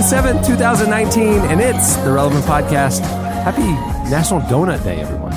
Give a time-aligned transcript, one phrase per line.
[0.00, 3.00] June 7th, 2019, and it's the Relevant Podcast.
[3.42, 3.60] Happy
[4.10, 5.32] National Donut Day, everyone.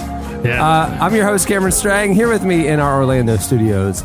[0.45, 0.66] Yeah.
[0.66, 2.13] Uh, I'm your host, Cameron Strang.
[2.13, 4.04] Here with me in our Orlando studios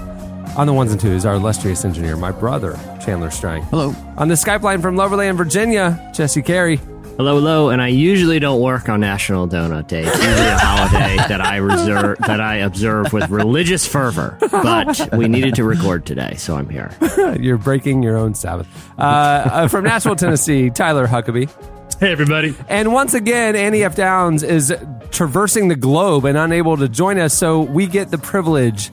[0.57, 3.63] on the ones and twos, our illustrious engineer, my brother, Chandler Strang.
[3.65, 3.95] Hello.
[4.17, 6.81] On the Skype line from Loverland, Virginia, Jesse Carey.
[7.19, 10.05] Hello, hello, and I usually don't work on National Donut Day.
[10.05, 14.39] It's usually a holiday that I reserve that I observe with religious fervor.
[14.53, 16.93] But we needed to record today, so I'm here.
[17.41, 18.69] You're breaking your own Sabbath.
[18.97, 21.51] Uh, uh, from Nashville, Tennessee, Tyler Huckabee.
[21.99, 22.55] hey, everybody.
[22.69, 23.97] And once again, Annie F.
[23.97, 24.73] Downs is
[25.11, 28.93] traversing the globe and unable to join us, so we get the privilege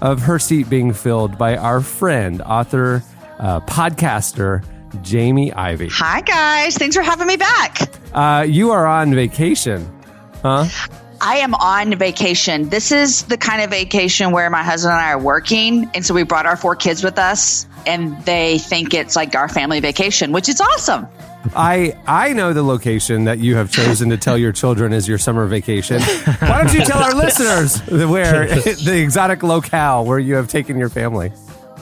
[0.00, 3.04] of her seat being filled by our friend, author,
[3.38, 4.64] uh, podcaster,
[5.02, 5.88] Jamie Ivey.
[5.90, 6.76] Hi, guys.
[6.76, 7.78] Thanks for having me back.
[8.12, 9.88] Uh, you are on vacation,
[10.42, 10.66] huh?
[11.20, 12.68] I am on vacation.
[12.68, 15.88] This is the kind of vacation where my husband and I are working.
[15.94, 19.48] And so we brought our four kids with us, and they think it's like our
[19.48, 21.06] family vacation, which is awesome.
[21.56, 25.18] I I know the location that you have chosen to tell your children is your
[25.18, 26.00] summer vacation.
[26.00, 30.88] Why don't you tell our listeners where the exotic locale where you have taken your
[30.88, 31.32] family?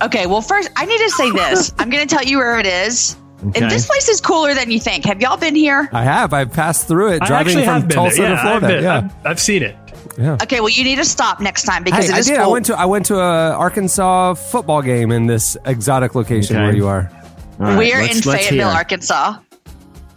[0.03, 1.73] Okay, well, first, I need to say this.
[1.79, 3.17] I'm going to tell you where it is.
[3.49, 3.61] Okay.
[3.63, 5.05] And this place is cooler than you think.
[5.07, 5.89] Have y'all been here?
[5.93, 6.35] I have.
[6.35, 8.31] I've passed through it I driving from have been Tulsa there.
[8.31, 8.67] Yeah, to Florida.
[8.67, 8.97] I've, been, yeah.
[9.25, 9.77] I've, I've seen it.
[10.43, 12.37] Okay, well, you need to stop next time because Hey, it I is did.
[12.39, 16.65] I went to I went to a Arkansas football game in this exotic location Okay.
[16.67, 17.11] where you are.
[17.59, 18.77] All right, We're in Fayetteville, hear.
[18.77, 19.39] Arkansas.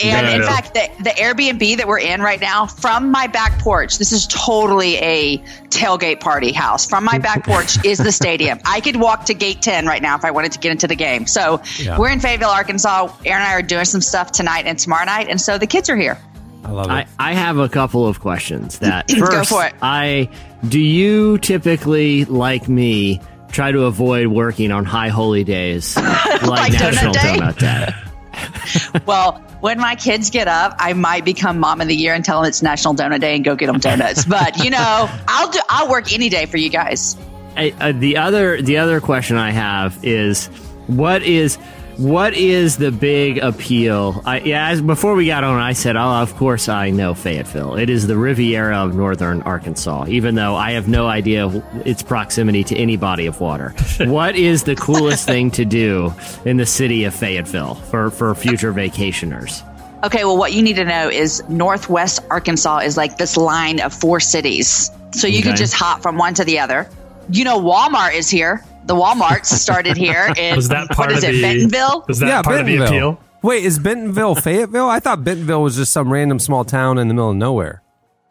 [0.03, 0.47] And No, in no.
[0.47, 4.27] fact, the, the Airbnb that we're in right now, from my back porch, this is
[4.27, 5.37] totally a
[5.69, 6.85] tailgate party house.
[6.87, 8.59] From my back porch is the stadium.
[8.65, 10.95] I could walk to gate 10 right now if I wanted to get into the
[10.95, 11.25] game.
[11.27, 11.97] So Yeah.
[11.97, 13.07] we're in Fayetteville, Arkansas.
[13.25, 15.27] Aaron and I are doing some stuff tonight and tomorrow night.
[15.29, 16.17] And so the kids are here.
[16.65, 16.91] I love it.
[16.91, 18.79] I, I have a couple of questions.
[18.79, 19.73] That Go first, for it.
[19.81, 20.29] I
[20.67, 23.19] do you typically like me
[23.51, 27.37] try to avoid working on high holy days like, Like Donut National Day?
[27.37, 28.99] Donut Day?
[29.05, 32.41] Well, when my kids get up, I might become mom of the year and tell
[32.41, 34.25] them it's National Donut Day and go get them donuts.
[34.29, 35.59] but you know, I'll do.
[35.69, 37.15] I'll work any day for you guys.
[37.55, 40.47] I, uh, the other the other question I have is
[40.87, 41.57] what is
[41.97, 44.21] what is the big appeal?
[44.25, 47.75] I, yeah, as before we got on, I said, "Oh, of course I know Fayetteville.
[47.75, 51.49] It is the Riviera of northern Arkansas." Even though I have no idea
[51.85, 56.13] its proximity to any body of water, what is the coolest thing to do
[56.45, 59.61] in the city of Fayetteville for for future vacationers?
[60.03, 63.93] Okay, well, what you need to know is Northwest Arkansas is like this line of
[63.93, 64.91] four cities.
[65.11, 65.49] So you Okay.
[65.49, 66.89] could just hop from one to the other.
[67.29, 68.61] You know, Walmart is here.
[68.85, 70.33] The Walmarts started here.
[70.37, 72.05] In, Was that part what is of it, the Bentonville?
[72.07, 73.19] Was that yeah, part of the appeal?
[73.41, 74.87] Wait, is Bentonville Fayetteville?
[74.87, 77.81] I thought Bentonville was just some random small town in the middle of nowhere.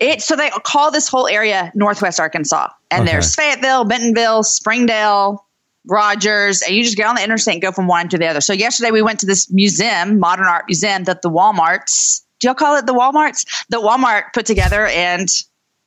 [0.01, 2.69] It, so they call this whole area Northwest Arkansas.
[2.91, 3.13] And Okay.
[3.13, 5.47] there's Fayetteville, Bentonville, Springdale,
[5.87, 8.41] Rogers, and you just get on the interstate and go from one to the other.
[8.41, 12.55] So yesterday we went to this museum, modern art museum that the Walmarts, do y'all
[12.55, 13.45] call it the Walmarts?
[13.69, 15.29] The Walmart put together and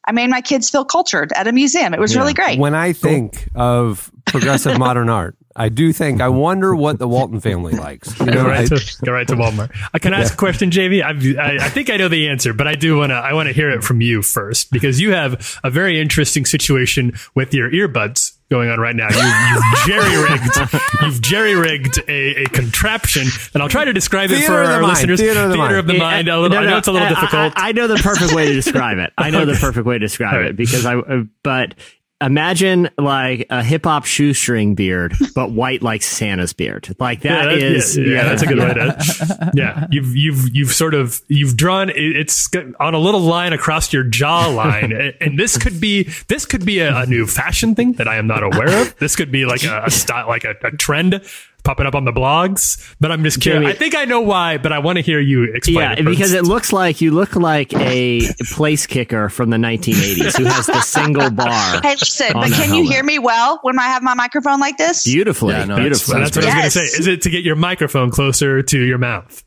[0.07, 1.93] I made my kids feel cultured at a museum.
[1.93, 2.59] It was really great.
[2.59, 7.39] When I think of progressive modern art, I do think I wonder what the Walton
[7.39, 8.17] family likes.
[8.19, 9.75] You know, Go right, I- to, go right to Walmart.
[9.93, 11.03] Uh, can I ask a question, JV?
[11.03, 13.15] I've, I, I think I know the answer, but I do want to.
[13.15, 17.13] I want to hear it from you first because you have a very interesting situation
[17.35, 19.07] with your earbuds going on right now.
[19.09, 20.73] You, you've jerry rigged.
[21.01, 24.73] You've jerry rigged a, a contraption, and I'll try to describe it for of the
[24.75, 24.93] our mind.
[24.93, 25.19] listeners.
[25.21, 25.75] Theater of the mind.
[25.77, 26.27] of the mind.
[26.27, 27.53] A little, No, I know it's a little I- I- difficult.
[27.55, 29.13] I, know the perfect way to describe it.
[29.17, 30.49] I know the perfect way to describe All right.
[30.49, 30.95] it because I.
[30.97, 31.75] uh, But
[32.21, 36.95] imagine like a hip hop shoestring beard, but white like Santa's beard.
[36.99, 37.97] Like that that- is.
[37.97, 39.51] yeah, yeah, that's a good way to.
[39.53, 42.47] Yeah, you've you've you've sort of you've drawn it's
[42.79, 46.79] on a little line across your jawline, and- and this could be this could be
[46.79, 48.95] a, a new fashion thing that I am not aware of.
[48.97, 51.21] This could be like a, a style, like a, a trend
[51.65, 52.95] popping up on the blogs.
[53.01, 53.61] But I'm just curious.
[53.63, 55.77] Jamie- I think I know why, but I want to hear you explain.
[55.79, 56.09] Yeah, it first.
[56.09, 58.21] because it looks like you look like a
[58.53, 61.81] place kicker from the 1980s who has the single bar.
[61.83, 65.03] Hey, listen, but can you hear me well when I have my microphone like this?
[65.03, 66.13] Beautifully, Yeah, no, beautifully.
[66.13, 66.99] So that's what I was going to say.
[66.99, 69.43] Is it to get your microphone closer to your mouth?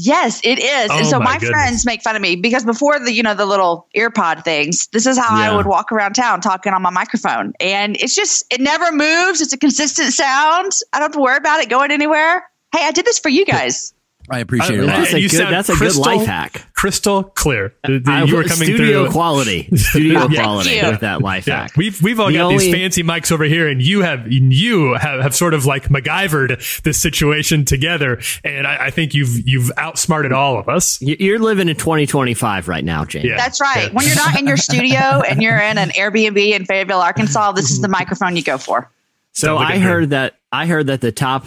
[0.00, 0.90] Yes, it is.
[0.90, 3.34] and Oh, so my my, friends make fun of me because before the, you know,
[3.34, 5.50] the little earpod things, this is how Yeah.
[5.50, 7.52] I would walk around town talking on my microphone.
[7.58, 9.40] And it's just, it never moves.
[9.40, 10.72] It's a consistent sound.
[10.92, 12.48] I don't have to worry about it going anywhere.
[12.72, 13.92] Hey, I did this for you guys.
[14.30, 14.86] I appreciate it.
[14.86, 16.66] That's a you good- that's a good crystal- life hack.
[16.74, 17.74] Crystal clear.
[17.84, 19.12] The- the- I- you were coming studio through.
[19.12, 20.42] quality, studio Yeah.
[20.42, 20.90] quality Thank you.
[20.90, 21.72] with that life Yeah, hack.
[21.76, 25.20] we've we've all The got these fancy mics over here, and you have you have,
[25.22, 30.32] have sort of like MacGyvered this situation together, and I, I think you've you've outsmarted
[30.32, 30.98] all of us.
[31.00, 33.24] You're living in 2025 right now, James.
[33.24, 33.36] Yeah.
[33.36, 33.84] That's right.
[33.84, 33.92] Yeah.
[33.92, 34.98] When you're not in your studio
[35.28, 38.90] and you're in an Airbnb in Fayetteville, Arkansas, this is the microphone you go for.
[39.32, 41.46] So I like I a heard that I heard that the top.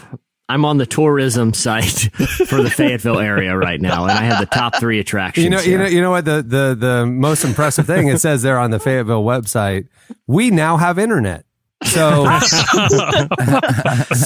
[0.51, 2.09] I'm on the tourism site
[2.47, 5.45] for the Fayetteville area right now, and I have the top three attractions.
[5.45, 8.41] You know, you know, you know what the, the the most impressive thing it says
[8.41, 9.87] there on the Fayetteville website.
[10.27, 11.45] We now have internet.
[11.83, 12.25] So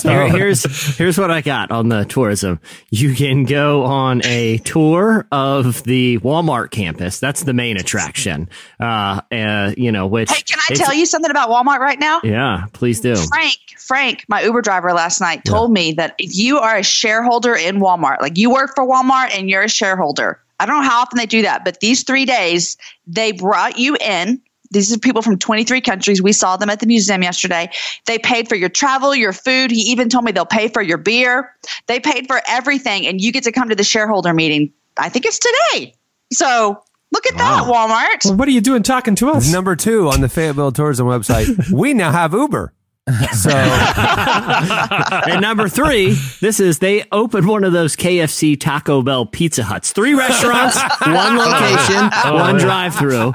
[0.04, 2.60] Here- here's here's what I got on the tourism.
[2.90, 7.20] You can go on a tour of the Walmart campus.
[7.20, 8.50] That's the main attraction.
[8.80, 12.22] Uh, uh you know, which Hey, can I tell you something about Walmart right now?
[12.24, 13.16] Yeah, please do.
[13.16, 17.56] Frank, Frank, my Uber driver last night told me that if you are a shareholder
[17.56, 21.02] in Walmart, like you work for Walmart and you're a shareholder, I don't know how
[21.02, 22.78] often they do that, but these three days
[23.08, 24.42] they brought you in.
[24.72, 26.22] These are people from 23 countries.
[26.22, 27.70] We saw them at the museum yesterday.
[28.06, 29.72] They paid for your travel, your food.
[29.72, 31.54] He even told me they'll pay for your beer.
[31.88, 34.74] They paid for everything, and you get to come to the shareholder meeting.
[34.98, 35.96] I think it's today.
[36.34, 36.82] So
[37.12, 38.26] look at that, Walmart.
[38.26, 39.52] Well, what are you doing talking to us?
[39.52, 42.74] number two on the Fayetteville Tourism website, we now have Uber.
[43.36, 49.64] So and number three, this is they opened one of those KFC Taco Bell Pizza
[49.64, 49.92] Huts.
[49.92, 53.34] Three restaurants, one oh, location, oh, one drive through.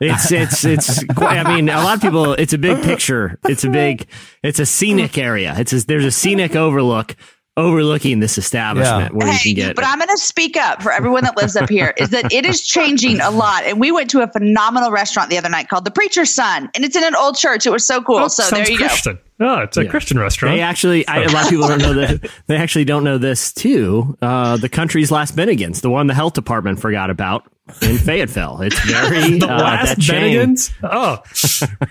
[0.00, 3.38] It's it's it's quite, I mean, a lot of people it's a big picture.
[3.46, 4.06] It's a big
[4.42, 5.54] it's a scenic area.
[5.58, 7.14] It's a, there's a scenic overlook
[7.56, 11.24] overlooking this establishment where you can get but I'm going to speak up for everyone
[11.24, 11.92] that lives up here.
[11.98, 15.38] Is that it is changing a lot, and we went to a phenomenal restaurant the
[15.38, 17.66] other night called the Preacher's Son, and it's in an old church.
[17.66, 18.16] It was so cool.
[18.16, 19.18] Oh, so there you Christian.
[19.40, 20.56] Oh, it's a Christian restaurant.
[20.56, 22.30] They actually, I, a lot of people don't know that.
[22.46, 24.16] They actually don't know this too.
[24.20, 27.50] Uh, the country's last Bennigan's, the one the health department forgot about
[27.80, 28.60] in Fayetteville.
[28.62, 30.70] It's very the uh, last that Bennigan's.
[30.82, 31.18] Oh,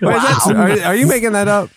[0.02, 1.70] Wait, is that- are, are you making that up?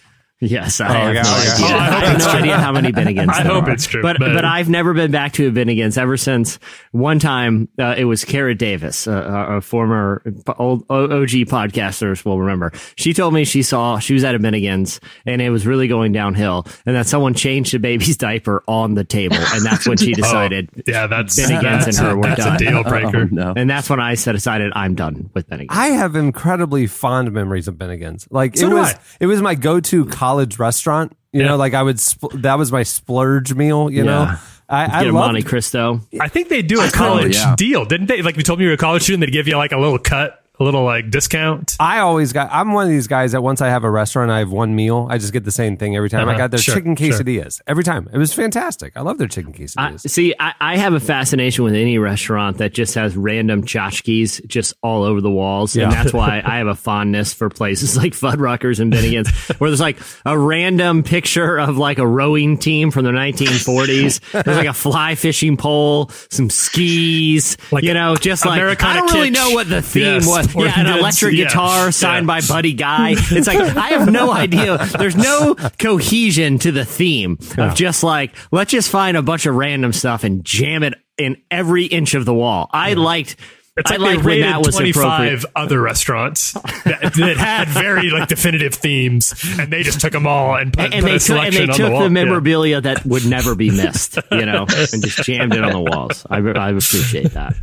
[0.44, 1.52] Yes, I have okay, no okay.
[1.52, 1.66] idea.
[1.66, 2.40] Oh, I I have it's no true.
[2.40, 3.28] idea how many Bennigan's.
[3.38, 3.70] I there hope are.
[3.70, 6.58] it's true, but, but- but I've never been back to a Bennigan's ever since
[6.90, 7.68] one time.
[7.78, 10.22] Uh, it was Kara Davis, uh, a former
[10.58, 12.72] old OG podcasters will remember.
[12.96, 16.10] She told me she saw she was at a Bennigan's and it was really going
[16.12, 20.12] downhill, and that someone changed the baby's diaper on the table, and that's when she
[20.14, 20.68] decided.
[20.76, 22.54] Oh, yeah, that's Bennigan's that's, and her were that's done.
[22.56, 23.22] a deal breaker.
[23.22, 23.54] Oh, no.
[23.56, 25.68] And that's when I said decided I'm done with Bennigan's.
[25.70, 28.26] I have incredibly fond memories of Bennigan's.
[28.30, 28.98] Like So it do was, I.
[29.20, 31.16] it was my go-to college restaurant.
[31.32, 31.48] You Yeah.
[31.48, 33.90] know, like I would, spl- that was my splurge meal.
[33.90, 34.38] You know, Yeah.
[34.68, 36.00] I, I Get a loved Monte Cristo.
[36.20, 37.54] I think they do a college yeah.
[37.56, 38.22] deal, didn't they?
[38.22, 39.98] Like you told me you were a college student, they'd give you like a little
[39.98, 41.76] cut, a little like discount.
[41.80, 42.48] I always got.
[42.52, 45.06] I'm one of these guys that once I have a restaurant, I have one meal.
[45.10, 46.28] I just get the same thing every time.
[46.28, 46.38] I Uh-huh.
[46.38, 47.08] got their Sure, chicken sure.
[47.08, 48.08] quesadillas every time.
[48.12, 48.92] It was fantastic.
[48.96, 50.08] I love their chicken I, quesadillas.
[50.08, 54.74] see, I, I have a fascination with any restaurant that just has random tchotchkes just
[54.82, 55.84] all over the walls, Yeah.
[55.84, 59.80] and that's why I have a fondness for places like Fuddruckers and Bennigan's, where there's
[59.80, 64.20] like a random picture of like a rowing team from the 1940s.
[64.44, 68.96] There's like a fly fishing pole, some skis, Like you know, just like Americana I
[68.98, 70.26] don't really know what the theme Yes.
[70.26, 70.51] was.
[70.56, 71.44] Yeah, an electric yeah.
[71.44, 72.40] guitar signed Yeah.
[72.40, 73.14] by Buddy Guy.
[73.30, 74.78] It's like I have no idea.
[74.98, 79.54] There's no cohesion to the theme of just like let's just find a bunch of
[79.54, 82.68] random stuff and jam it in every inch of the wall.
[82.72, 83.36] I liked.
[83.74, 88.10] It's I like they when rated that was 25 other restaurants that, that had very
[88.10, 91.16] like definitive themes, and they just took them all and put, And, and put they
[91.16, 92.02] a took, and selection they on took the the, wall.
[92.02, 92.08] Yeah.
[92.08, 96.26] memorabilia that would never be missed, you know, and just jammed it on the walls.
[96.28, 97.54] I, I appreciate that.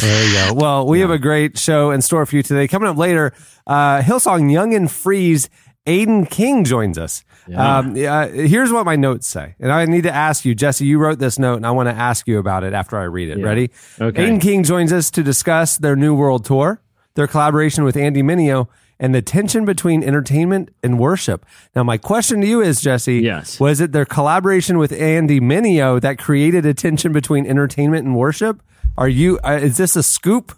[0.00, 0.54] There you go.
[0.54, 2.66] Well, we have a great show in store for you today.
[2.66, 3.34] Coming up later,
[3.66, 5.50] uh, Hillsong Young and Free's.
[5.86, 7.24] Aodhan King joins us.
[7.56, 10.84] Um, uh, here's what my notes say, and I need to ask you, Jesse.
[10.86, 13.28] You wrote this note, and I want to ask you about it after I read
[13.30, 13.42] it.
[13.42, 13.70] Ready?
[14.00, 14.22] Okay.
[14.28, 16.80] Aodhan King joins us to discuss their new world tour,
[17.14, 21.46] their collaboration with Andy Mineo, and the tension between entertainment and worship.
[21.74, 23.58] Now, my question to you is, Jesse, Yes.
[23.58, 28.62] was it their collaboration with Andy Mineo that created a tension between entertainment and worship?
[28.98, 29.38] Are you?
[29.42, 30.52] Uh, is this a scoop?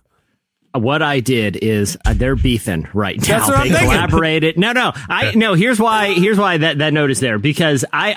[0.75, 3.39] What I did is uh, they're beefing right now.
[3.39, 3.91] That's what I'm they thinking.
[3.91, 4.59] collaborated.
[4.59, 5.55] No, no, I no.
[5.55, 6.13] Here's why.
[6.15, 8.15] Here's why that that note is there because I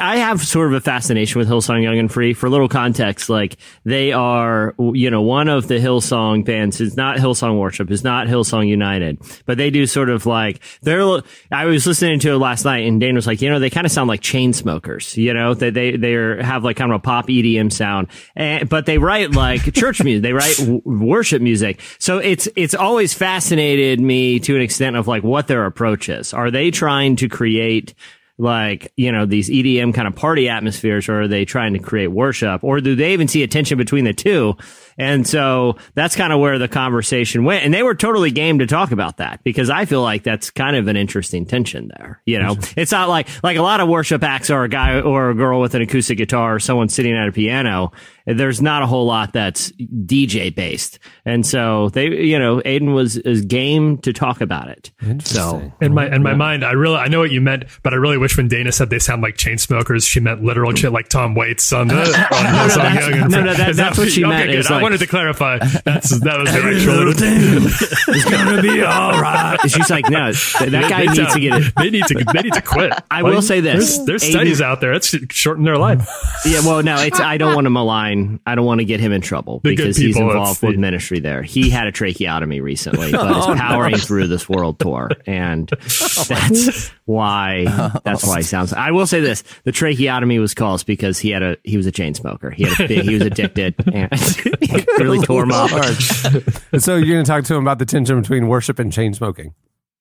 [0.00, 2.34] I I have sort of a fascination with Hillsong Young and Free.
[2.34, 6.80] For a little context, like they are, you know, one of the Hillsong bands.
[6.80, 7.90] It's not Hillsong Worship.
[7.90, 11.22] It's not Hillsong United, but they do sort of like they're.
[11.50, 13.86] I was listening to it last night, and Dane was like, you know, they kind
[13.86, 15.16] of sound like chain smokers.
[15.16, 18.68] You know, that they they are, have like kind of a pop EDM sound, and,
[18.68, 20.22] but they write like church music.
[20.22, 21.80] They write w- worship music.
[21.98, 26.32] So it's it's always fascinated me to an extent of like what their approach is.
[26.34, 27.94] Are they trying to create
[28.38, 32.08] like you know these EDM kind of party atmospheres, or are they trying to create
[32.08, 34.56] worship, or do they even see a tension between the two?
[34.98, 37.64] And so that's kind of where the conversation went.
[37.64, 40.76] And they were totally game to talk about that because I feel like that's kind
[40.76, 42.20] of an interesting tension there.
[42.26, 42.80] You know, mm-hmm.
[42.80, 45.60] it's not like, like a lot of worship acts are a guy or a girl
[45.60, 47.92] with an acoustic guitar or someone sitting at a piano.
[48.26, 50.98] There's not a whole lot that's DJ based.
[51.26, 54.90] And so they, you know, Aodhan was is game to talk about it.
[55.24, 57.96] So In my in my mind, I really I know what you meant, but I
[57.96, 61.08] really wish when Dana said they sound like chain smokers, she meant literal shit like
[61.08, 61.94] Tom Waits on the.
[61.96, 64.50] on Hillsong that's- no, no, that- Is that's what she okay, meant.
[64.50, 64.60] Good.
[64.60, 65.58] It's I like- wanted to clarify.
[65.58, 67.08] That's that was the actual.
[68.14, 69.58] it's gonna be all right.
[69.66, 71.72] She's like, no, th- that guy needs sound- to get it.
[71.76, 72.24] They need to.
[72.32, 72.92] They need to quit.
[73.10, 73.98] I will say this.
[73.98, 74.92] There's, there's Aodhan- studies out there.
[74.92, 76.08] It's shortened their life.
[76.46, 78.38] Yeah, well, no, it's I don't want to malign.
[78.46, 80.66] I don't want to get him in trouble The good because he's involved it's the-
[80.66, 81.42] with ministry there.
[81.42, 86.90] He had a tracheotomy recently, but is oh, powering through this world tour, and that's
[87.06, 87.64] why
[88.04, 88.72] that's why he sounds.
[88.74, 91.92] I will say this: the tracheotomy was caused because he had a he was a
[91.92, 92.50] chain smoker.
[92.50, 95.70] He had a he was addicted, and it really tore him up.
[96.78, 99.54] so you're going to talk to him about the tension between worship and chain smoking.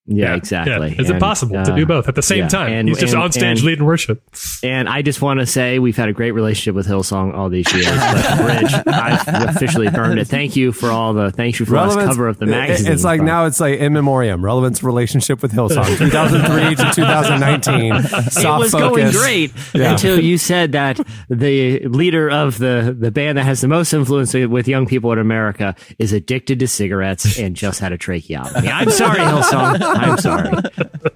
[0.05, 0.89] Yeah, exactly.
[0.95, 1.01] Yeah.
[1.01, 2.73] Is And, it possible to uh, do both at the same yeah, time?
[2.73, 4.21] and- He's just and- on stage and- leading worship.
[4.61, 7.71] And I just want to say we've had a great relationship with Hillsong all these
[7.73, 7.85] years.
[7.87, 10.27] But Bridge, I've officially burned it.
[10.27, 12.91] Thank you for all the thank you for last cover of the it- magazine.
[12.91, 14.43] It's like now it's like in memoriam.
[14.43, 18.03] Relevance relationship with Hillsong, 2003 to 2019.
[18.29, 19.21] Soft it was going focus.
[19.21, 19.91] great Yeah.
[19.93, 24.33] until you said that the leader of the, the band that has the most influence
[24.33, 28.67] with young people in America is addicted to cigarettes and just had a tracheotomy.
[28.67, 29.92] I'm sorry, Hillsong.
[29.93, 30.51] I'm sorry.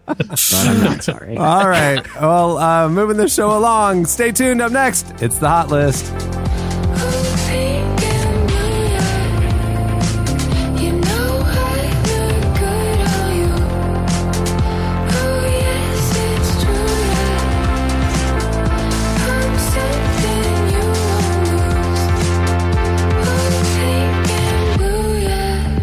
[0.07, 1.37] But I'm not sorry.
[1.37, 2.03] All right.
[2.15, 4.05] Well, uh, moving the show along.
[4.05, 4.61] Stay tuned.
[4.61, 6.05] Up next, it's the hot list.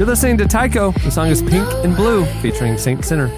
[0.05, 0.91] You're listening to Tycho.
[0.91, 3.29] The song is Pink and Blue, featuring Saint Sinner.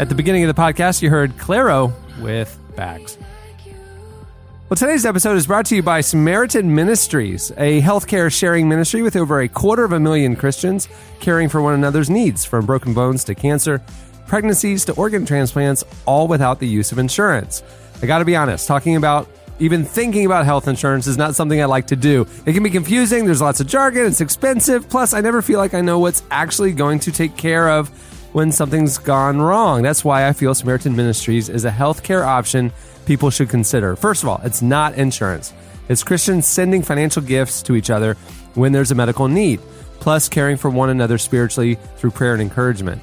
[0.00, 3.16] At the beginning of the podcast, you heard Clairo with Bags.
[4.68, 9.14] Well, today's episode is brought to you by Samaritan Ministries, a healthcare sharing ministry with
[9.14, 10.88] over a quarter of a million Christians
[11.20, 13.80] caring for one another's needs, from broken bones to cancer,
[14.26, 17.62] pregnancies to organ transplants, all without the use of insurance.
[18.02, 19.28] I got to be honest, talking about
[19.60, 22.26] even thinking about health insurance is not something I like to do.
[22.46, 25.74] It can be confusing, there's lots of jargon, it's expensive, plus, I never feel like
[25.74, 27.88] I know what's actually going to take care of
[28.32, 29.82] when something's gone wrong.
[29.82, 32.72] That's why I feel Samaritan Ministries is a healthcare option
[33.06, 33.96] people should consider.
[33.96, 35.52] First of all, it's not insurance.
[35.88, 38.14] It's Christians sending financial gifts to each other
[38.54, 39.60] when there's a medical need,
[40.00, 43.00] plus caring for one another spiritually through prayer and encouragement.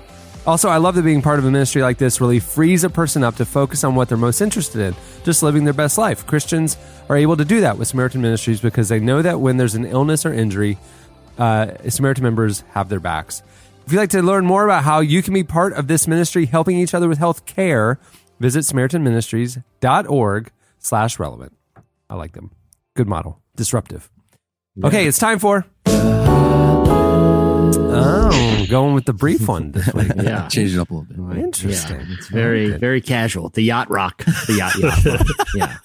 [0.47, 3.23] Also, I love that being part of a ministry like this really frees a person
[3.23, 6.27] up to focus on what they're most interested in, just living their best life.
[6.27, 6.77] Christians
[7.09, 9.85] are able to do that with Samaritan Ministries because they know that when there's an
[9.85, 10.77] illness or injury,
[11.39, 13.41] uh, Samaritan members have their backs.
[13.87, 16.45] If you'd like to learn more about how you can be part of this ministry
[16.45, 17.99] helping each other with health care,
[18.39, 21.57] visit samaritanministries.org slash relevant.
[22.07, 22.51] I like them.
[22.95, 23.41] Good model.
[23.55, 24.11] Disruptive.
[24.83, 25.65] Okay, it's time for...
[27.73, 30.11] Oh, going with the brief one this week.
[30.15, 30.47] Yeah.
[30.47, 31.37] Change it up a little bit.
[31.37, 31.99] Interesting.
[31.99, 33.49] Yeah, it's very, very casual.
[33.49, 34.23] The yacht rock.
[34.25, 35.27] The yacht, yacht rock.
[35.55, 35.77] Yeah.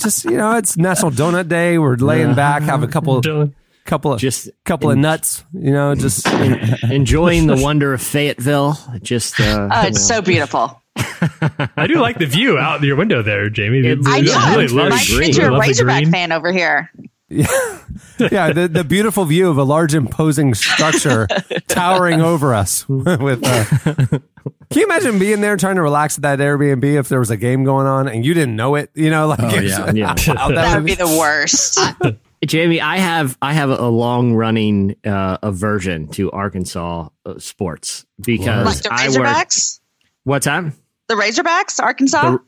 [0.00, 1.78] Just you know, it's National Donut Day.
[1.78, 3.54] We're laying back, have a couple, Dylan.
[3.84, 5.44] couple of, Just couple of nuts.
[5.52, 6.26] You know, just
[6.84, 8.76] enjoying the wonder of Fayetteville.
[9.02, 10.82] Just, uh, Oh, it's so beautiful.
[11.76, 13.78] I do like the view out your window there, Jamie.
[13.80, 14.32] It I really know.
[14.32, 15.20] Yeah, really it's love very My green.
[15.26, 16.12] kids are a love the Razorback green.
[16.12, 16.90] fan over here.
[17.28, 21.26] yeah, the, the beautiful view of a large imposing structure
[21.68, 22.88] towering over us.
[22.88, 23.64] with, uh,
[24.70, 27.36] can you imagine being there trying to relax at that Airbnb if there was a
[27.36, 28.90] game going on and you didn't know it?
[28.94, 29.90] You know, like Oh, yeah.
[29.92, 30.08] yeah.
[30.08, 31.78] wow, that That would would be the worst.
[32.44, 38.66] Jamie, I have I have a long running uh, aversion to Arkansas uh, sports because
[38.66, 39.26] like the I work.
[39.26, 39.80] Razorbacks?
[40.24, 40.72] What's that?
[41.08, 42.30] The Razorbacks, Arkansas?
[42.32, 42.38] The,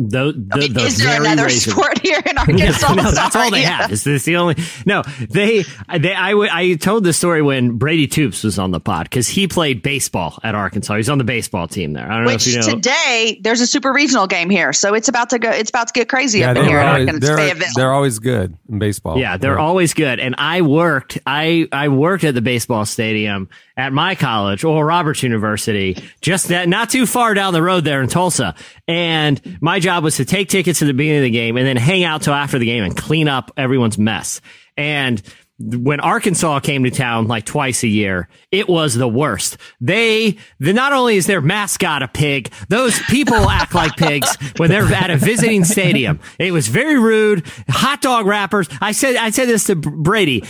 [0.00, 2.94] The, the, the Is there very another Razor- sport here in Arkansas?
[2.94, 3.62] no, that's all they Sorry.
[3.62, 3.90] have.
[3.90, 4.54] Is this the only?
[4.86, 5.64] No, they.
[5.98, 6.14] They.
[6.14, 6.30] I.
[6.30, 9.82] w- I told the story when Brady Toops was on the pod because he played
[9.82, 10.94] baseball at Arkansas.
[10.96, 12.10] He's on the baseball team there.
[12.10, 12.76] I don't Which know if you know.
[12.76, 15.50] today there's a super regional game here, so it's about to go.
[15.50, 17.36] It's about to get crazy Yeah, up in they're, here in Arkansas.
[17.36, 19.18] they're, they're always good in baseball.
[19.18, 20.20] Yeah, they're always good.
[20.20, 25.22] And I worked, I, I worked at the baseball stadium at my college, Oral Roberts
[25.22, 28.54] University, just that, not too far down the road there in Tulsa.
[28.88, 31.76] And my job was to take tickets to the beginning of the game and then
[31.76, 34.40] hang out till after the game and clean up everyone's mess.
[34.76, 35.20] And
[35.60, 39.56] when Arkansas came to town like twice a year, it was the worst.
[39.80, 44.70] They, the, not only is their mascot a pig, those people act like pigs when
[44.70, 46.20] they're at a visiting stadium.
[46.38, 47.44] It was very rude.
[47.68, 48.68] Hot dog wrappers.
[48.80, 50.44] I said, I said this to Brady.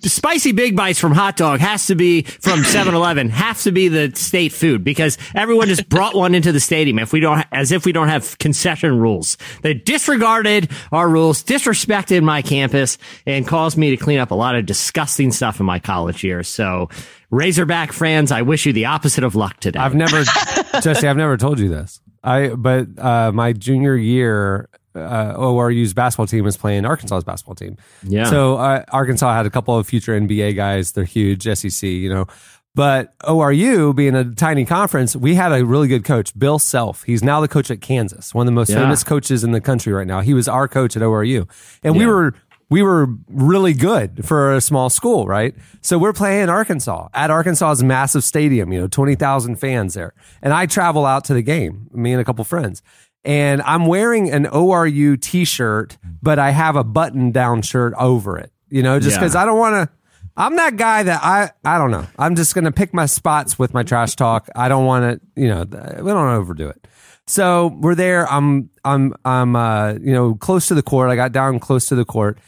[0.00, 4.12] Spicy big bites from hot dog has to be from 7-Eleven, has to be the
[4.14, 7.84] state food because everyone just brought one into the stadium if we don't, as if
[7.84, 9.36] we don't have concession rules.
[9.62, 12.96] They disregarded our rules, disrespected my campus
[13.26, 16.46] and caused me to clean up a lot of disgusting stuff in my college years.
[16.48, 16.88] So
[17.30, 19.78] Razorback fans, I wish you the opposite of luck today.
[19.80, 20.22] I've never,
[20.82, 22.00] Jesse, I've never told you this.
[22.22, 27.76] I, but uh, my junior year, uh, ORU's basketball team was playing Arkansas's basketball team.
[28.02, 28.24] Yeah.
[28.24, 30.92] So uh, Arkansas had a couple of future NBA guys.
[30.92, 32.26] They're huge, SEC, you know.
[32.74, 37.02] But ORU being a tiny conference, we had a really good coach, Bill Self.
[37.02, 38.80] He's now the coach at Kansas, one of the most Yeah.
[38.82, 40.20] famous coaches in the country right now.
[40.20, 41.48] He was our coach at ORU,
[41.82, 42.34] and we were
[42.70, 45.54] we were really good for a small school, right?
[45.82, 50.14] So we're playing Arkansas at Arkansas's massive stadium, you know, 20,000 fans there.
[50.40, 52.80] And I travel out to the game, me and a couple friends.
[53.24, 58.38] And I'm wearing an ORU t shirt, but I have a button down shirt over
[58.38, 59.18] it, you know, just Yeah.
[59.20, 59.94] because I don't want to.
[60.36, 62.06] I'm that guy that I, I don't know.
[62.18, 64.48] I'm just going to pick my spots with my trash talk.
[64.54, 66.86] I don't want to, you know, we don't overdo it.
[67.26, 68.26] So we're there.
[68.32, 71.10] I'm I'm I'm uh you know close to the court.
[71.10, 72.38] I got down close to the court,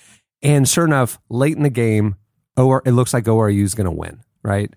[0.43, 2.17] and sure enough, late in the game,
[2.57, 4.73] or it looks like ORU is going to win, right?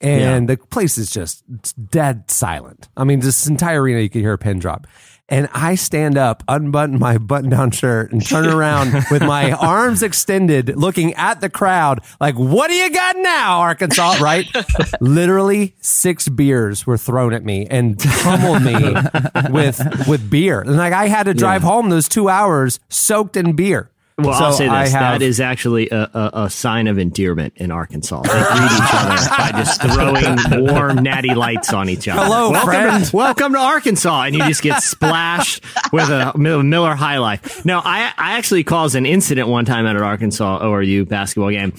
[0.00, 1.44] And the place is just
[1.90, 2.88] dead silent.
[2.96, 4.86] I mean, this entire arena, you can hear a pin drop.
[5.30, 10.02] And I stand up, unbutton my button down shirt, and turn around with my arms
[10.02, 14.18] extended, looking at the crowd, like, what do you got now, Arkansas?
[14.20, 14.46] Right?
[15.00, 18.94] Literally six beers were thrown at me and pummeled me
[19.50, 20.60] with with beer.
[20.60, 23.90] And like I had to drive home those two hours soaked in beer.
[24.16, 27.54] Well, So I'll say this: have- that is actually a, a, a sign of endearment
[27.56, 28.22] in Arkansas.
[28.22, 32.22] They greet each other by just throwing warm, natty lights on each other.
[32.22, 33.04] Hello, welcome friend.
[33.04, 37.64] To, welcome to Arkansas, and you just get splashed with a Miller High Life.
[37.64, 41.72] No, I I actually caused an incident one time at an Arkansas ORU basketball game.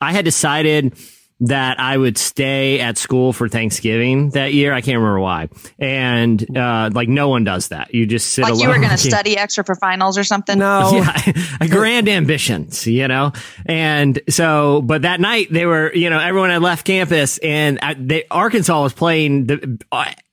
[0.00, 0.92] I had decided
[1.40, 4.72] that I would stay at school for Thanksgiving that year.
[4.72, 5.48] I can't remember why.
[5.78, 7.94] And uh, like no one does that.
[7.94, 8.62] You just sit like alone.
[8.62, 10.58] you were going to study extra for finals or something.
[10.58, 10.88] No.
[10.98, 13.32] Yeah, grand ambitions, you know?
[13.66, 17.94] And so, but that night they were, you know, everyone had left campus and uh,
[17.96, 19.78] they, Arkansas was playing the,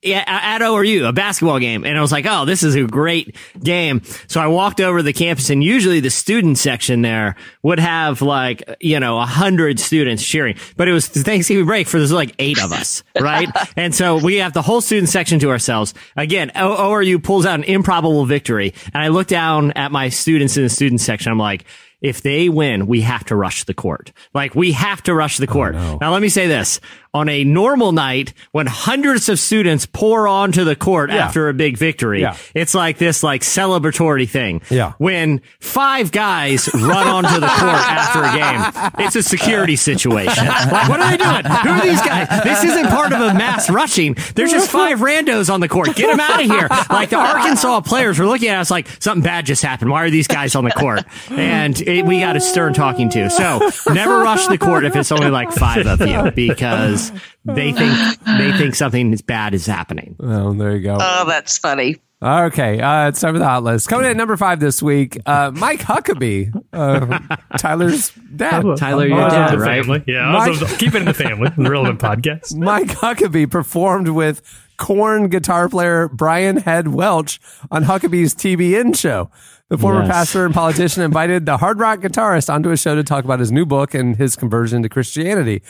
[0.06, 1.84] uh, at ORU, a basketball game.
[1.86, 4.02] And I was like, oh, this is a great game.
[4.28, 8.64] So I walked over the campus and usually the student section there would have like,
[8.80, 12.62] you know, a hundred students cheering, but it was Thanksgiving break for there's like eight
[12.62, 13.50] of us, right?
[13.76, 15.94] and so we have the whole student section to ourselves.
[16.16, 18.74] Again, ORU pulls out an improbable victory.
[18.94, 21.32] And I look down at my students in the student section.
[21.32, 21.66] I'm like,
[22.02, 24.12] if they win, we have to rush the court.
[24.34, 25.74] Like we have to rush the court.
[25.74, 26.80] Now let me say this.
[27.16, 31.26] On a normal night, when hundreds of students pour onto the court Yeah.
[31.26, 32.36] after a big victory, Yeah.
[32.54, 34.62] it's like this like celebratory thing.
[34.70, 34.92] Yeah.
[34.98, 40.46] When five guys run onto the court after a game, it's a security situation.
[40.76, 41.46] Like, what are they doing?
[41.46, 42.28] Who are these guys?
[42.44, 44.16] This isn't part of a mass rushing.
[44.36, 45.96] There's just five randos on the court.
[45.96, 46.68] Get them out of here.
[46.90, 49.90] Like the Arkansas players were looking at us like something bad just happened.
[49.92, 51.04] Why are these guys on the court?
[51.30, 53.30] And it, we got a stern talking to.
[53.30, 57.05] So never rush the court if it's only like five of you because
[57.46, 60.16] they think they think something bad is happening.
[60.20, 60.98] Oh, there you go.
[61.00, 61.98] Oh, that's funny.
[62.24, 63.88] Okay, uh, it's time for the hot list.
[63.90, 67.20] Coming in at number five this week, uh, Mike Huckabee, uh,
[67.58, 68.64] Tyler's dad.
[68.78, 69.84] Tyler, your Uh, dad, the right?
[69.84, 70.04] family.
[70.08, 71.52] Yeah, Mike- also, keep it in the family.
[71.58, 72.56] Relevant podcast.
[72.58, 74.42] Mike Huckabee performed with
[74.78, 77.40] Korn guitar player Brian Head Welch
[77.70, 79.30] on Huckabee's TBN show.
[79.70, 80.12] The former Yes.
[80.12, 83.52] pastor and politician invited the hard rock guitarist onto a show to talk about his
[83.52, 85.64] new book and his conversion to Christianity.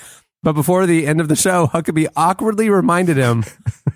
[0.46, 3.46] But before the end of the show, Huckabee awkwardly reminded him,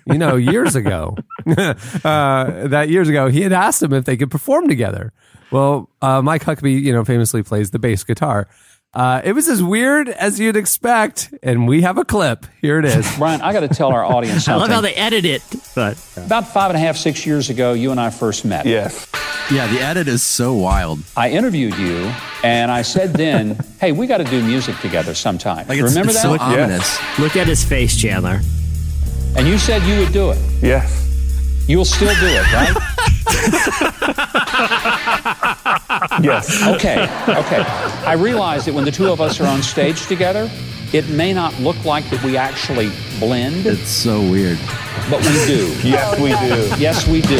[0.04, 4.32] you know, years ago, uh, that years ago, he had asked him if they could
[4.32, 5.12] perform together.
[5.52, 8.48] Well, uh, Mike Huckabee, you know, famously plays the bass guitar.
[8.92, 12.44] Uh, it was as weird as you'd expect, and we have a clip.
[12.60, 13.06] Here it is.
[13.18, 15.42] Brian, I got to tell our audience I love how they edit it,
[15.76, 18.66] but About five and a half, six years ago, you and I first met.
[18.66, 19.06] Yes.
[19.52, 21.00] Yeah, the edit is so wild.
[21.16, 22.12] I interviewed you,
[22.44, 26.10] and I said then, "Hey, we got to do music together sometime." Like it's, Remember
[26.10, 26.38] it's that?
[26.38, 27.18] so ominous.
[27.18, 28.40] look at his face, Chandler.
[29.36, 30.38] and you said you would do it.
[30.62, 31.09] Yes.
[31.70, 32.76] You'll still do it, right?
[36.20, 36.66] Yes.
[36.66, 37.04] okay.
[37.28, 37.62] Okay.
[38.04, 40.50] I realize that when the two of us are on stage together,
[40.92, 44.58] it may not look like that we actually blend, It's so weird.
[45.08, 45.72] but we do.
[45.84, 46.82] Yes, we oh, do.
[46.82, 47.38] Yes, we do.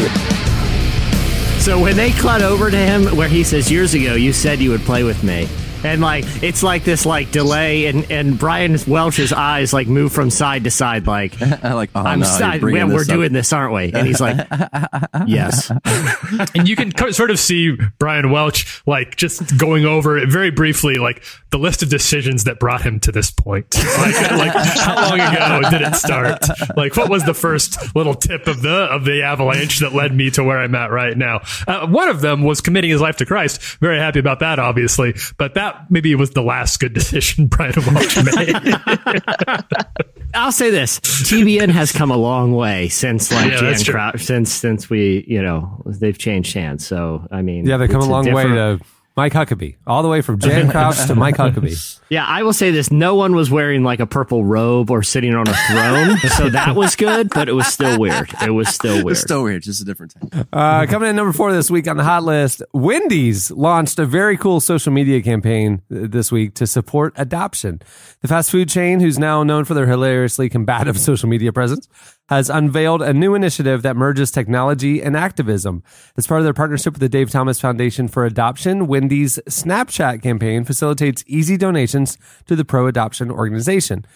[1.61, 4.71] So when they cut over to him, where he says, "Years ago, you said you
[4.71, 5.49] would play with me,"
[5.85, 10.31] and like it's like this like delay, and and Brian Welch's eyes like move from
[10.31, 13.07] side to side, like I like, oh, I'm no, sti- you're yeah, we're up.
[13.07, 13.93] doing this, aren't we?
[13.93, 14.37] And he's like,
[15.27, 15.71] "Yes."
[16.55, 20.51] and you can co- sort of see Brian Welch like just going over it very
[20.51, 23.75] briefly, like the list of decisions that brought him to this point.
[23.75, 26.45] Like, like how long ago did it start?
[26.77, 30.31] Like what was the first little tip of the of the avalanche that led me
[30.33, 31.41] to where I'm at right now?
[31.67, 33.61] Uh, one of them was committing his life to Christ.
[33.81, 37.73] Very happy about that, obviously, but that maybe it was the last good decision Brian
[37.93, 38.55] Welch made.
[40.35, 43.95] I'll say this: TBN has come a long way since like Yeah, Jan that's true.
[43.95, 46.87] Krau- since since we you know they've changed hands.
[46.87, 48.87] So I mean, Yeah, they come it's a long way different- to
[49.21, 52.01] Mike Huckabee, all the way from Jan Crouch to Mike Huckabee.
[52.09, 55.35] Yeah, I will say this: no one was wearing like a purple robe or sitting
[55.35, 57.29] on a throne, so that was good.
[57.29, 58.31] But it was still weird.
[58.43, 59.09] It was still weird.
[59.09, 60.49] It's still weird, just a different time.
[60.51, 64.39] Uh, coming in number four this week on the hot list, Wendy's launched a very
[64.39, 67.83] cool social media campaign this week to support adoption.
[68.23, 71.89] The fast food chain, who's now known for their hilariously combative social media presence,
[72.31, 75.83] has unveiled a new initiative that merges technology and activism.
[76.17, 80.65] As part of their partnership with the Dave Thomas Foundation for Adoption, Wendy's Snapchat campaign
[80.65, 82.17] facilitates easy donations
[82.47, 84.07] to the pro adoption organization.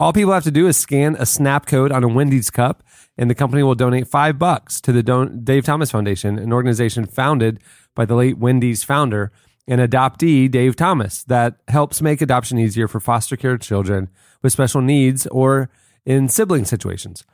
[0.00, 2.82] All people have to do is scan a snap code on a Wendy's cup,
[3.18, 7.04] and the company will donate five bucks to the Don- Dave Thomas Foundation, an organization
[7.04, 7.60] founded
[7.94, 9.30] by the late Wendy's founder
[9.66, 14.08] and adoptee Dave Thomas that helps make adoption easier for foster care children
[14.40, 15.68] with special needs or
[16.06, 17.26] in sibling situations.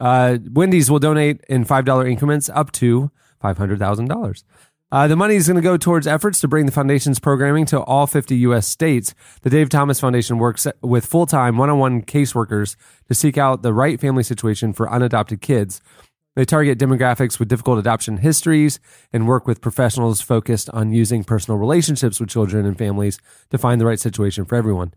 [0.00, 3.10] Uh, Wendy's will donate in $5 increments up to
[3.42, 4.44] $500,000.
[4.90, 7.80] Uh, the money is going to go towards efforts to bring the foundation's programming to
[7.80, 8.66] all 50 U.S.
[8.66, 9.14] states.
[9.42, 12.74] The Dave Thomas Foundation works with full time one on one caseworkers
[13.08, 15.82] to seek out the right family situation for unadopted kids.
[16.36, 18.78] They target demographics with difficult adoption histories
[19.12, 23.18] and work with professionals focused on using personal relationships with children and families
[23.50, 24.94] to find the right situation for everyone.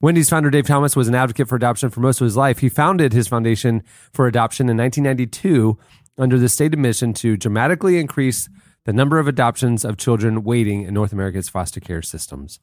[0.00, 2.58] Wendy's founder Dave Thomas was an advocate for adoption for most of his life.
[2.58, 5.78] He founded his foundation for adoption in 1992
[6.18, 8.48] under the stated mission to dramatically increase
[8.84, 12.60] the number of adoptions of children waiting in North America's foster care systems.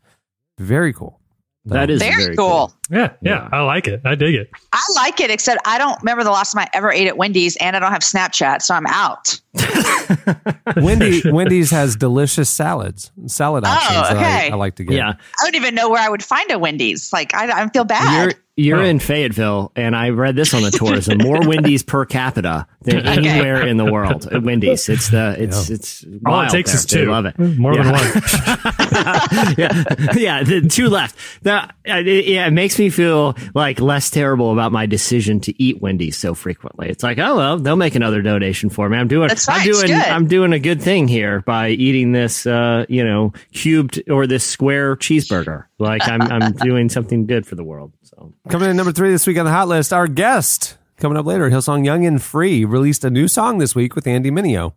[0.57, 1.20] Very cool.
[1.65, 2.73] That is Very, very, cool.
[2.89, 4.01] yeah, yeah, I like it.
[4.03, 4.49] I dig it.
[4.73, 7.55] I like it, except I don't remember the last time I ever ate at Wendy's,
[7.57, 9.39] and I don't have Snapchat, so I'm out.
[10.77, 14.51] Wendy, Wendy's has delicious salads, salad Oh, options that I, okay.
[14.51, 14.95] I like to get.
[14.95, 17.13] Yeah, I don't even know where I would find a Wendy's.
[17.13, 18.23] Like I, I feel bad.
[18.23, 21.17] you're you're in Fayetteville, and I read this on the tourism.
[21.19, 23.09] More Wendy's per capita than Okay.
[23.29, 24.27] anywhere in the world.
[24.31, 26.77] At Wendy's, it's the it's it's All wild it takes there.
[26.79, 27.39] is They love it.
[27.39, 27.83] More Yeah.
[27.83, 28.01] than one.
[29.57, 29.83] yeah,
[30.15, 31.15] yeah, the two left.
[31.43, 35.61] That uh, it, yeah, it makes me feel like less terrible about my decision to
[35.63, 36.89] eat Wendy's so frequently.
[36.89, 38.97] It's like, oh well, they'll make another donation for me.
[38.97, 40.07] I'm doing, That's I'm right, it's doing, good.
[40.07, 44.43] I'm doing a good thing here by eating this, uh, you know, cubed or this
[44.43, 45.65] square cheeseburger.
[45.81, 47.91] Like I'm, I'm doing something good for the world.
[48.03, 51.25] So Coming in number three this week on the hot list, our guest coming up
[51.25, 54.73] later, Hillsong Young and Free released a new song this week with Andy Mineo.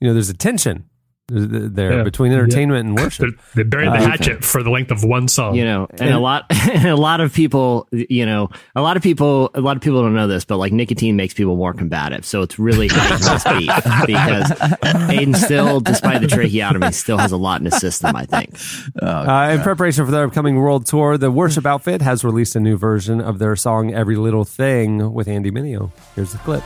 [0.00, 0.88] You know, there's a tension
[1.34, 2.02] there Yeah.
[2.04, 3.34] between entertainment and They're- worship.
[3.54, 5.54] They buried the Uh, hatchet for the length of one song.
[5.54, 9.02] you know, and a lot, and a lot of people, you know, a lot of
[9.02, 12.24] people, a lot of people don't know this, but like nicotine makes people more combative.
[12.24, 17.36] So it's really heightened this beef because Aodhan still, despite the tracheotomy, still has a
[17.36, 18.14] lot in his system.
[18.14, 18.56] I think.
[19.00, 22.76] Uh, in preparation for their upcoming world tour, the worship outfit has released a new
[22.76, 25.90] version of their song "Every Little Thing" with Andy Mineo.
[26.14, 26.62] Here's the clip.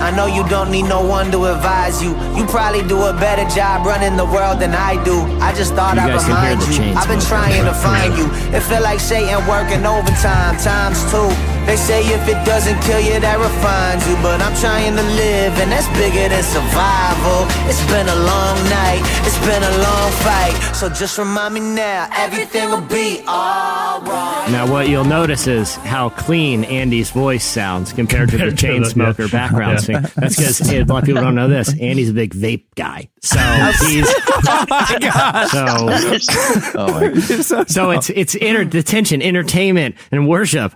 [0.00, 2.10] I know you don't need no one to advise you.
[2.36, 5.22] You probably do a better job running the world than I do.
[5.40, 6.92] I just thought You I'd remind you.
[6.96, 8.26] I've been trying to find you.
[8.56, 11.53] It feel like Satan working overtime times two.
[11.66, 14.14] They say if it doesn't kill you, that refines you.
[14.22, 17.46] But I'm trying to live, and that's bigger than survival.
[17.68, 20.54] It's been a long night, it's been a long fight.
[20.74, 24.50] So just remind me now, everything will be alright.
[24.50, 28.66] Now, what you'll notice is how clean Andy's voice sounds compared to the Compared to
[28.66, 29.28] chain the- smoker yeah.
[29.32, 30.02] background Yeah.
[30.02, 30.12] sing.
[30.16, 31.70] That's because a lot of people don't know this.
[31.80, 33.38] Andy's a big vape guy, so
[33.86, 35.48] he's oh my god!
[35.48, 35.64] so
[36.76, 40.74] Oh my so, so it's it's inter- detention, entertainment, and worship.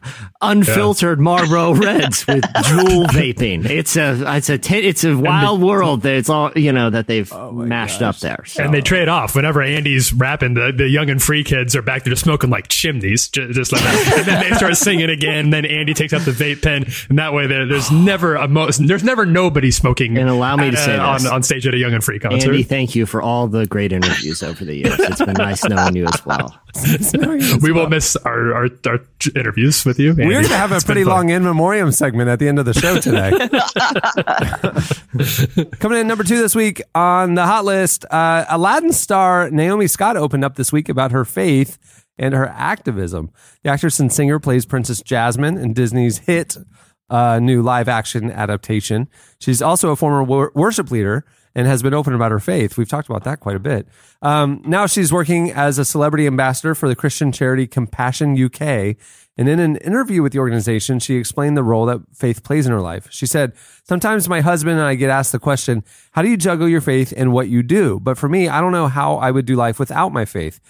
[0.79, 3.69] Unfiltered Marlboro Reds with Juul vaping.
[3.69, 7.31] It's a it's a it's a wild world that it's all you know that they've
[7.33, 8.45] oh mashed up there.
[8.47, 8.63] So.
[8.63, 9.35] And they trade off.
[9.35, 12.69] Whenever Andy's rapping, the, the young and free kids are back there just smoking like
[12.69, 14.15] chimneys, just, just like that.
[14.19, 15.47] And then they start singing again.
[15.47, 18.49] And then Andy takes out the vape pen, and that way there, there's never a
[18.49, 20.19] mo- there's never nobody smoking.
[20.19, 21.31] And allow me at to a- say uh, on, this.
[21.31, 22.51] on stage at a young and free concert.
[22.51, 24.99] Andy, thank you for all the great interviews over the years.
[24.99, 26.59] It's been nice knowing you as well.
[27.63, 29.01] we will miss our, our, our
[29.35, 30.15] interviews with you.
[30.15, 30.35] We're Andy.
[30.35, 33.01] going to have a pretty long in memoriam segment at the end of the show
[33.01, 33.31] today.
[35.79, 40.17] Coming in number two this week on the hot list, uh, Aladdin star Naomi Scott
[40.17, 43.31] opened up this week about her faith and her activism.
[43.63, 46.57] The actress and singer plays Princess Jasmine in Disney's hit
[47.11, 49.09] uh, new live action adaptation.
[49.41, 51.25] She's also a former wor- worship leader
[51.59, 52.79] and has been open about her faith.
[52.79, 53.89] We've talked about that quite a bit.
[54.23, 58.95] Um, now she's working as a celebrity ambassador for the Christian charity Compassion UK.
[59.37, 62.71] And in an interview with the organization, she explained the role that faith plays in
[62.71, 63.09] her life.
[63.11, 66.69] She said, Sometimes my husband and I get asked the question, How do you juggle
[66.69, 67.99] your faith and what you do?
[67.99, 70.61] But for me, I don't know how I would do life without my faith.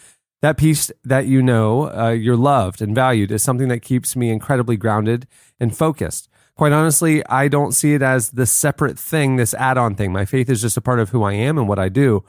[0.40, 4.30] That piece that you know uh, you're loved and valued is something that keeps me
[4.30, 5.26] incredibly grounded
[5.60, 6.30] and focused.
[6.58, 10.12] Quite honestly, I don't see it as this separate thing, this add on thing.
[10.12, 12.24] My faith is just a part of who I am and what I do.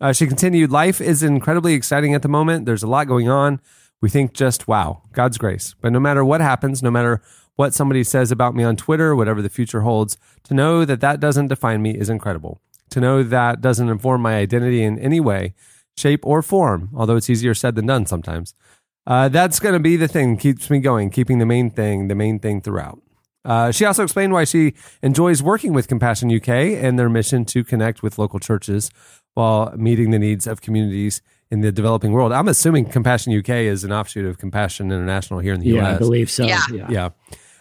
[0.00, 2.64] Uh, she continued, Life is incredibly exciting at the moment.
[2.64, 3.60] There's a lot going on.
[4.00, 5.74] We think just, wow, God's grace.
[5.78, 7.20] But no matter what happens, no matter
[7.56, 11.20] what somebody says about me on Twitter, whatever the future holds, to know that that
[11.20, 12.62] doesn't define me is incredible.
[12.88, 15.52] To know that doesn't inform my identity in any way,
[15.98, 18.54] shape, or form, although it's easier said than done sometimes.
[19.06, 22.14] Uh, that's going to be the thing keeps me going, keeping the main thing, the
[22.14, 23.02] main thing throughout.
[23.44, 27.64] Uh, she also explained why she enjoys working with Compassion UK and their mission to
[27.64, 28.90] connect with local churches
[29.34, 32.32] while meeting the needs of communities in the developing world.
[32.32, 35.74] I'm assuming Compassion UK is an offshoot of Compassion International here in the US.
[35.74, 35.96] Yeah, US.
[35.96, 36.44] I believe so.
[36.44, 36.60] Yeah.
[36.70, 37.08] Yeah.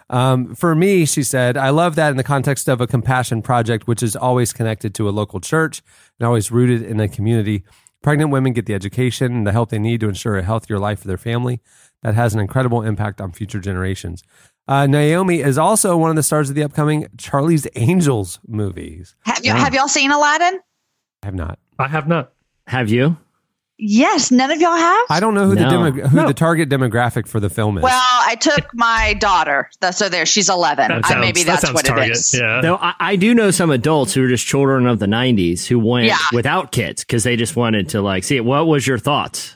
[0.10, 3.88] Um, for me, she said, I love that in the context of a compassion project,
[3.88, 5.84] which is always connected to a local church
[6.20, 7.64] and always rooted in a community.
[8.02, 11.00] Pregnant women get the education and the help they need to ensure a healthier life
[11.02, 11.62] for their family.
[12.02, 14.24] That has an incredible impact on future generations.
[14.70, 19.16] Uh, Naomi is also one of the stars of the upcoming Charlie's Angels movies.
[19.26, 20.60] Have you have y'all seen Aladdin?
[21.24, 21.58] I have not.
[21.80, 22.34] I have not.
[22.68, 23.18] Have you?
[23.80, 25.06] Yes, none of y'all have.
[25.10, 25.64] I don't know who No.
[25.64, 26.28] the demo- who No.
[26.28, 27.84] the target demographic for the film is.
[27.84, 27.94] well,
[28.28, 29.70] I took my daughter.
[29.92, 30.90] So there, she's eleven.
[30.90, 32.10] That I, maybe that's sounds what target.
[32.10, 32.34] it is.
[32.40, 32.60] Yeah.
[32.62, 35.80] Though I, I do know some adults who are just children of the '90s who
[35.80, 36.18] went Yeah.
[36.32, 38.46] without kids because they just wanted to like see it.
[38.46, 39.56] What was your thoughts?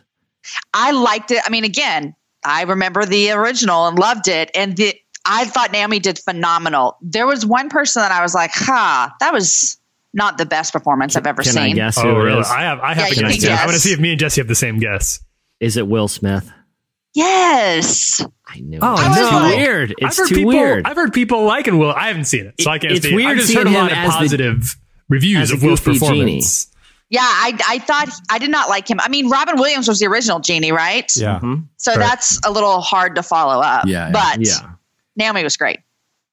[0.74, 1.42] I liked it.
[1.46, 4.96] I mean, again, I remember the original and loved it, and the
[5.26, 6.98] I thought Naomi did phenomenal.
[7.02, 9.78] There was one person that I was like, "Ha, that was
[10.14, 12.42] not the best performance I've ever Can seen." I guess Oh, really?
[12.42, 12.48] is?
[12.50, 12.80] I have.
[12.80, 13.46] I have Yeah, a you guess.
[13.46, 13.60] I guess.
[13.66, 15.20] want to see if me and Jesse have the same guess.
[15.60, 16.52] Is it Will Smith?
[17.14, 18.26] Yes.
[18.48, 18.80] I knew.
[18.82, 19.08] Oh, it.
[19.08, 19.30] it's no.
[19.50, 19.96] too weird.
[20.00, 20.48] It's too people.
[20.50, 20.86] weird.
[20.88, 21.92] I've heard people liking Will.
[21.92, 22.94] I haven't seen it, so I can't.
[22.94, 23.16] It's speak.
[23.16, 24.76] weird I just seeing heard a lot of as the- positive
[25.10, 26.68] reviews of Will's goofy performance.
[27.10, 29.00] Yeah, I I thought I did not like him.
[29.00, 31.12] I mean, Robin Williams was the original genie, right?
[31.16, 31.36] yeah.
[31.36, 31.64] Mm-hmm.
[31.78, 32.10] So Correct.
[32.10, 33.86] that's a little hard to follow up.
[33.86, 34.12] Yeah, yeah.
[34.12, 34.72] But yeah,
[35.16, 35.80] Naomi was great.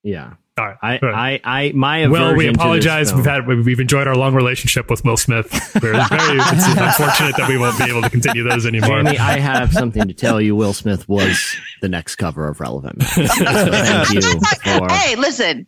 [0.03, 0.35] yeah.
[0.59, 0.77] All right.
[0.83, 1.41] I, All right.
[1.43, 3.15] I, I, my well, we aversion to this apologize.
[3.15, 5.47] We've had we've enjoyed our long relationship with Will Smith.
[5.83, 8.89] We're very it's unfortunate that we won't be able to continue those anymore.
[9.03, 10.55] Jeremy, I have something to tell you.
[10.55, 13.03] Will Smith was the next cover of Relevant.
[13.05, 14.89] So thank you for.
[14.93, 15.67] Hey, listen,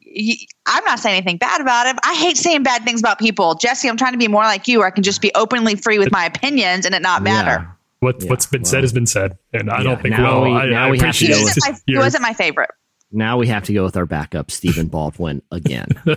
[0.66, 1.96] I'm not saying anything bad about him.
[2.04, 3.54] I hate saying bad things about people.
[3.54, 5.98] Jesse, I'm trying to be more like you, where I can just be openly free
[6.00, 7.66] with my opinions and it not matter.
[8.00, 10.50] what Yeah, what's been said has been said, and I Yeah, don't think now Will.
[10.50, 12.32] we- I, now I we have to He appreciate with- wasn't, my, he wasn't my
[12.34, 12.70] favorite.
[13.14, 16.16] Now we have to go with our backup, Stephen Baldwin, again for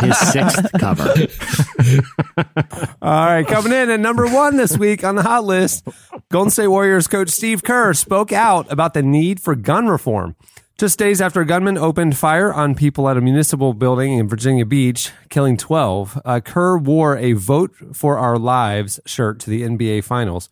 [0.00, 1.14] his sixth cover.
[3.00, 5.86] All right, coming in at number one this week on the hot list,
[6.30, 10.34] Golden State Warriors coach Steve Kerr spoke out about the need for gun reform.
[10.76, 14.64] Just days after a gunman opened fire on people at a municipal building in Virginia
[14.64, 20.04] Beach, killing 12, uh, Kerr wore a Vote for Our Lives shirt to the NBA
[20.04, 20.48] Finals.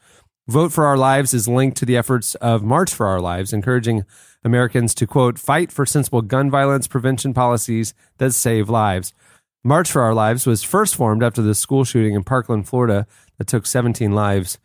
[0.47, 4.05] Vote for Our Lives is linked to the efforts of March for Our Lives, encouraging
[4.49, 9.15] Americans to, quote, fight for sensible gun violence prevention policies that save lives.
[9.63, 13.07] March for Our Lives was first formed after the school shooting in Parkland, Florida,
[13.37, 14.59] that took 17 lives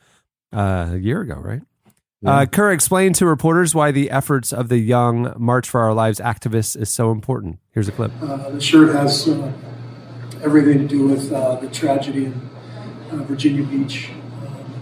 [0.52, 1.62] uh, a year ago, right?
[2.26, 6.20] Uh, Kerr explained to reporters why the efforts of the young March for Our Lives
[6.20, 7.60] activists is so important.
[7.72, 8.12] Here's a clip.
[8.22, 9.52] Uh, the shirt has uh,
[10.42, 12.50] everything to do with uh, the tragedy in
[13.12, 14.10] uh, Virginia Beach
[14.42, 14.74] um,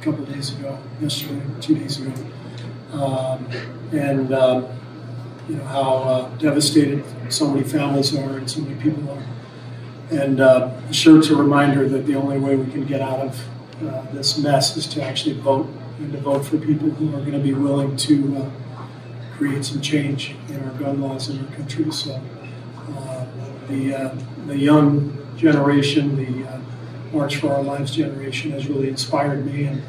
[0.00, 2.12] a couple of days ago, yesterday, two days ago,
[2.92, 3.48] um,
[3.92, 4.66] and um,
[5.48, 9.22] you know how uh, devastated so many families are and so many people are.
[10.10, 13.48] And uh, the shirt's a reminder that the only way we can get out of
[13.86, 17.32] uh, this mess is to actually vote and to vote for people who are going
[17.32, 18.50] to be willing to uh,
[19.36, 21.90] create some change in our gun laws in our country.
[21.92, 22.20] So
[22.88, 23.26] uh,
[23.68, 24.14] the uh,
[24.46, 26.60] the young generation, the uh,
[27.12, 29.82] March for Our Lives generation, has really inspired me, and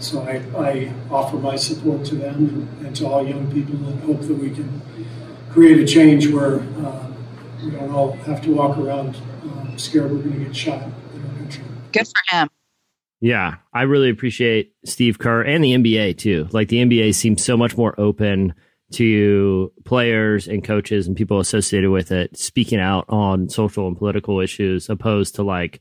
[0.00, 4.00] so I, I offer my support to them and, and to all young people, and
[4.02, 4.80] hope that we can
[5.50, 7.06] create a change where uh,
[7.62, 11.26] we don't all have to walk around um, scared we're going to get shot in
[11.26, 11.64] our country.
[11.92, 12.48] Good for him.
[13.20, 16.48] Yeah, I really appreciate Steve Kerr and the NBA too.
[16.52, 18.54] Like the NBA seems so much more open
[18.92, 24.40] to players and coaches and people associated with it speaking out on social and political
[24.40, 25.80] issues opposed to like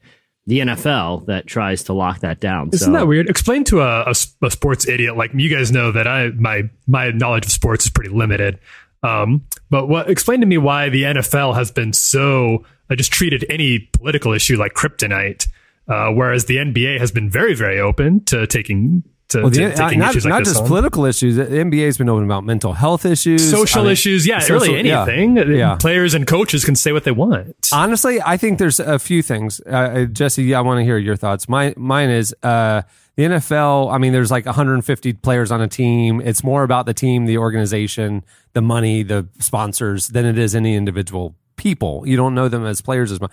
[0.49, 2.71] the NFL that tries to lock that down.
[2.73, 3.29] Isn't that weird?
[3.29, 5.31] Explain to a, a, a sports idiot like.
[5.35, 8.57] You guys know that I my my knowledge of sports is pretty limited.
[9.03, 13.45] Um, but what explain to me why the NFL has been so uh, just treated
[13.47, 15.47] any political issue like kryptonite,
[15.87, 19.69] uh, whereas the NBA has been very very open to taking to, Well, to uh,
[19.69, 20.67] not like not just on.
[20.67, 21.35] political issues.
[21.35, 24.79] The NBA's been open about mental health issues, social I mean, issues, yeah, social- really
[24.79, 25.37] anything.
[25.37, 25.75] Yeah.
[25.75, 27.55] Players and coaches can say what they want.
[27.71, 29.61] Honestly, I think there's a few things.
[29.65, 31.47] Uh, Uh, Jesse, I want to hear your thoughts.
[31.49, 32.81] My, mine is uh,
[33.15, 33.91] the NFL.
[33.93, 36.21] I mean, there's like 150 players on a team.
[36.21, 40.75] It's more about the team, the organization, the money, the sponsors than it is any
[40.75, 42.03] individual people.
[42.07, 43.31] You don't know them as players as much.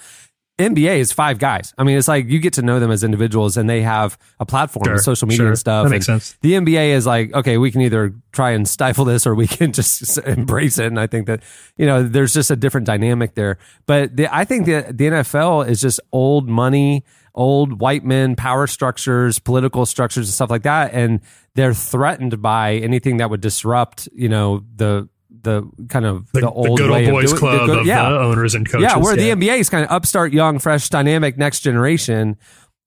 [0.59, 1.75] NBA is five guys.
[1.77, 4.47] I mean, it's like you get to know them as individuals and they have a
[4.47, 5.49] platform Sure, and social media sure.
[5.49, 5.85] and stuff.
[5.85, 6.39] That makes And sense.
[6.41, 9.73] The NBA is like, okay, we can either try and stifle this or we can
[9.75, 10.87] just embrace it.
[10.87, 11.43] And I think that,
[11.77, 13.59] you know, there's just a different dynamic there.
[13.85, 18.67] But the, I think that the NFL is just old money, old white men, power
[18.67, 20.95] structures, political structures and stuff like that.
[20.95, 21.21] And
[21.55, 26.47] they're threatened by anything that would disrupt, you know, the, the kind of The, the,
[26.47, 28.07] the old good old boys doing- the club good- of yeah.
[28.07, 28.83] uh, owners and coaches.
[28.83, 32.37] Yeah, where the NBA is kind of upstart, young, fresh, dynamic, next generation.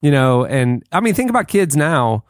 [0.02, 2.24] You know, and I mean, think about kids now.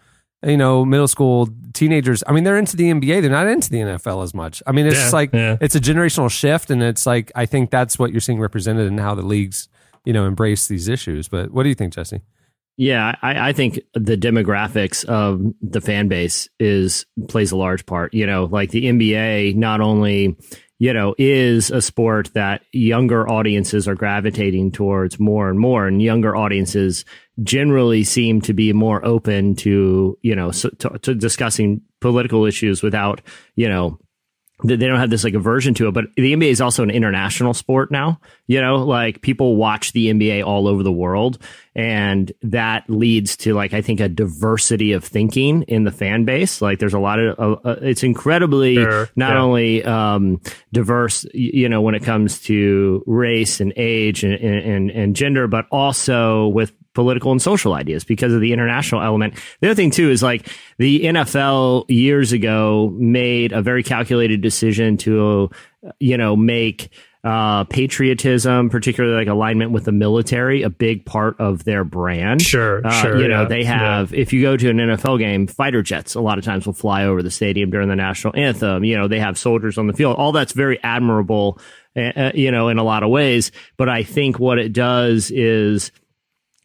[0.44, 2.24] You know, middle school teenagers.
[2.26, 3.20] I mean, they're into the NBA.
[3.20, 4.62] They're not into the NFL as much.
[4.66, 5.56] I mean, it's Yeah, just like yeah.
[5.60, 8.96] it's a generational shift, and it's like I think that's what you're seeing represented in
[8.98, 9.68] how the leagues,
[10.04, 11.28] you know, embrace these issues.
[11.28, 12.22] But what do you think, Jesse?
[12.76, 18.14] Yeah, I, I think the demographics of the fan base is plays a large part.
[18.14, 20.36] You know, like the NBA not only
[20.78, 26.00] you know is a sport that younger audiences are gravitating towards more and more, and
[26.00, 27.04] younger audiences
[27.42, 32.82] generally seem to be more open to you know so, to, to discussing political issues
[32.82, 33.20] without
[33.56, 33.98] you know
[34.64, 36.90] they they don't have this like aversion to it, but the NBA is also an
[36.90, 38.20] international sport now.
[38.46, 41.38] You know, like people watch the NBA all over the world,
[41.74, 46.60] and that leads to like I think a diversity of thinking in the fan base.
[46.60, 49.42] Like there's a lot of uh, uh, it's incredibly Sure, not yeah.
[49.42, 50.40] only um,
[50.72, 55.66] diverse, you know, when it comes to race and age and, and and gender, but
[55.70, 59.34] also with political and social ideas because of the international element.
[59.60, 64.96] The other thing too is like the NFL years ago made a very calculated decision
[64.98, 65.50] to,
[65.86, 66.90] uh, you know, make
[67.22, 72.40] uh, patriotism, particularly like alignment with the military, a big part of their brand.
[72.40, 75.46] Sure, Uh, sure, You know, yeah, they have, if you go to an NFL game,
[75.46, 78.84] fighter jets a lot of times will fly over the stadium during the national anthem.
[78.84, 80.16] You know, they have soldiers on the field.
[80.16, 81.58] All that's very admirable,
[81.94, 83.52] uh, you know, in a lot of ways.
[83.76, 85.92] But I think what it does is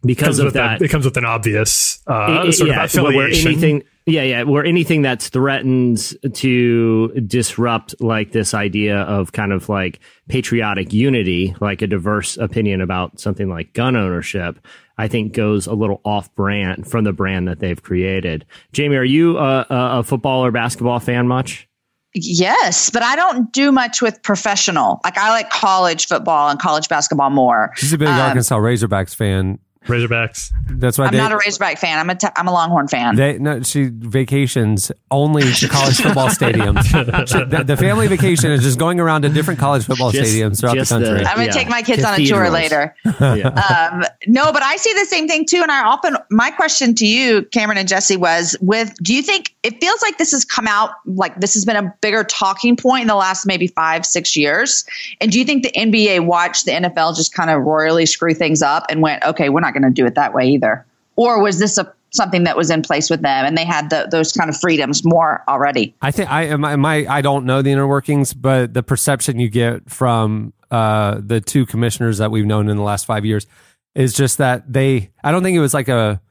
[0.05, 3.07] because of that, a, it comes with an obvious uh, it- sort yeah, of where
[3.27, 3.51] affiliation.
[3.51, 9.67] anything, yeah, yeah, where anything that's threatens to disrupt like this idea of kind of
[9.67, 14.59] like patriotic unity, like a diverse opinion about something like gun ownership,
[14.99, 18.45] I think goes a little off brand from the brand that they've created.
[18.73, 21.67] Jamie, are you a, a, a football or basketball fan much?
[22.13, 25.01] Yes, but I don't do much with professional.
[25.03, 27.71] Like I like college football and college basketball more.
[27.75, 29.59] She's a big Um, Arkansas Razorbacks fan.
[29.85, 30.51] Razorbacks.
[30.69, 31.97] That's why I'm they, not a Razorback fan.
[31.99, 33.15] I'm a t- I'm a Longhorn fan.
[33.15, 36.83] They no, she vacations only to college football stadiums.
[37.27, 40.59] She- the, the family vacation is just going around to different college football Just- stadiums
[40.59, 41.25] throughout the just the- country.
[41.25, 41.51] I'm gonna Yeah.
[41.51, 42.95] take my kids on a tour later.
[43.05, 43.61] Yeah.
[43.95, 45.57] Um, no, but I see the same thing too.
[45.61, 49.55] And I often, my question to you, Cameron and Jesse, was with, do you think
[49.63, 53.01] it feels like this has come out, like this has been a bigger talking point
[53.03, 54.85] in the last maybe five, six years?
[55.19, 58.61] And do you think the NBA watched the NFL just kind of royally screw things
[58.61, 60.85] up and went, okay, we're not going to do it that way either?
[61.15, 64.07] Or was this a something that was in place with them, and they had the,
[64.09, 65.93] those kind of freedoms more already.
[66.01, 69.49] I think I my, my I don't know the inner workings, but the perception you
[69.49, 73.45] get from uh, the two commissioners that we've known in the last five years
[73.93, 75.11] is just that they.
[75.23, 76.21] I don't think it was like a.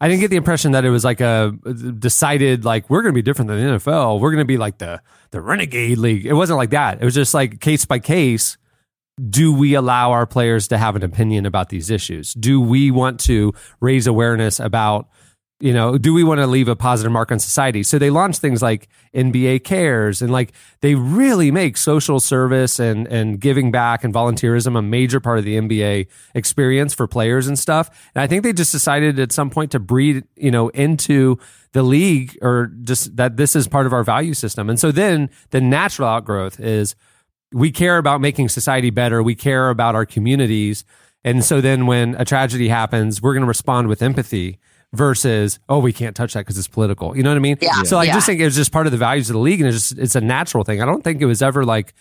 [0.00, 1.52] I didn't get the impression that it was like a
[1.98, 4.20] decided like we're going to be different than the NFL.
[4.20, 6.26] We're going to be like the the renegade league.
[6.26, 7.00] It wasn't like that.
[7.00, 8.58] It was just like case by case.
[9.30, 12.34] Do we allow our players to have an opinion about these issues?
[12.34, 15.08] Do we want to raise awareness about
[15.60, 17.82] you know, do we want to leave a positive mark on society?
[17.84, 23.06] So they launch things like NBA Cares and like they really make social service and
[23.06, 27.58] and giving back and volunteerism a major part of the NBA experience for players and
[27.58, 27.88] stuff.
[28.14, 31.38] And I think they just decided at some point to breed, you know, into
[31.72, 34.68] the league or just that this is part of our value system.
[34.68, 36.96] And so then the natural outgrowth is
[37.54, 39.22] we care about making society better.
[39.22, 40.84] We care about our communities.
[41.22, 44.58] And so then when a tragedy happens, we're going to respond with empathy
[44.92, 47.16] versus, oh, we can't touch that because it's political.
[47.16, 47.56] You know what I mean?
[47.62, 47.82] Yeah.
[47.84, 48.14] So I Yeah.
[48.14, 49.98] just think it was just part of the values of the league and it's just,
[49.98, 50.82] it's a natural thing.
[50.82, 51.94] I don't think it was ever like,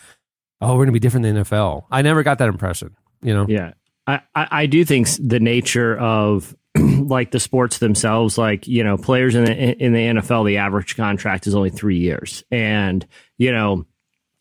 [0.60, 1.86] oh, we're going to be different than the NFL.
[1.92, 3.46] I never got that impression, you know?
[3.48, 3.74] Yeah.
[4.08, 8.98] I, I, I do think the nature of like the sports themselves, like, you know,
[8.98, 12.44] players in the, in the NFL, the average contract is only three years.
[12.52, 13.06] And,
[13.38, 13.86] you know,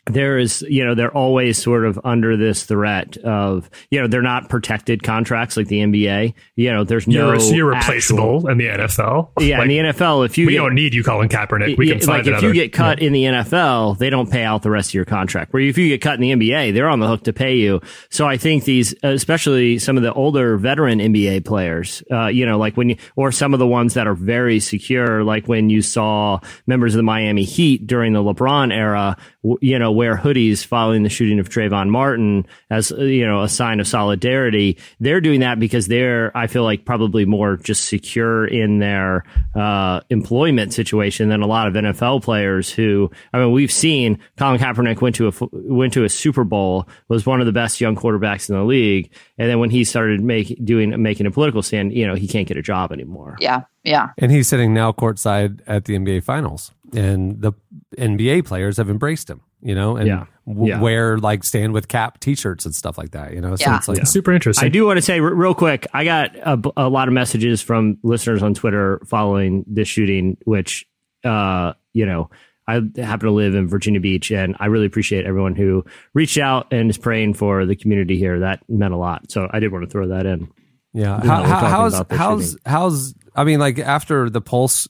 [0.07, 4.21] there is, you know, they're always sort of under this threat of, you know, they're
[4.21, 6.35] not protected contracts like the NBA.
[6.57, 7.33] You know, there's no.
[7.33, 9.31] You're, you're actual- replaceable in the NFL.
[9.41, 11.79] yeah, Like, in the NFL, if you we get- don't need you, Colin Kaepernick.
[11.79, 12.49] We yeah, can find like if another.
[12.49, 15.53] you get cut in the NFL, they don't pay out the rest of your contract.
[15.53, 17.81] Where if you get cut in the NBA, they're on the hook to pay you.
[18.11, 22.59] So I think these, especially some of the older veteran NBA players, uh, you know,
[22.59, 25.81] like when you, or some of the ones that are very secure, like when you
[25.81, 29.17] saw members of the Miami Heat during the LeBron era,
[29.61, 33.81] you know, wear hoodies following the shooting of Trayvon Martin as you know a sign
[33.81, 34.79] of solidarity.
[35.01, 39.25] They're doing that because they're, I feel like, probably more just secure in their
[39.55, 42.71] uh, employment situation than a lot of NFL players.
[42.71, 46.89] Who, I mean, we've seen Colin Kaepernick went to a went to a Super Bowl,
[47.09, 50.21] was one of the best young quarterbacks in the league, and then when he started
[50.21, 53.37] make, doing making a political stand, you know, he can't get a job anymore.
[53.41, 54.11] Yeah, yeah.
[54.19, 56.73] And he's sitting now courtside at the NBA finals.
[56.95, 57.53] And the
[57.99, 60.25] NBA players have embraced him, you know, and Yeah.
[60.47, 60.81] w- Yeah.
[60.81, 63.57] wear like stand with Kap t shirts and stuff like that, you know?
[63.57, 63.77] So Yeah.
[63.79, 64.67] it's like, super interesting.
[64.67, 67.15] I do want to say r- real quick, I got a, b- a lot of
[67.15, 70.85] messages from listeners on Twitter following this shooting, which,
[71.25, 72.29] uh, you know,
[72.69, 76.73] I happen to live in Virginia Beach, and I really appreciate everyone who reached out
[76.73, 78.39] and is praying for the community here.
[78.41, 79.31] That meant a lot.
[79.33, 80.49] So I did want to throw that in.
[80.93, 81.21] Yeah.
[81.25, 82.61] How, how, how's how's shooting.
[82.67, 84.89] how's I mean, like after the Pulse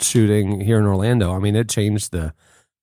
[0.00, 2.32] shooting here in Orlando, I mean, it changed the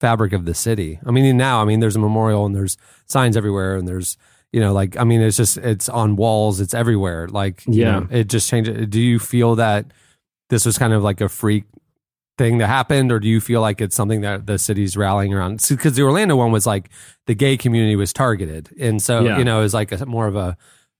[0.01, 0.99] fabric of the city.
[1.05, 4.17] I mean, now, I mean, there's a memorial and there's signs everywhere, and there's
[4.51, 7.27] you know, like I mean, it's just it's on walls, it's everywhere.
[7.27, 7.99] Like, you Yeah.
[7.99, 8.89] know, it just changed.
[8.89, 9.85] Do you feel that
[10.49, 11.65] this was kind of like a freak
[12.37, 15.65] thing that happened, or do you feel like it's something that the city's rallying around?
[15.69, 16.89] Because the Orlando one was like
[17.27, 19.37] the gay community was targeted, and so Yeah.
[19.39, 20.55] you know, it was like a, more of a,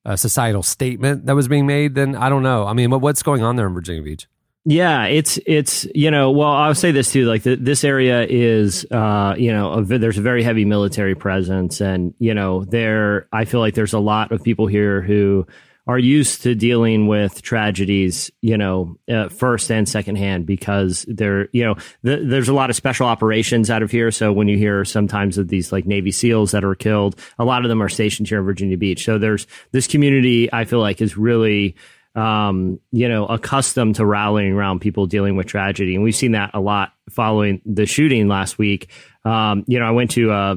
[0.05, 1.95] a societal statement that was being made.
[1.95, 2.65] Then I don't know.
[2.65, 4.27] I mean, what, what's going on there in Virginia Beach?
[4.67, 8.83] Yeah, it's it's you know well I'll say this too like the, this area is
[8.89, 13.45] uh you know a, there's a very heavy military presence and you know there I
[13.45, 15.45] feel like there's a lot of people here who
[15.87, 21.49] are used to dealing with tragedies you know uh, first and second hand because they're
[21.51, 24.11] you know th- there's a lot of special operations out of here.
[24.11, 27.63] So when you hear sometimes of these like Navy SEALs that are killed a lot
[27.63, 29.05] of them are stationed here in Virginia Beach.
[29.05, 31.75] So there's this community I feel like is really
[32.15, 35.95] um, you know, accustomed to rallying around people dealing with tragedy.
[35.95, 38.89] And we've seen that a lot following the shooting last week.
[39.25, 40.55] Um, you know, I went to uh,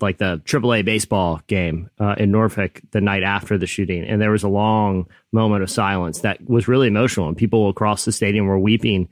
[0.00, 4.30] like the AAA baseball game uh, in Norfolk the night after the shooting, and there
[4.30, 8.46] was a long moment of silence that was really emotional, and people across the stadium
[8.46, 9.08] were weeping.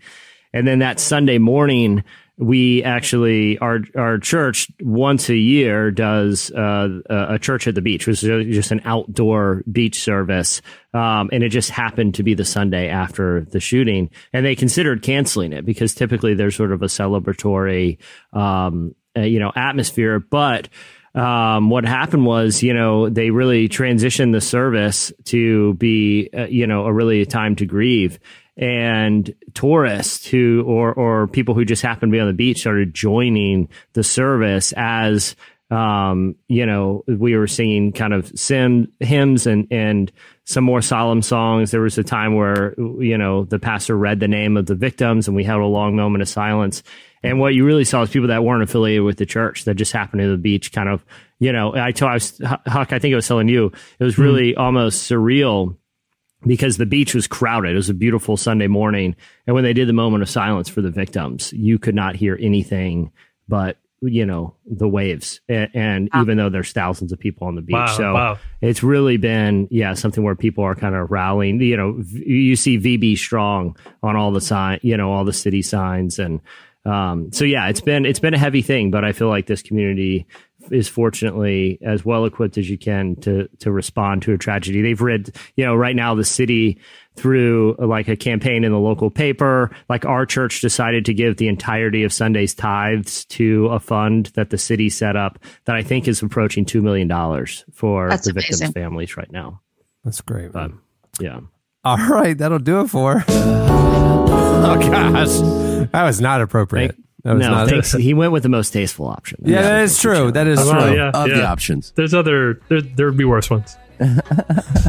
[0.54, 2.04] And then that Sunday morning,
[2.38, 8.06] we actually our our church once a year does uh, a church at the beach,
[8.06, 10.62] which is just an outdoor beach service,
[10.94, 15.02] um, and it just happened to be the Sunday after the shooting, and they considered
[15.02, 17.98] canceling it because typically there's sort of a celebratory,
[18.32, 20.68] um, uh, you know, atmosphere, but.
[21.14, 26.66] Um, what happened was, you know, they really transitioned the service to be, uh, you
[26.66, 28.18] know, a really a time to grieve
[28.56, 32.94] and tourists who or or people who just happened to be on the beach started
[32.94, 35.34] joining the service as
[35.70, 40.12] um, you know we were singing kind of sim hymns and and
[40.44, 41.70] some more solemn songs.
[41.70, 45.28] There was a time where you know the pastor read the name of the victims
[45.28, 46.82] and we had a long moment of silence.
[47.24, 49.92] And what you really saw is people that weren't affiliated with the church that just
[49.92, 51.04] happened to the beach kind of
[51.42, 54.16] you know i told I was, huck i think i was telling you it was
[54.16, 55.76] really almost surreal
[56.46, 57.72] because the beach was crowded.
[57.72, 59.16] It was a beautiful Sunday morning.
[59.46, 62.38] And when they did the moment of silence for the victims, you could not hear
[62.40, 63.12] anything
[63.48, 65.40] but, you know, the waves.
[65.48, 67.74] And, and even though there's thousands of people on the beach.
[67.74, 68.38] Wow, so wow.
[68.60, 71.60] it's really been, yeah, something where people are kind of rallying.
[71.60, 75.62] You know, you see VB strong on all the sign, you know, all the city
[75.62, 76.18] signs.
[76.18, 76.40] And,
[76.84, 79.62] um, so yeah, it's been, it's been a heavy thing, but I feel like this
[79.62, 80.26] community
[80.70, 84.82] is fortunately as well equipped as you can to to respond to a tragedy.
[84.82, 86.78] They've read, you know, right now the city
[87.16, 91.36] through uh, like a campaign in the local paper, like our church decided to give
[91.36, 95.82] the entirety of Sunday's tithes to a fund that the city set up that I
[95.82, 98.72] think is approaching two million dollars for That's the victims' amazing.
[98.74, 99.60] families right now.
[100.04, 100.52] That's great.
[100.52, 100.70] But
[101.20, 101.40] yeah.
[101.84, 103.24] All right, that'll do it for.
[104.64, 106.96] Oh gosh, that was not appropriate.
[107.24, 107.68] That was no, not.
[107.68, 107.92] thanks.
[107.92, 109.38] he went with the most tasteful option.
[109.44, 110.32] Yeah, that is true.
[110.32, 110.94] That is Oh, true.
[110.96, 111.92] yeah, Of the options.
[111.94, 112.60] There's other.
[112.68, 113.76] There there would be worse ones.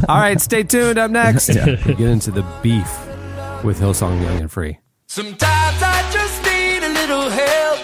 [0.10, 0.98] All right, stay tuned.
[0.98, 1.50] Up next,
[1.86, 2.90] we get into the beef
[3.64, 4.80] with Hillsong Young and Free.
[5.08, 7.80] Sometimes I just need a little help.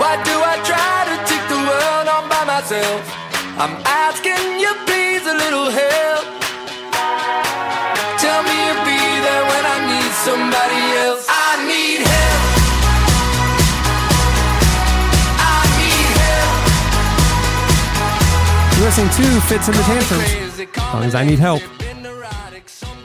[0.00, 3.00] Why do I try to take the world on by myself?
[3.60, 6.24] I'm asking you, please, a little help.
[8.20, 11.26] Tell me you'll be there when I need somebody else.
[11.28, 12.05] I need
[18.86, 20.60] listening to Fitz and the Tantrums.
[20.60, 21.60] As long as I need help.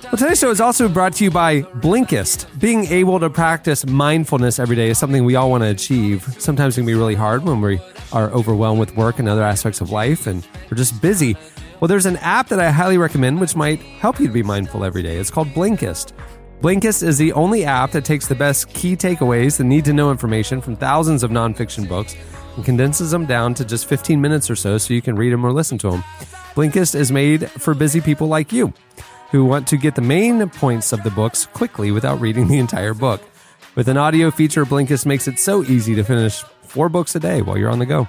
[0.03, 2.45] Well, today's show is also brought to you by Blinkist.
[2.59, 6.21] Being able to practice mindfulness every day is something we all want to achieve.
[6.38, 7.79] Sometimes it can be really hard when we
[8.13, 11.36] are overwhelmed with work and other aspects of life and we're just busy.
[11.79, 14.84] Well, there's an app that I highly recommend which might help you to be mindful
[14.84, 15.17] every day.
[15.17, 16.13] It's called Blinkist.
[16.62, 20.12] Blinkist is the only app that takes the best key takeaways and need to know
[20.12, 22.16] information from thousands of nonfiction books
[22.55, 25.43] and condenses them down to just 15 minutes or so so you can read them
[25.43, 26.03] or listen to them.
[26.53, 28.72] Blinkist is made for busy people like you
[29.32, 32.93] who want to get the main points of the books quickly without reading the entire
[32.93, 33.24] book.
[33.74, 37.41] With an audio feature, Blinkist makes it so easy to finish four books a day
[37.41, 38.07] while you're on the go.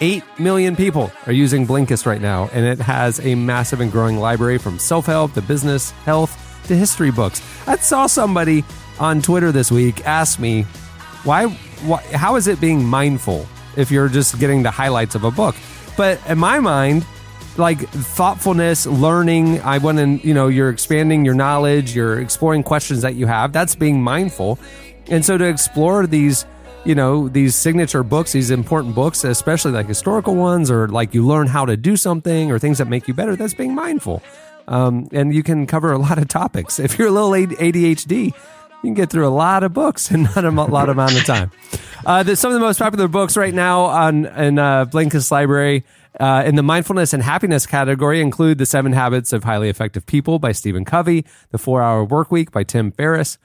[0.00, 4.16] 8 million people are using Blinkist right now, and it has a massive and growing
[4.16, 7.42] library from self help to business, health to history books.
[7.66, 8.64] I saw somebody
[8.98, 10.62] on Twitter this week ask me,
[11.24, 13.46] why, why how is it being mindful
[13.76, 15.56] if you're just getting the highlights of a book?
[15.96, 17.06] But in my mind,
[17.56, 23.02] like thoughtfulness, learning, I want to, you know, you're expanding your knowledge, you're exploring questions
[23.02, 23.52] that you have.
[23.52, 24.58] That's being mindful.
[25.08, 26.46] And so to explore these,
[26.84, 31.26] you know, these signature books, these important books, especially like historical ones, or like you
[31.26, 34.22] learn how to do something or things that make you better, that's being mindful.
[34.66, 36.78] Um, and you can cover a lot of topics.
[36.78, 38.32] If you're a little ADHD, you
[38.82, 41.50] can get through a lot of books in not a lot amount of time.
[42.04, 45.84] Uh, some of the most popular books right now on in uh, Blinkist library
[46.20, 50.38] uh, in the mindfulness and happiness category include The Seven Habits of Highly Effective People
[50.38, 53.38] by Stephen Covey, The Four Hour Work Week by Tim Ferriss,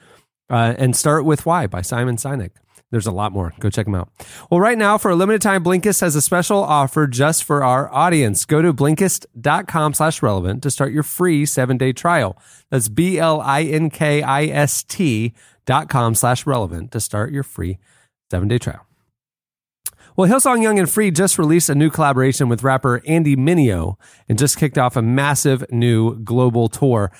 [0.50, 2.50] uh, and Start With Why by Simon Sinek.
[2.90, 3.52] There's a lot more.
[3.60, 4.08] Go check them out.
[4.50, 7.88] Well, right now, for a limited time, Blinkist has a special offer just for our
[7.92, 8.44] audience.
[8.44, 12.36] Go to Blinkist.com slash relevant to start your free seven day trial.
[12.70, 13.40] That's B-L-I-N-K-I-S-T
[15.66, 17.78] dot com slash relevant to start your free
[18.30, 18.84] seven day trial.
[20.16, 23.94] Well, Hillsong Young and Free just released a new collaboration with rapper Andy Mineo
[24.28, 27.12] and just kicked off a massive new global tour.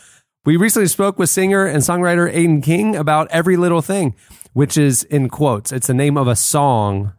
[0.44, 4.14] We recently spoke with singer and songwriter Aodhan King about Every Little Thing,
[4.52, 5.72] which is in quotes.
[5.72, 7.12] It's the name of a song,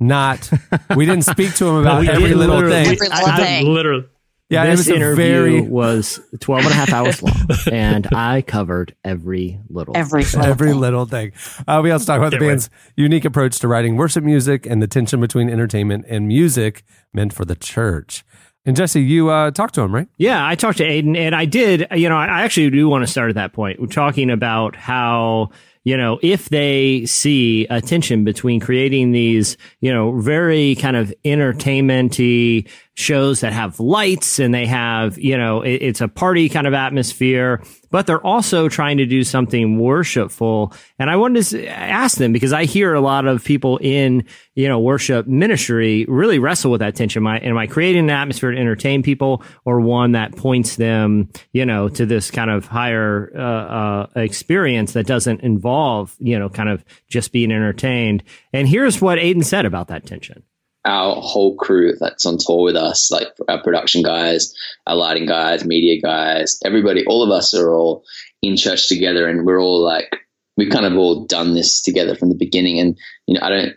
[0.00, 0.50] not,
[0.96, 2.86] we didn't speak to him about every did little thing.
[2.86, 3.66] Every little I- I- thing.
[3.66, 4.04] Literally.
[4.50, 7.32] Yeah, this it was interview very, was 12 and a half hours long,
[7.72, 10.42] and I covered every little Every thing.
[10.44, 11.32] every little thing.
[11.66, 14.86] Uh, we also talk about the band's unique approach to writing worship music and the
[14.86, 16.82] tension between entertainment and music
[17.14, 18.24] meant for the church.
[18.66, 20.08] And Jesse, you uh, talked to him, right?
[20.18, 21.86] Yeah, I talked to Aodhan, and I did.
[21.92, 23.80] You know, I actually do want to start at that point.
[23.80, 25.48] We're talking about how
[25.84, 31.12] you know if they see a tension between creating these you know very kind of
[31.24, 36.66] entertainmenty shows that have lights and they have you know it, it's a party kind
[36.66, 40.72] of atmosphere but they're also trying to do something worshipful.
[40.98, 44.24] And i wanted to ask them because i hear a lot of people in
[44.54, 47.22] you know worship ministry really wrestle with that tension.
[47.22, 51.30] Am i, am I creating an atmosphere to entertain people or one that points them
[51.52, 56.48] you know to this kind of higher uh, uh, experience that doesn't involve you know
[56.48, 58.22] kind of just being entertained?
[58.52, 60.42] And here's what Aodhan said about that tension
[60.84, 64.54] our whole crew that's on tour with us, like our production guys,
[64.86, 68.04] our lighting guys, media guys, everybody, all of us are all
[68.42, 70.10] in church together and we're all like,
[70.56, 72.80] we've kind of all done this together from the beginning.
[72.80, 73.74] And, you know, I don't,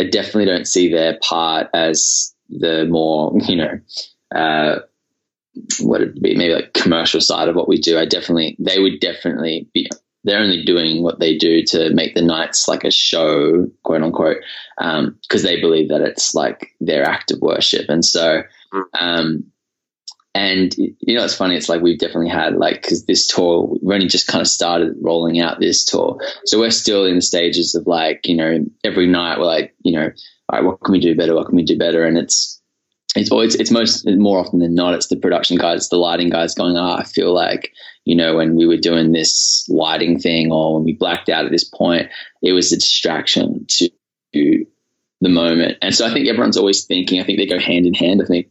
[0.00, 3.80] I definitely don't see their part as the more, you know,
[4.34, 4.80] uh,
[5.80, 9.00] what it be maybe like commercial side of what we do, I definitely they would
[9.00, 9.88] definitely be
[10.26, 14.38] they're only doing what they do to make the nights like a show, quote unquote,
[14.76, 18.42] because they believe that it's like their act of worship, and so.
[18.98, 19.44] Um,
[20.34, 21.56] and you know, it's funny.
[21.56, 24.94] It's like we've definitely had like because this tour, we've only just kind of started
[25.00, 29.06] rolling out this tour, so we're still in the stages of like you know every
[29.06, 30.10] night we're like you know,
[30.50, 31.34] all right, what can we do better?
[31.34, 32.04] What can we do better?
[32.04, 32.60] And it's
[33.14, 36.54] it's always it's most more often than not it's the production guys, the lighting guys
[36.54, 37.72] going, oh, I feel like
[38.06, 41.52] you know when we were doing this lighting thing or when we blacked out at
[41.52, 42.08] this point,
[42.42, 43.90] it was a distraction to
[44.32, 45.78] the moment.
[45.82, 47.20] And so I think everyone's always thinking.
[47.20, 48.22] I think they go hand in hand.
[48.22, 48.48] I think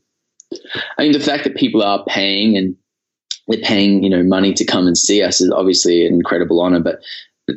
[0.98, 2.76] I mean, the fact that people are paying and
[3.48, 6.80] they're paying, you know, money to come and see us is obviously an incredible honor,
[6.80, 7.02] but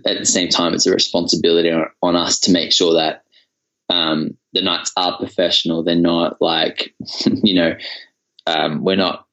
[0.06, 3.24] at the same time, it's a responsibility on, on us to make sure that
[3.88, 5.82] um, the nights are professional.
[5.82, 6.94] They're not like,
[7.24, 7.74] you know,
[8.46, 9.26] um, we're not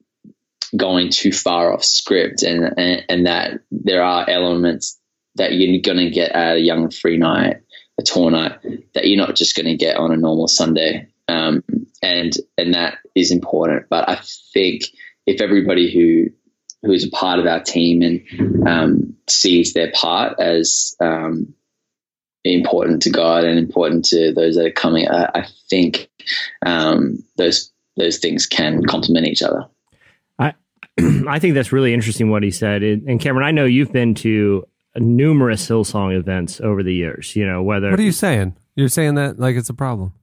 [0.76, 5.00] going too far off script and, and, and that there are elements
[5.36, 7.58] that you're going to get at a young free night,
[8.00, 8.58] a tour night
[8.94, 11.64] that you're not just going to get on a normal Sunday um,
[12.02, 13.88] and and that is important.
[13.90, 14.20] But I
[14.54, 14.84] think
[15.26, 16.32] if everybody who
[16.86, 21.54] who is a part of our team and um, sees their part as um,
[22.44, 26.10] important to God and important to those that are coming, I, I think
[26.66, 29.66] um, those those things can complement each other.
[31.28, 32.84] I think that's really interesting what he said.
[32.84, 34.66] And Cameron, I know you've been to
[34.96, 37.36] numerous Hillsong events over the years.
[37.36, 38.56] You know whether What are you saying?
[38.76, 40.14] You're saying that like it's a problem.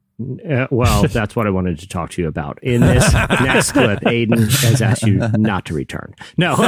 [0.49, 2.63] Uh, well, that's what I wanted to talk to you about.
[2.63, 6.15] In this next clip, Aodhan has asked you not to return.
[6.37, 6.57] No.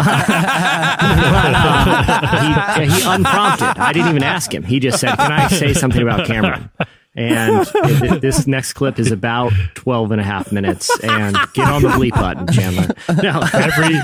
[1.04, 3.66] But, uh, he, he unprompted.
[3.78, 4.62] I didn't even ask him.
[4.62, 6.70] He just said, Can I say something about Cameron?
[7.16, 7.66] And
[8.00, 10.90] th- this next clip is about 12 and a half minutes.
[11.04, 12.88] And get on the bleep button, Chandler.
[13.22, 13.40] No.
[13.52, 13.94] every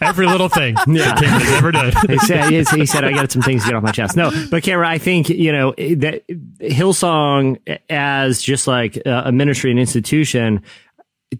[0.00, 1.14] every little thing Yeah.
[1.14, 1.92] that Cameron has ever done.
[2.08, 4.16] he said, he he said, I got some things to get off my chest.
[4.16, 6.22] No, but Cameron, I think, you know, that
[6.58, 7.58] Hillsong
[7.90, 10.62] as just like a ministry and institution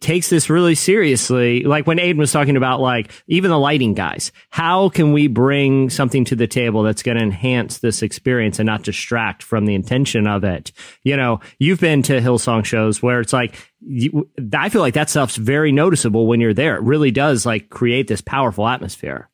[0.01, 1.62] takes this really seriously.
[1.62, 5.89] Like when Aodhan was talking about like even the lighting guys, how can we bring
[5.89, 9.74] something to the table that's going to enhance this experience and not distract from the
[9.74, 10.72] intention of it?
[11.03, 15.09] You know, you've been to Hillsong shows where it's like, you, I feel like that
[15.09, 16.76] stuff's very noticeable when you're there.
[16.76, 19.30] It really does like create this powerful atmosphere.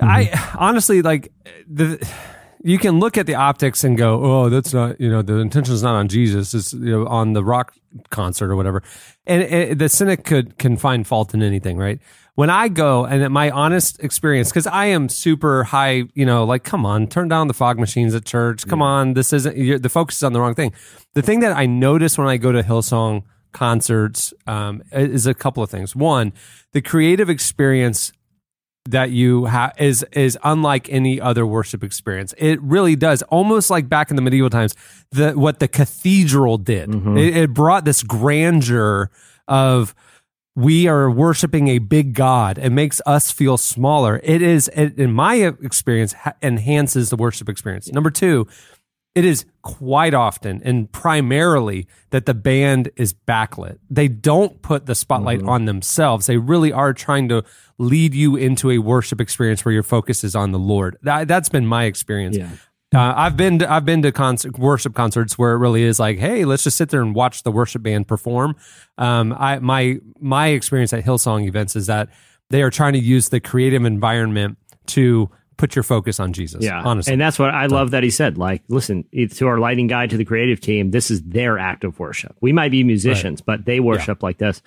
[0.00, 1.32] I honestly like
[1.68, 2.06] the.
[2.62, 5.74] You can look at the optics and go, "Oh, that's not you know the intention
[5.74, 7.74] is not on Jesus; it's you know on the rock
[8.10, 8.82] concert or whatever."
[9.26, 11.98] And, and the cynic could can find fault in anything, right?
[12.34, 16.64] When I go and my honest experience, because I am super high, you know, like
[16.64, 18.66] come on, turn down the fog machines at church.
[18.66, 20.72] Come on, this isn't you're, the focus is on the wrong thing.
[21.14, 25.62] The thing that I notice when I go to Hillsong concerts um, is a couple
[25.62, 25.96] of things.
[25.96, 26.32] One,
[26.72, 28.12] the creative experience
[28.86, 32.34] that you have is is unlike any other worship experience.
[32.38, 34.74] It really does, almost like back in the medieval times,
[35.10, 36.88] the what the cathedral did.
[36.90, 37.16] Mm-hmm.
[37.18, 39.10] It, it brought this grandeur
[39.46, 39.94] of
[40.56, 42.58] we are worshiping a big God.
[42.58, 44.20] It makes us feel smaller.
[44.22, 47.90] It is, it, in my experience, ha- enhances the worship experience.
[47.92, 48.46] Number two,
[49.14, 53.78] it is quite often and primarily that the band is backlit.
[53.90, 56.26] They don't put the spotlight on themselves.
[56.26, 57.44] They really are trying to
[57.78, 60.96] lead you into a worship experience where your focus is on the Lord.
[61.02, 62.36] That, that's been my experience.
[62.36, 62.50] Yeah.
[62.92, 66.18] Uh, I've been to, I've been to concert, worship concerts where it really is like,
[66.18, 68.56] hey, let's just sit there and watch the worship band perform.
[68.98, 72.08] Um, I my my experience at Hillsong events is that
[72.48, 75.30] they are trying to use the creative environment to
[75.60, 76.64] put your focus on Jesus.
[76.64, 78.38] Yeah, honestly, and that's what I love that he said.
[78.38, 81.98] Like, listen, to our lighting guy, to the creative team, this is their act of
[81.98, 82.34] worship.
[82.40, 84.62] We might be musicians, but they worship like this.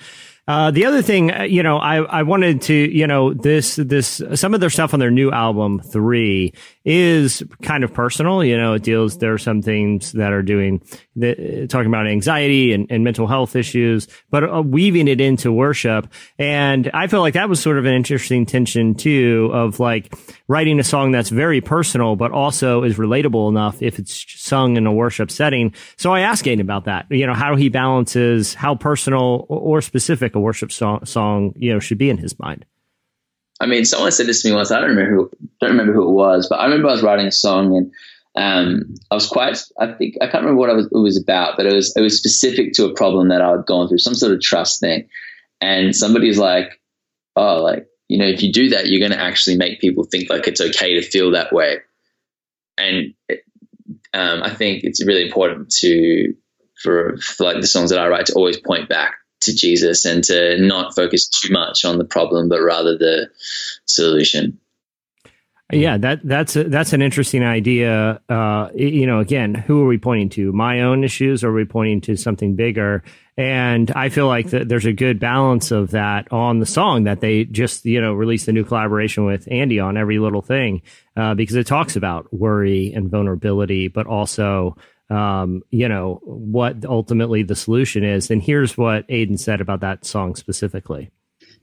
[0.45, 4.21] Uh, the other thing, uh, you know, I, I wanted to, you know, this, this,
[4.35, 8.43] some of their stuff on their new album, Three, is kind of personal.
[8.43, 10.81] You know, it deals, there are some things that are doing,
[11.15, 16.07] the, talking about anxiety and, and mental health issues, but uh, weaving it into worship.
[16.37, 20.13] And I feel like that was sort of an interesting tension too, of like
[20.49, 24.85] writing a song that's very personal, but also is relatable enough if it's sung in
[24.87, 25.73] a worship setting.
[25.95, 30.32] So I asked Aodhan about that, you know, how he balances how personal or specific
[30.35, 32.65] a worship song, song, you know, should be in his mind.
[33.59, 34.71] I mean, someone said this to me once.
[34.71, 35.31] I don't remember who,
[35.61, 37.91] don't remember who it was, but I remember I was writing a song and
[38.35, 39.61] um, I was quite.
[39.79, 42.17] I think I can't remember what was, it was about, but it was it was
[42.17, 45.07] specific to a problem that I had gone through, some sort of trust thing.
[45.61, 46.81] And somebody's like,
[47.35, 50.29] "Oh, like you know, if you do that, you're going to actually make people think
[50.31, 51.77] like it's okay to feel that way."
[52.75, 53.13] And
[54.13, 56.33] um, I think it's really important to
[56.81, 59.15] for, for like the songs that I write to always point back
[59.45, 63.29] to Jesus and to not focus too much on the problem, but rather the
[63.85, 64.59] solution.
[65.71, 68.21] Yeah, that that's a, that's an interesting idea.
[68.29, 70.51] Uh, you know, again, who are we pointing to?
[70.51, 73.03] My own issues, or are we pointing to something bigger?
[73.37, 77.21] And I feel like that there's a good balance of that on the song that
[77.21, 80.83] they just you know released a new collaboration with Andy on every little thing
[81.17, 84.77] uh, because it talks about worry and vulnerability, but also
[85.13, 88.29] um, you know what ultimately the solution is.
[88.29, 91.11] And here's what Aodhan said about that song specifically.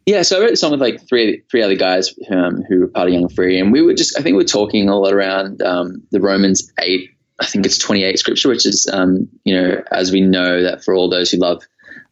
[0.07, 2.89] Yeah, so I wrote the song with like three three other guys um, who were
[2.89, 5.13] part of Young Free, and we were just I think we are talking a lot
[5.13, 9.55] around um, the Romans eight, I think it's twenty eight scripture, which is um, you
[9.55, 11.63] know as we know that for all those who love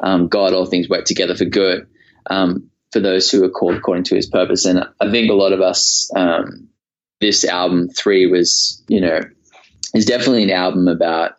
[0.01, 1.87] um, God, all things work together for good
[2.29, 5.53] um, for those who are called according to His purpose, and I think a lot
[5.53, 6.69] of us um,
[7.21, 9.21] this album three was you know
[9.95, 11.33] is definitely an album about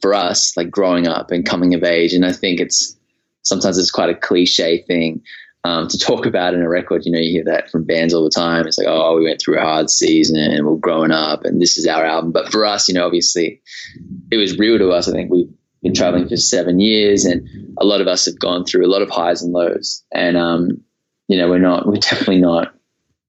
[0.00, 2.96] for us like growing up and coming of age, and I think it's
[3.42, 5.22] sometimes it's quite a cliche thing
[5.64, 7.04] um, to talk about in a record.
[7.04, 8.66] You know, you hear that from bands all the time.
[8.66, 11.78] It's like, oh, we went through a hard season and we're growing up and this
[11.78, 12.32] is our album.
[12.32, 13.62] But for us, you know, obviously
[14.30, 15.08] it was real to us.
[15.08, 15.50] I think we've
[15.82, 17.46] been traveling for seven years and
[17.78, 20.04] a lot of us have gone through a lot of highs and lows.
[20.12, 20.82] And, um,
[21.28, 22.74] you know, we're not, we're definitely not,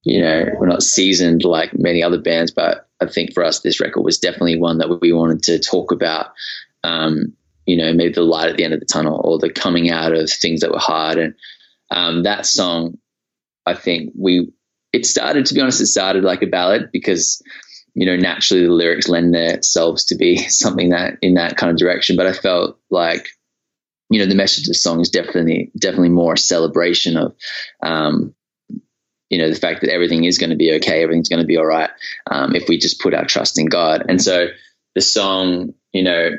[0.03, 3.81] you know, we're not seasoned like many other bands, but I think for us, this
[3.81, 6.27] record was definitely one that we wanted to talk about.
[6.83, 7.33] Um,
[7.65, 10.13] you know, maybe the light at the end of the tunnel or the coming out
[10.13, 11.17] of things that were hard.
[11.17, 11.35] And,
[11.89, 12.97] um, that song,
[13.65, 14.51] I think we,
[14.93, 17.41] it started, to be honest, it started like a ballad because,
[17.95, 21.77] you know, naturally the lyrics lend themselves to be something that in that kind of
[21.77, 22.15] direction.
[22.15, 23.29] But I felt like,
[24.11, 27.35] you know, the message of the song is definitely, definitely more a celebration of,
[27.81, 28.34] um,
[29.29, 31.57] you know, the fact that everything is going to be okay, everything's going to be
[31.57, 31.89] all right
[32.29, 34.05] um, if we just put our trust in God.
[34.07, 34.47] And so
[34.93, 36.31] the song, you know,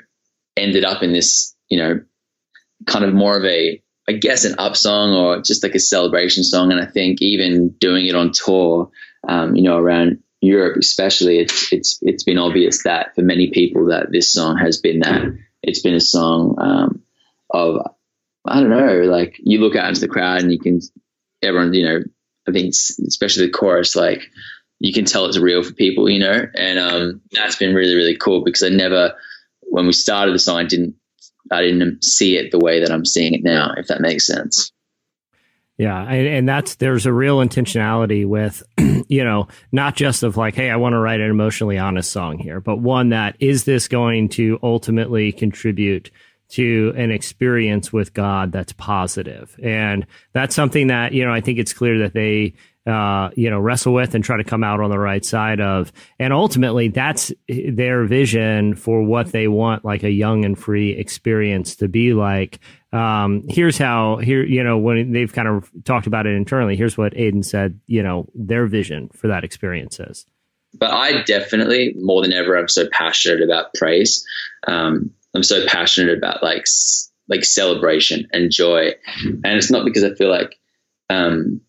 [0.57, 2.01] ended up in this, you know,
[2.87, 6.45] kind of more of a I guess an up song or just like a celebration
[6.45, 6.71] song.
[6.71, 8.91] And I think even doing it on tour,
[9.27, 13.87] um, you know, around Europe especially, it's it's it's been obvious that for many people
[13.87, 15.23] that this song has been that.
[15.63, 17.03] It's been a song um,
[17.51, 17.81] of
[18.45, 20.81] I don't know, like you look out into the crowd and you can
[21.43, 22.01] everyone, you know,
[22.49, 24.23] I think especially the chorus, like
[24.79, 28.17] you can tell it's real for people, you know, and um, that's been really really
[28.17, 29.15] cool because I never
[29.63, 30.95] when we started the song I didn't
[31.51, 34.73] I didn't see it the way that I'm seeing it now, if that makes sense.
[35.79, 38.63] Yeah, and, and that's there's a real intentionality with,
[39.09, 42.39] you know, not just of like, hey, I want to write an emotionally honest song
[42.39, 46.11] here, but one that is this going to ultimately contribute
[46.51, 51.59] to an experience with God that's positive, and that's something that you know I think
[51.59, 52.55] it's clear that they
[52.87, 55.93] uh, you know, wrestle with and try to come out on the right side of.
[56.21, 61.77] And ultimately, that's their vision for what they want, like a young and free experience
[61.77, 62.61] to be like.
[62.93, 66.97] Um, here's how, here, you know, when they've kind of talked about it internally, here's
[66.97, 70.25] what Aodhan said, you know, their vision for that experience is.
[70.73, 74.25] But I definitely, more than ever, I'm so passionate about praise.
[74.69, 76.67] Um, I'm so passionate about like,
[77.29, 78.93] like celebration and joy.
[79.25, 80.59] And it's not because I feel like,
[81.11, 81.61] um,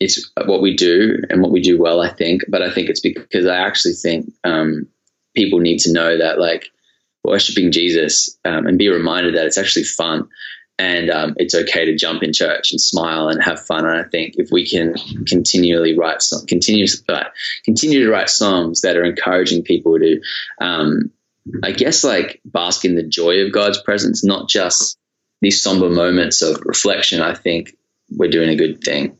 [0.00, 2.42] it's what we do and what we do well, I think.
[2.48, 4.88] But I think it's because I actually think um,
[5.36, 6.70] people need to know that, like,
[7.24, 10.28] worshiping Jesus um, and be reminded that it's actually fun
[10.76, 13.86] and um, it's okay to jump in church and smile and have fun.
[13.86, 14.94] And I think if we can
[15.28, 17.24] continually write some, continue, uh,
[17.64, 20.20] continue to write songs that are encouraging people to,
[20.60, 21.12] um,
[21.62, 24.96] I guess, like bask in the joy of God's presence, not just
[25.40, 27.20] these somber moments of reflection.
[27.20, 27.76] I think
[28.10, 29.16] we're doing a good thing.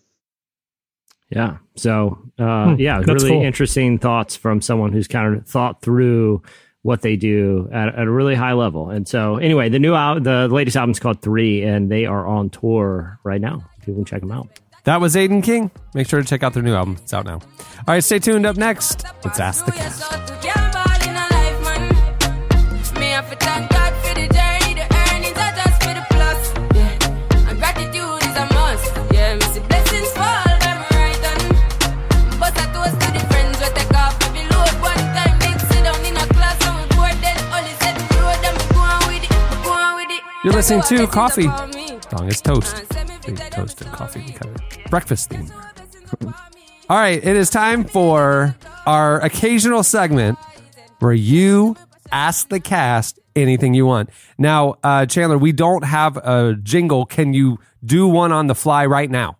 [1.31, 1.57] Yeah.
[1.77, 3.43] So, uh, Hmm, yeah, really cool.
[3.43, 6.43] interesting thoughts from someone who's kind of thought through
[6.83, 8.91] what they do at, at a really high level.
[8.91, 12.27] And so, anyway, the new out, the latest album is called Three, and they are
[12.27, 13.65] on tour right now.
[13.87, 14.49] You can check them out.
[14.85, 15.71] That was Aodhan King.
[15.95, 16.99] Make sure to check out their new album.
[17.03, 17.35] It's out now.
[17.39, 18.45] All right, stay tuned.
[18.47, 20.62] Up next, let's ask the cast.
[40.45, 41.45] You're listening to Coffee.
[41.45, 42.85] Song is Toast.
[43.25, 45.49] Big toasted coffee kind of breakfast theme.
[46.91, 50.37] All right, it is time for our occasional segment
[50.99, 51.77] where you
[52.13, 54.11] ask the cast anything you want.
[54.39, 57.07] Now, uh, Chandler, we don't have a jingle.
[57.07, 59.39] Can you do one on the fly right now?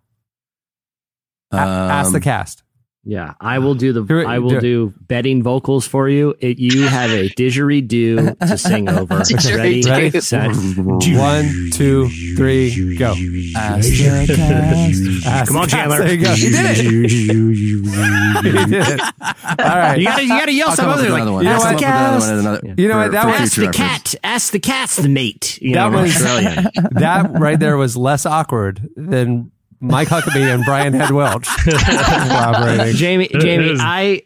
[1.51, 2.62] A- ask the Um, cast.
[3.05, 4.03] Yeah, I will do the.
[4.05, 4.61] Here, I will do it.
[4.61, 6.35] do betting vocals for you.
[6.39, 9.17] It, you have a didgeridoo to sing over.
[9.17, 10.21] Ready, Ready?
[10.21, 10.47] set.
[10.47, 13.13] One, two, three, go.
[13.57, 15.25] Ask the cast.
[15.27, 15.67] Ask Come on.
[15.67, 15.97] Chandler.
[15.99, 16.33] There you go.
[16.33, 17.53] You did it.
[18.43, 18.99] You did it.
[19.01, 19.95] All right.
[19.97, 21.21] You gotta, you gotta yell I'll some other like.
[21.21, 21.43] another one.
[21.43, 21.79] you know what?
[21.81, 23.11] come another one and another- You know what?
[23.11, 24.15] That was- Ask the cat.
[24.23, 25.59] Ask the cat's the mate.
[25.61, 26.69] You That know, was- Australian.
[26.91, 29.51] that right there was less awkward than
[29.83, 32.95] Mike Huckabee and Brian Head Welch collaborating.
[32.95, 33.79] Jamie, It Jamie, is.
[33.81, 34.23] I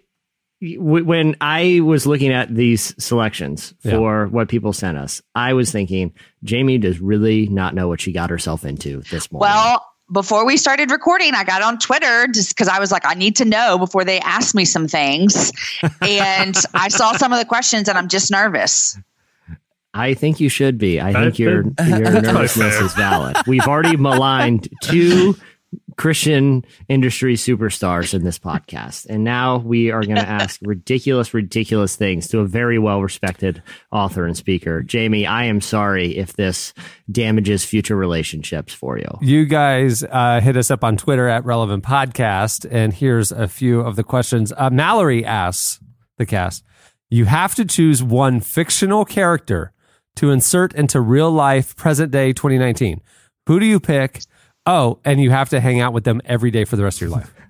[0.61, 5.71] w- when I was looking at these selections for what people sent us, I was
[5.71, 9.49] thinking Jamie does really not know what she got herself into this morning.
[9.51, 13.13] Well, before we started recording, I got on Twitter just because I was like, I
[13.13, 15.51] need to know before they ask me some things.
[16.01, 18.97] and I saw some of the questions and I'm just nervous.
[19.97, 21.01] I think you should be.
[21.01, 23.37] I think your your nervousness is valid.
[23.47, 25.35] We've already maligned two
[25.97, 31.95] Christian industry superstars in this podcast, and now we are going to ask ridiculous, ridiculous
[31.95, 34.83] things to a very well respected author and speaker.
[34.83, 36.75] Jamie, I am sorry if this
[37.11, 39.09] damages future relationships for you.
[39.21, 43.81] You guys uh, hit us up on Twitter at Relevant Podcast, and here's a few
[43.81, 44.53] of the questions.
[44.55, 45.79] Uh, Mallory asks
[46.17, 46.63] the cast,
[47.09, 49.73] "You have to choose one fictional character
[50.17, 53.01] to insert into real life, present day 2019.
[53.47, 54.21] Who do you pick?
[54.65, 57.07] Oh, and you have to hang out with them every day for the rest of
[57.07, 57.33] your life."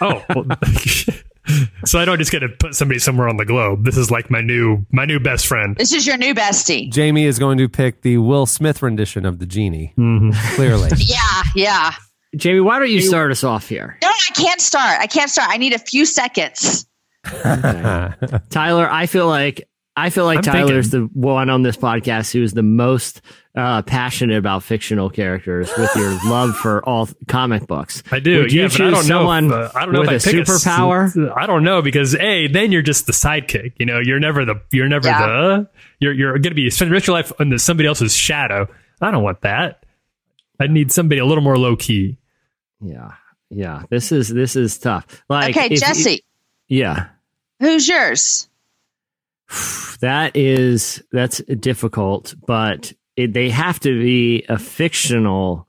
[0.00, 0.44] Oh, well,
[1.84, 3.84] so I don't just get to put somebody somewhere on the globe.
[3.84, 5.76] This is like my new my new best friend.
[5.76, 6.90] This is your new bestie.
[6.90, 9.92] Jamie is going to pick the Will Smith rendition of the genie.
[9.96, 10.30] Mm-hmm.
[10.56, 11.92] Clearly, Yeah, yeah.
[12.36, 13.96] Jamie, why don't you start us off here?
[14.02, 15.00] No, I can't start.
[15.00, 15.50] I can't start.
[15.50, 16.86] I need a few seconds.
[18.50, 22.42] Tyler, I feel like I feel like I'm Tyler's the one on this podcast who
[22.42, 23.20] is the most
[23.54, 28.02] uh, passionate about fictional characters with your love for all comic books.
[28.10, 29.02] I do, Would you yeah, but I don't know.
[29.02, 31.36] someone If, uh, I don't know with if I a pick s- superpower.
[31.36, 33.74] I don't know because a then you're just the sidekick.
[33.78, 35.26] You know, you're never the you're never Yeah.
[35.26, 35.68] the
[36.00, 38.68] you're you're going to be spending the rest of your life under somebody else's shadow.
[39.02, 39.84] I don't want that.
[40.58, 42.16] I need somebody a little more low key.
[42.80, 43.12] yeah,
[43.50, 43.82] yeah.
[43.90, 45.22] This is this is tough.
[45.28, 46.24] Like, okay, if you- Jesse,
[46.68, 47.08] yeah,
[47.60, 48.48] who's yours?
[50.00, 55.68] That is that's difficult, but it, they have to be a fictional.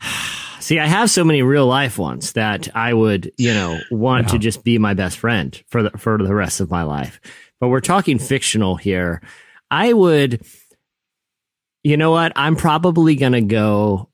[0.60, 4.38] See, I have so many real life ones that I would, you know, want to
[4.38, 7.20] just be my best friend for the for the rest of my life.
[7.60, 9.22] But we're talking fictional here.
[9.72, 10.44] I would,
[11.82, 12.32] you know what?
[12.36, 14.08] I'm probably gonna go.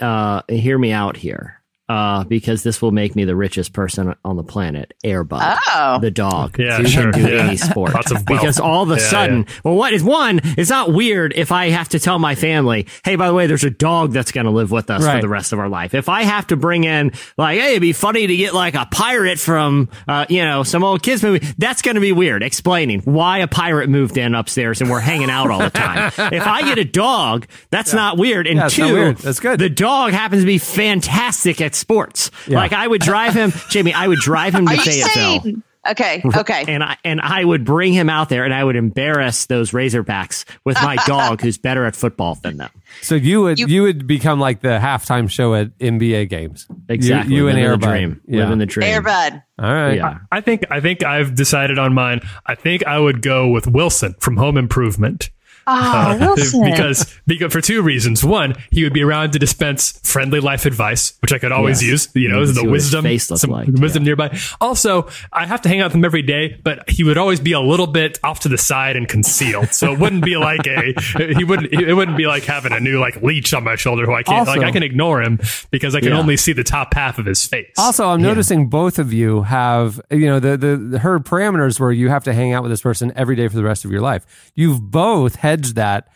[0.00, 1.59] Uh, hear me out here.
[1.90, 5.98] Uh, because this will make me the richest person on the planet, Air Bud, Oh.
[6.00, 7.42] the dog, Yeah, who sure, can do yeah.
[7.48, 7.94] any sport.
[7.94, 10.40] Lots of because all of a Yeah, sudden, well, what is one?
[10.44, 13.64] It's not weird if I have to tell my family, hey, by the way, there's
[13.64, 15.16] a dog that's going to live with us Right.
[15.16, 15.92] for the rest of our life.
[15.94, 18.86] If I have to bring in, like, hey, it'd be funny to get like a
[18.88, 22.44] pirate from, uh, you know, some old kids movie, that's going to be weird.
[22.44, 26.12] Explaining why a pirate moved in upstairs and we're hanging out all the time.
[26.32, 28.46] if I get a dog, that's not weird.
[28.46, 29.16] And Yeah, two, weird.
[29.18, 29.58] That's good.
[29.58, 32.30] The dog happens to be fantastic at sports.
[32.46, 32.58] Yeah.
[32.58, 33.92] Like I would drive him, Jamie.
[33.92, 35.62] I would drive him to Are you Fayetteville saying?
[35.88, 36.66] Okay, okay.
[36.68, 40.44] and I and I would bring him out there, and I would embarrass those Razorbacks
[40.62, 42.68] with my dog, who's better at football than them.
[43.00, 46.66] so you would You- you, would become like the halftime show at NBA games.
[46.68, 47.34] You- Exactly.
[47.34, 47.86] You, and Living the Air Bud.
[47.88, 48.20] dream.
[48.28, 48.40] Yeah.
[48.42, 48.90] Living the dream.
[48.90, 49.42] Air Bud.
[49.58, 49.94] All right.
[49.96, 50.18] Yeah.
[50.30, 52.20] I think I think I've decided on mine.
[52.44, 55.30] I think I would go with Wilson from Home Improvement.
[55.66, 56.62] Oh, Wilson.
[56.64, 58.24] because because for two reasons.
[58.24, 61.90] One, he would be around to dispense friendly life advice, which I could always Yes.
[61.90, 62.08] use.
[62.14, 64.36] You know, You the wisdom, face some like, wisdom nearby.
[64.60, 67.52] Also, I have to hang out with him every day, but he would always be
[67.52, 69.72] a little bit off to the side and concealed.
[69.72, 70.94] So it wouldn't be like a
[71.36, 74.14] he wouldn't it wouldn't be like having a new like leech on my shoulder who
[74.14, 75.38] I can't Also- like I can ignore him
[75.70, 76.18] because I can Yeah.
[76.18, 77.72] only see the top half of his face.
[77.78, 81.92] Also, I'm noticing both of you have, you know, the, the, the her parameters where
[81.92, 84.00] you have to hang out with this person every day for the rest of your
[84.00, 84.24] life.
[84.54, 86.08] You've both hedged that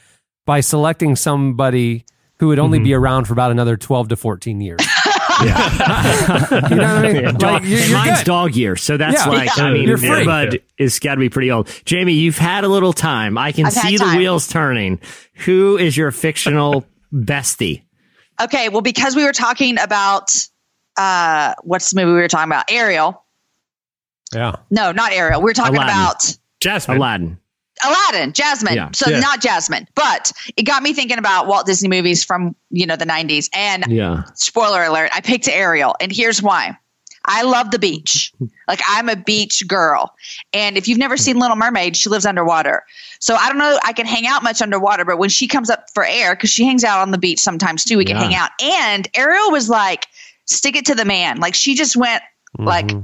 [0.46, 2.04] by selecting somebody
[2.38, 4.80] who would only be around for about another 12 to 14 years.
[5.42, 6.68] Yeah.
[6.70, 7.16] you know what I mean?
[7.16, 8.24] Yeah, Like, dog, you're, you're mine's good.
[8.26, 9.32] dog year, so that's Yeah.
[9.32, 9.64] like Yeah.
[9.64, 10.60] I mean, You're free.
[10.78, 11.68] Is got to be pretty old.
[11.84, 13.36] Jamie, you've had a little time.
[13.36, 15.00] I can I've see the wheels turning.
[15.44, 17.82] Who is your fictional bestie?
[18.40, 20.30] Okay, well, because we were talking about
[20.96, 22.70] uh, what's the movie we were talking about?
[22.70, 23.24] Ariel.
[24.32, 24.54] Yeah.
[24.70, 25.40] No, not Ariel.
[25.40, 25.96] We were talking Aladdin.
[25.96, 26.96] about Jasmine.
[26.98, 27.38] Aladdin.
[27.84, 28.74] Aladdin, Jasmine.
[28.74, 28.90] Yeah.
[28.92, 29.20] So Yeah.
[29.20, 33.06] not Jasmine, but it got me thinking about Walt Disney movies from you know the
[33.06, 33.48] '90s.
[33.52, 34.22] And Yeah.
[34.34, 36.76] spoiler alert, I picked Ariel, and here's why.
[37.26, 38.32] I love the beach.
[38.66, 40.14] Like I'm a beach girl.
[40.54, 42.82] And if you've never seen Little Mermaid, she lives underwater.
[43.18, 45.84] So I don't know I can hang out much underwater, but when she comes up
[45.92, 48.22] for air, because she hangs out on the beach sometimes too, we can Yeah.
[48.22, 48.50] hang out.
[48.62, 50.06] And Ariel was like,
[50.46, 51.40] stick it to the man.
[51.40, 52.22] Like she just went
[52.58, 53.00] Like mm-hmm.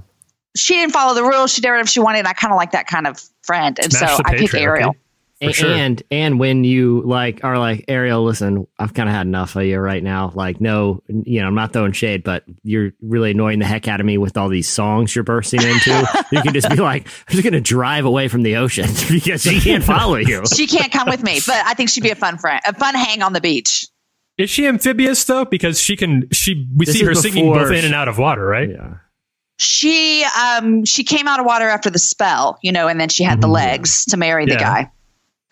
[0.57, 1.53] she didn't follow the rules.
[1.53, 2.21] She did whatever she wanted.
[2.21, 3.79] And I kind of like that kind of friend.
[3.83, 4.61] And Smash so I pick patriarchy.
[4.61, 4.97] Ariel.
[5.43, 9.57] A- And and when you like are like Ariel, listen, I've kind of had enough
[9.57, 10.31] of you right now.
[10.35, 14.01] Like, no, you know, I'm not throwing shade, but you're really annoying the heck out
[14.01, 16.25] of me with all these songs you're bursting into.
[16.33, 19.61] you can just be like, I'm just gonna drive away from the ocean because she
[19.61, 20.43] can't follow you.
[20.55, 22.95] She can't come with me, but I think she'd be a fun friend, a fun
[22.95, 23.87] hang on the beach.
[24.37, 25.47] Is she amphibious though?
[25.47, 26.29] Because she can.
[26.33, 28.69] She we This see her singing both in and out of water, right?
[28.69, 28.95] Yeah.
[29.61, 33.25] She um she came out of water after the spell, you know, and then she
[33.25, 34.59] had the legs to marry the Yeah.
[34.59, 34.83] guy.
[34.85, 34.91] But,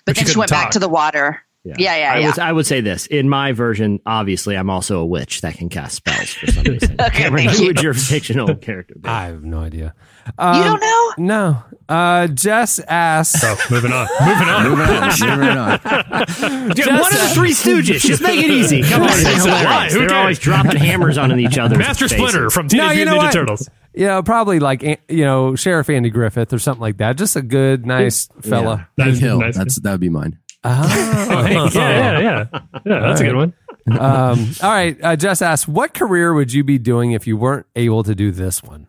[0.07, 1.43] But then she couldn't went back to the water.
[1.65, 2.13] Yeah, yeah, yeah.
[2.15, 4.01] I would I would say this in my version.
[4.07, 6.97] Obviously, I'm also a witch that can cast spells for some reason.
[7.01, 7.69] Okay, Cameron, thank who you.
[7.69, 9.07] would your fictional character be?
[9.07, 9.93] I have no idea.
[10.27, 10.33] you
[10.65, 11.13] don't know?
[11.19, 11.63] No.
[11.87, 13.37] Uh, Jess asked.
[13.43, 14.09] Oh, moving on.
[14.21, 14.65] Moving on.
[14.65, 15.09] Moving on.
[15.21, 16.69] Moving on.
[16.71, 18.01] Dude, one of the three Stooges.
[18.01, 18.83] Just make it easy.
[18.83, 19.93] Come on, it's hilarious.
[19.93, 20.13] Who They're cares?
[20.21, 21.77] always dropping hammers on each other.
[21.77, 23.33] Master Splinter from Teenage No, you Mutant know Ninja what?
[23.33, 23.69] Turtles.
[23.95, 27.16] Yeah, probably like you know Sheriff Andy Griffith or something like that.
[27.16, 28.89] Just a good, nice fella.
[28.99, 29.41] Hank Hill.
[29.41, 30.39] That's that would be mine.
[30.64, 32.47] Oh, yeah, yeah, yeah.
[32.84, 33.55] Yeah, that's a good one.
[33.99, 34.97] um, all right.
[35.03, 38.30] Uh, Jess asked, "What career would you be doing if you weren't able to do
[38.32, 38.86] this one?"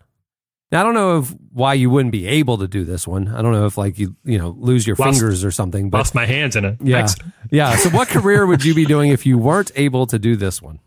[0.72, 3.28] Now, I don't know if why you wouldn't be able to do this one.
[3.30, 5.90] I don't know if like you you know lose your Lost- fingers or something.
[5.90, 6.78] But Lost my hands in it.
[6.82, 7.08] yeah,
[7.52, 7.76] yeah.
[7.78, 10.80] So, what career would you be doing if you weren't able to do this one?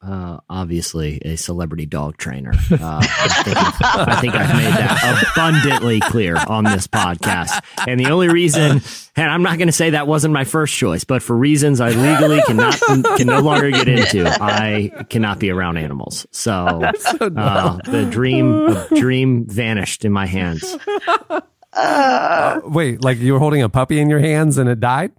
[0.00, 2.52] Uh, obviously, a celebrity dog trainer.
[2.70, 7.60] Uh, I, think I think I've made that abundantly clear on this podcast.
[7.86, 8.80] And the only reason,
[9.16, 11.90] and I'm not going to say that wasn't my first choice, but for reasons I
[11.90, 12.78] legally cannot
[13.16, 16.26] can no longer get into, I cannot be around animals.
[16.30, 16.52] So
[17.20, 20.76] uh, the dream of dream vanished in my hands.
[21.70, 25.12] Uh, wait, like you were holding a puppy in your hands and it died?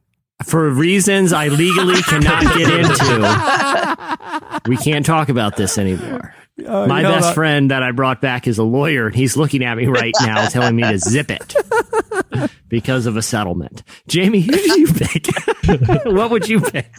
[0.45, 6.33] For reasons I legally cannot get into, we can't talk about this anymore.
[6.65, 7.35] Uh, My best what?
[7.35, 10.47] friend that I brought back is a lawyer, and he's looking at me right now,
[10.47, 11.55] telling me to zip it
[12.67, 13.83] because of a settlement.
[14.07, 15.27] Jamie, who did you pick?
[16.05, 16.91] what would you pick?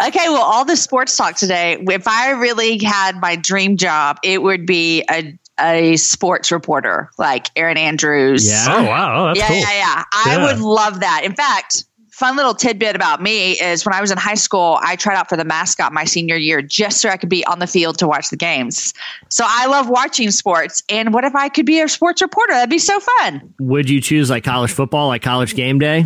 [0.00, 1.78] Okay, well, all the sports talk today.
[1.88, 7.48] If I really had my dream job, it would be a a sports reporter like
[7.54, 8.48] Erin Andrews.
[8.48, 8.64] Yeah.
[8.70, 9.26] Oh, wow.
[9.26, 9.56] That's yeah, cool.
[9.58, 10.04] yeah, yeah.
[10.10, 10.46] I Yeah.
[10.46, 11.20] would love that.
[11.24, 11.84] In fact,
[12.20, 15.30] fun little tidbit about me is when I was in high school, I tried out
[15.30, 18.06] for the mascot my senior year just so I could be on the field to
[18.06, 18.92] watch the games.
[19.30, 20.82] So I love watching sports.
[20.90, 22.52] And what if I could be a sports reporter?
[22.52, 23.54] That'd be so fun.
[23.58, 26.04] Would you choose like college football, like college game day?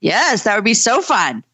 [0.00, 1.44] Yes, that would be so fun.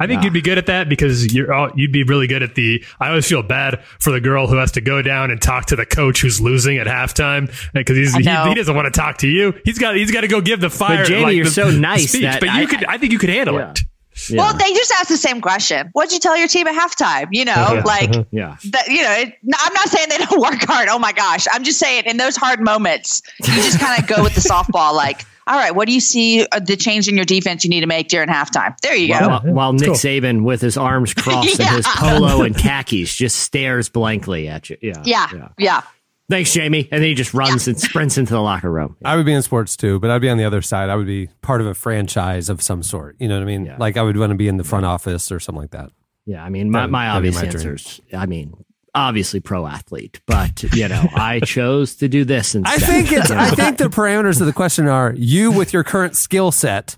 [0.00, 2.54] I think you'd be good at that because you're all, you'd be really good at
[2.54, 2.82] the.
[2.98, 5.76] I always feel bad for the girl who has to go down and talk to
[5.76, 9.18] the coach who's losing at halftime eh, because he's he, he doesn't want to talk
[9.18, 9.52] to you.
[9.64, 10.98] He's got he's got to go give the fire.
[10.98, 12.22] But Jamie, like, you're the- so nice speech.
[12.22, 12.84] that but you I- could.
[12.86, 13.80] I think you could handle it.
[14.32, 15.88] Well, they just asked the same question.
[15.92, 17.28] What'd you tell your team at halftime?
[17.30, 17.82] You know, uh-huh.
[17.84, 18.24] like uh-huh.
[18.30, 18.56] yeah.
[18.70, 20.88] that, you know, it, no, I'm not saying they don't work hard.
[20.88, 21.46] Oh my gosh.
[21.52, 24.94] I'm just saying in those hard moments, you just kind of go with the softball.
[24.94, 27.80] Like, all right, what do you see uh, the change in your defense you need
[27.80, 28.78] to make during halftime?
[28.82, 29.28] There you go.
[29.28, 33.88] While, while Nick Saban, with his arms crossed and his polo and khakis, just stares
[33.88, 34.76] blankly at you.
[34.80, 35.02] Yeah.
[35.04, 35.82] yeah, yeah.
[36.30, 36.88] Thanks, Jamie.
[36.92, 38.96] And then he just runs and sprints into the locker room.
[39.04, 40.88] I would be in sports too, but I'd be on the other side.
[40.88, 43.16] I would be part of a franchise of some sort.
[43.18, 43.74] You know what I mean?
[43.76, 45.90] Like I would want to be in the front office or something like that.
[46.26, 47.56] Yeah, I mean, my, my obvious my dream.
[47.56, 48.00] answers.
[48.12, 48.54] I mean,
[48.94, 52.82] obviously pro athlete, but you know, I chose to do this instead.
[52.82, 53.30] I think it's.
[53.30, 53.42] You know?
[53.42, 56.96] I think the parameters of the question are you with your current skill set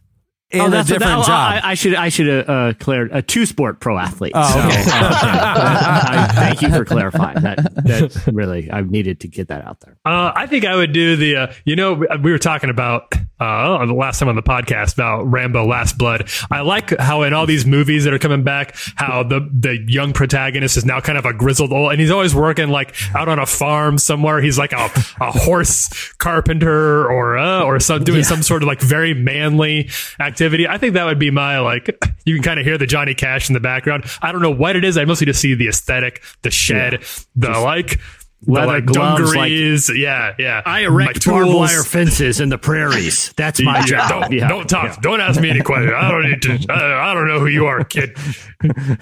[0.52, 1.62] in Oh, a that's what- different that- job.
[1.64, 4.32] I, I should I should have uh, cleared a two sport pro athlete.
[4.34, 4.82] Oh, okay.
[4.82, 7.58] So, I- thank you for clarifying that.
[7.84, 9.96] That really I needed to get that out there.
[10.04, 11.36] Uh, I think I would do the.
[11.36, 15.24] Uh, you know, we were talking about uh, the last time on the podcast about
[15.24, 16.28] Rambo: Last Blood.
[16.50, 20.12] I like how in all these movies that are coming back, how the the young
[20.12, 23.38] protagonist is now kind of a grizzled old, and he's always working like out on
[23.38, 24.40] a farm somewhere.
[24.40, 24.90] He's like a,
[25.20, 29.90] a horse carpenter or uh, or some doing some sort of like very manly
[30.20, 30.41] activity.
[30.42, 31.98] I think that would be my like.
[32.24, 34.04] You can kind of hear the Johnny Cash in the background.
[34.22, 34.96] I don't know what it is.
[34.96, 37.02] I mostly just see the aesthetic, the shed,
[37.34, 37.98] the like.
[38.44, 39.52] The leather like gloves, like-
[39.98, 40.62] yeah, yeah.
[40.66, 43.32] I My erect barbed wire fences in the prairies.
[43.36, 44.08] That's my Yeah, job.
[44.08, 44.48] Don't, Yeah.
[44.48, 45.00] don't talk.
[45.00, 45.92] Don't ask me any questions.
[45.96, 46.72] I don't need to.
[46.72, 48.16] I, I don't know who you are, kid.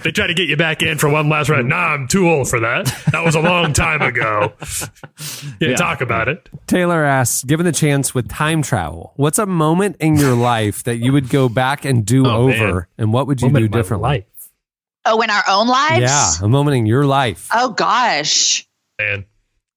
[0.02, 1.68] They try to get you back in for one last round.
[1.68, 2.86] Nah, I'm too old for that.
[3.12, 4.52] That was a long time ago.
[5.60, 5.76] Yeah, Yeah.
[5.76, 6.48] talk about it.
[6.66, 10.96] Taylor asks, given the chance with time travel, what's a moment in your life that
[10.96, 12.86] you would go back and do Oh, over, man.
[12.98, 14.08] and what would you Moment do in differently?
[14.08, 14.24] life.
[15.04, 16.00] Oh, in our own lives?
[16.00, 17.48] Yeah, a moment in your life.
[17.52, 18.66] Oh gosh.
[19.00, 19.24] Man.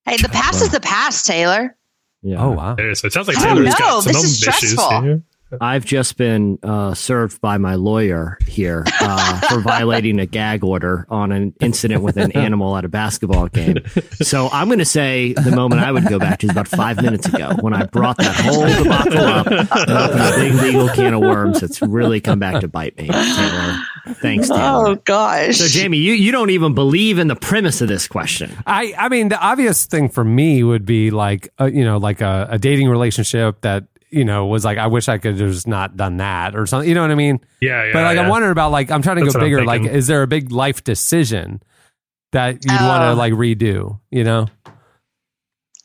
[0.06, 1.76] Hey, the past is the past, Taylor.
[2.22, 2.44] Yeah.
[2.44, 2.76] Oh wow.
[2.78, 3.04] It, is.
[3.04, 5.02] it sounds like I don't Taylor's got some This own is issues stressful.
[5.02, 5.24] here.
[5.62, 11.06] I've just been uh, served by my lawyer here uh, for violating a gag order
[11.10, 13.78] on an incident with an animal at a basketball game.
[14.22, 17.02] So I'm going to say the moment I would go back to is about five
[17.02, 21.14] minutes ago when I brought that whole debacle up and opened a big legal can
[21.14, 23.08] of worms that's really come back to bite me.
[23.08, 23.76] Taylor.
[24.16, 24.62] Thanks, Taylor.
[24.62, 25.58] Oh gosh.
[25.58, 28.52] So Jamie, you, you don't even believe in the premise of this question.
[28.66, 32.22] I, I mean, the obvious thing for me would be like, uh, you know, like
[32.22, 35.68] a, a dating relationship that, you know, was like, I wish I could have just
[35.68, 36.88] not done that or something.
[36.88, 37.40] You know what I mean?
[37.62, 37.94] Yeah, yeah.
[37.94, 38.24] but like, yeah.
[38.24, 39.66] I'm wondering about like, I'm trying to That's go bigger.
[39.66, 41.62] Like, is there a big life decision
[42.32, 43.14] that you'd want to Oh.
[43.16, 44.48] like redo, you know?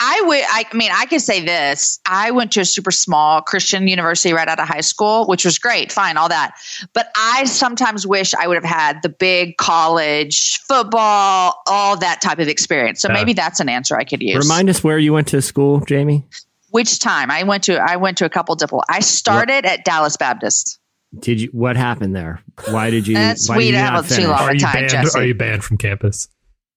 [0.00, 0.44] I would.
[0.48, 1.98] I mean, I could say this.
[2.06, 5.58] I went to a super small Christian university right out of high school, which was
[5.58, 6.54] great, fine, all that.
[6.92, 12.38] But I sometimes wish I would have had the big college football, all that type
[12.38, 13.00] of experience.
[13.00, 13.14] So Yeah.
[13.14, 14.38] maybe that's an answer I could use.
[14.38, 16.24] Remind us where you went to school, Jamie.
[16.70, 17.76] Which time I went to?
[17.78, 18.84] I went to a couple different.
[18.88, 20.78] I started at Dallas Baptist.
[21.18, 21.48] Did you?
[21.52, 22.42] What happened there?
[22.68, 23.14] Why did you?
[23.14, 24.28] That's- why we did you have not too finish?
[24.28, 24.90] long Are you time, banned?
[24.90, 25.18] Jesse.
[25.18, 26.28] Are you banned from campus?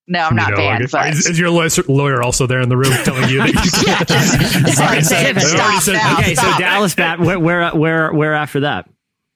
[0.08, 2.68] No, I'm not You know, banned, but is, is your lawyer, lawyer also there in
[2.68, 4.66] the room telling you that you can't?
[4.66, 6.18] He's Sorry, David, stop said- now.
[6.18, 7.20] Okay, so Dallas Bat.
[7.20, 8.88] Where, where where where after that?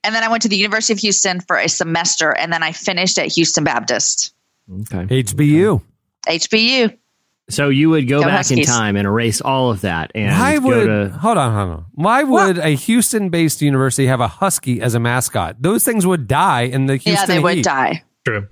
[0.02, 2.72] and then I went to the University of Houston for a semester, and then I
[2.72, 4.32] finished at Houston Baptist,
[4.82, 5.22] Okay.
[5.22, 5.82] HBU.
[6.28, 6.96] HBU.
[7.48, 10.58] So you would go Go back in time and erase all of that and Why
[10.58, 11.08] go would to.
[11.18, 11.84] hold on, hold on?
[11.92, 15.56] Why would a Houston-based university have a husky as a mascot?
[15.60, 17.64] Those things would die in the Houston yeah, they would heat.
[17.64, 18.02] die.
[18.26, 18.48] True.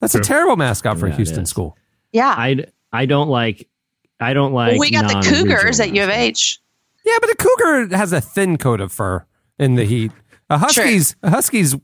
[0.00, 1.76] That's a terrible mascot for Yeah, a Houston school.
[2.12, 2.28] Yeah.
[2.36, 3.68] I I don't like.
[4.20, 4.70] I don't like.
[4.72, 6.08] well, we got the Cougars at U of.
[6.10, 6.60] H.
[7.04, 9.26] Yeah, but the cougar has a thin coat of fur
[9.58, 10.12] in the heat.
[10.50, 11.74] A husky's a husky's.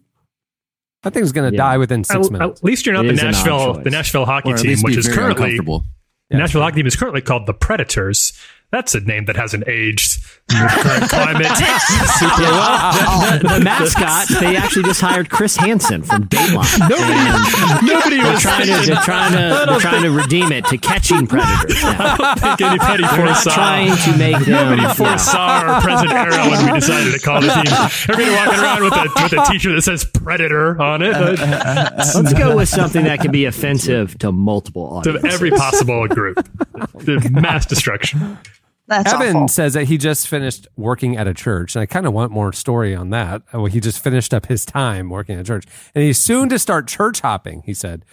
[1.02, 1.62] I think is going to Yeah.
[1.64, 2.60] die within six At, minutes.
[2.60, 4.96] at least you're not It the is an odd Nashville, the Nashville hockey team, which
[4.96, 5.80] is currently uncomfortable.
[5.80, 5.84] the
[6.30, 8.32] Nashville hockey team is currently called the Predators.
[8.74, 10.18] That's a name that hasn't aged
[10.50, 11.46] in the current climate
[12.18, 13.38] super well.
[13.38, 14.26] The, the mascot.
[14.40, 16.66] They actually just hired Chris Hansen from Dateline.
[16.82, 18.84] And Nobody They're was trying to.
[18.84, 19.66] They're trying to.
[19.70, 21.80] They're trying to redeem it to catching predators.
[21.84, 21.96] Now.
[22.00, 23.54] I don't think anybody They're foresaw.
[23.54, 24.50] trying to make them.
[24.50, 24.92] Nobody yeah.
[24.94, 27.72] foresaw our present era when we decided to call the team.
[28.10, 31.12] Everybody walking around with a with a T-shirt that says "Predator" on it.
[31.12, 35.12] Let's go with something that can be offensive to multiple audiences.
[35.12, 35.34] to audiences.
[35.36, 36.44] every possible group.
[36.74, 38.36] The mass destruction.
[38.86, 39.48] That's Evan awful.
[39.48, 42.52] says that he just finished working at a church, and I kind of want more
[42.52, 43.42] story on that.
[43.52, 45.64] Uh, Well, he just finished up his time working at a church,
[45.94, 47.62] and he's soon to start church hopping.
[47.64, 48.04] He said,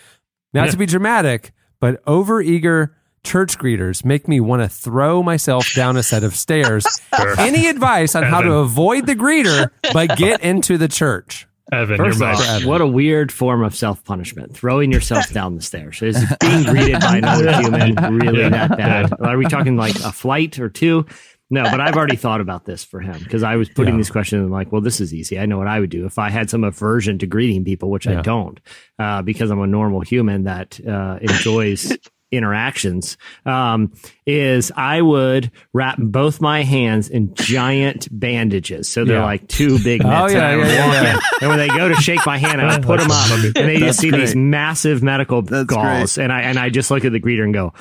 [0.54, 0.72] "Not Yeah.
[0.72, 1.52] to be dramatic,
[1.82, 2.92] but overeager
[3.24, 6.86] church greeters make me want to throw myself down a set of stairs."
[7.20, 7.36] Sure.
[7.40, 11.46] Any advice on how to avoid the greeter but get into the church?
[11.72, 14.56] Evan, First you're off, my what a weird form of self punishment.
[14.56, 16.02] Throwing yourself down the stairs.
[16.02, 19.14] Is being greeted by another human really that bad?
[19.22, 21.06] Are we talking like a flight or two?
[21.54, 23.98] No, but I've already thought about this for him because I was putting Yeah.
[23.98, 25.38] these questions and I'm like, well, this is easy.
[25.38, 28.06] I know what I would do if I had some aversion to greeting people, which
[28.06, 28.20] Yeah.
[28.20, 28.60] I don't,
[29.00, 31.98] uh, because I'm a normal human that uh, enjoys
[32.32, 33.18] interactions.
[33.46, 33.94] Um,
[34.26, 39.24] is I would wrap both my hands in giant bandages, so they're Yeah.
[39.26, 40.34] like two big Oh, mitts.
[40.34, 41.20] yeah, and yeah, yeah.
[41.42, 43.78] And when they go to shake my hand, and I put them up, and they
[43.78, 47.20] just see these massive medical That's galls, and I and I just look at the
[47.20, 47.74] greeter and go,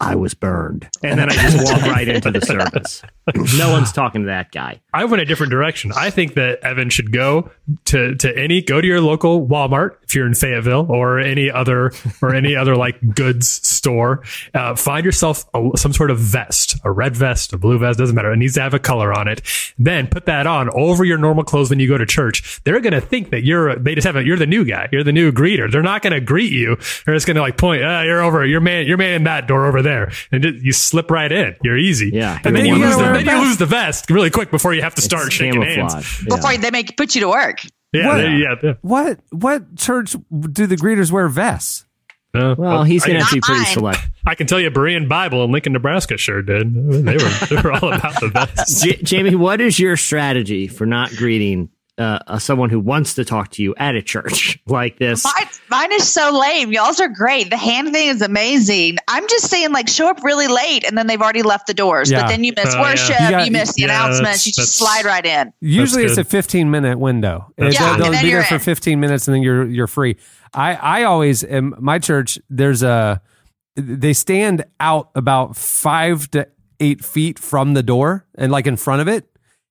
[0.00, 3.02] "I was burned," and then I just walk right into the service.
[3.56, 4.80] No one's talking to that guy.
[4.92, 5.92] I went a different direction.
[5.94, 7.50] I think that Evan should go
[7.86, 11.92] to, to any go to your local Walmart if you're in Fayetteville or any other
[12.22, 14.22] or any other like goods store.
[14.54, 18.14] Uh, find yourself a, some sort of vest, a red vest, a blue vest, doesn't
[18.14, 18.32] matter.
[18.32, 19.42] It needs to have a color on it.
[19.78, 22.60] Then put that on over your normal clothes when you go to church.
[22.64, 25.12] They're gonna think that you're they just have a, you're the new guy, you're the
[25.12, 25.70] new greeter.
[25.70, 26.76] They're not gonna greet you.
[27.04, 29.66] They're just gonna like point, uh, you're over, you're man, you're man in that door
[29.66, 29.87] over there,
[30.32, 31.56] and just, you slip right in.
[31.62, 32.10] You're easy.
[32.12, 32.36] Yeah.
[32.44, 33.42] and then then you you lose the then you vest.
[33.42, 35.94] lose the vest really quick before you have to start It's shaking hands.
[35.94, 36.36] Yeah.
[36.36, 37.60] Before they make put you to work.
[37.92, 38.16] Yeah, What?
[38.18, 38.54] they- yeah.
[38.62, 38.72] yeah.
[38.82, 40.14] What what church
[40.52, 41.84] do the greeters wear vests?
[42.34, 43.72] Uh, Well, he's gonna I, have to be pretty mine.
[43.72, 44.00] select.
[44.26, 46.74] I can tell you, Berean Bible in Lincoln, Nebraska, sure did.
[46.74, 48.84] They were they were all about the vest.
[48.84, 53.24] J- Jamie, what is your strategy for not greeting uh, uh, someone who wants to
[53.24, 55.24] talk to you at a church like this?
[55.24, 56.72] Mine, mine is so lame.
[56.72, 57.50] Y'all's are great.
[57.50, 58.98] The hand thing is amazing.
[59.08, 62.10] I'm just saying, like, show up really late and then they've already left the doors.
[62.10, 62.22] Yeah.
[62.22, 62.80] But then you miss yeah.
[62.80, 64.46] worship, You you, got- miss the yeah, announcements.
[64.46, 65.52] You just slide right in.
[65.60, 67.52] Usually it's a 15 minute window.
[67.56, 69.86] That's They'll, they'll And then be there you're for 15 minutes and then you're you're
[69.86, 70.16] free.
[70.54, 73.20] I I always in my church there's a
[73.76, 76.48] they stand out about 5 to
[76.80, 79.28] 8 feet from the door and like in front of it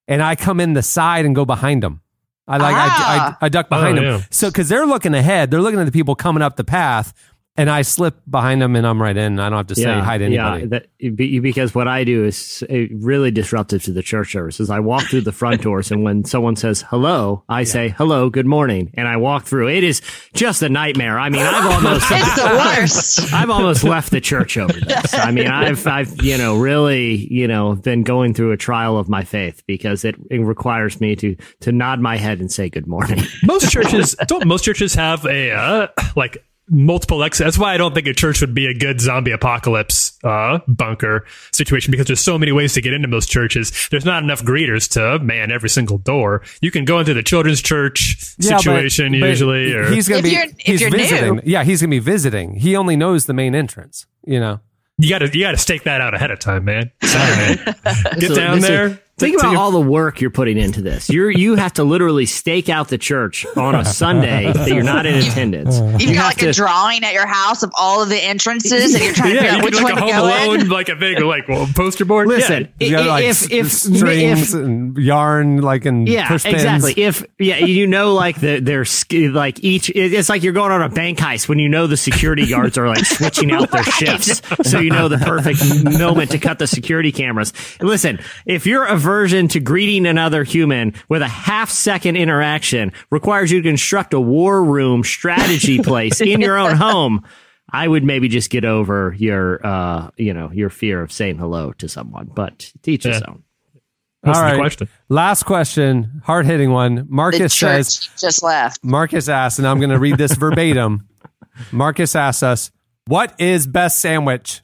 [0.07, 2.01] and I come in the side and go behind them.
[2.47, 3.37] I like I, Ah.
[3.41, 4.11] I, I duck behind Oh, them.
[4.19, 4.25] yeah.
[4.31, 7.13] So cuz they're looking ahead, they're looking at the people coming up the path
[7.57, 9.39] and I slip behind them and I'm right in.
[9.39, 10.61] I don't have to say hi to anybody.
[10.61, 14.69] Yeah, that, because what I do is uh, really disruptive to the church services.
[14.69, 18.45] I walk through the front doors, and when someone says hello, I say hello, good
[18.45, 19.69] morning, and I walk through.
[19.69, 20.01] It is
[20.33, 21.19] just a nightmare.
[21.19, 22.45] I mean, I've almost It's the
[22.79, 23.33] worst.
[23.33, 25.13] I've almost left the church over this.
[25.13, 29.09] I mean, I've I've you know really you know been going through a trial of
[29.09, 32.87] my faith because it, it requires me to to nod my head and say good
[32.87, 33.23] morning.
[33.43, 37.93] most churches don't most churches have a uh, like multiple exits that's why i don't
[37.95, 42.37] think a church would be a good zombie apocalypse uh, bunker situation because there's so
[42.37, 45.97] many ways to get into most churches there's not enough greeters to man every single
[45.97, 50.09] door you can go into the children's church Yeah, but- situation but usually or he's
[50.09, 51.35] gonna If be you're- if he's you're visiting.
[51.35, 51.41] new.
[51.45, 52.55] Yeah, he's gonna be visiting.
[52.55, 54.05] He only knows the main entrance.
[54.25, 54.59] You know.
[54.97, 57.63] you gotta you gotta stake that out ahead of time man Saturday.
[58.19, 60.81] get So down this is- there Think about a- all the work you're putting into
[60.81, 61.09] this.
[61.09, 65.07] You're you have to literally stake out the church on a Sunday that you're not
[65.07, 65.79] in attendance.
[65.79, 68.93] You've You got have like a drawing at your house of all of the entrances,
[68.93, 70.27] and you're trying to yeah, figure you out which like one a to home go
[70.27, 70.59] in.
[70.59, 74.53] alone like a big like well, poster board Listen, He's got, like, if if strings
[74.53, 76.55] if and yarn, like and yeah, push pins.
[76.55, 76.93] exactly.
[77.03, 78.85] If yeah, you know, like the they're
[79.31, 79.89] like each.
[79.89, 82.87] It's like you're going on a bank heist when you know the security guards are
[82.87, 85.59] like switching out their shifts, so you know the perfect
[85.99, 87.51] moment to cut the security cameras.
[87.81, 93.61] Listen, if your aversion to greeting another human with a half second interaction requires you
[93.61, 97.25] to construct a war room strategy place in your own home.
[97.71, 101.71] I would maybe just get over your, uh, you know, your fear of saying hello
[101.73, 103.43] to someone, but teach his own.
[104.21, 104.89] What's All question?
[105.07, 106.95] Last question, hard hitting one.
[106.95, 108.09] The Marcus says.
[108.19, 108.83] just left.
[108.83, 111.07] Marcus asks, and I'm going to read this verbatim.
[111.71, 112.71] Marcus asks us,
[113.05, 114.61] "What is best sandwich?"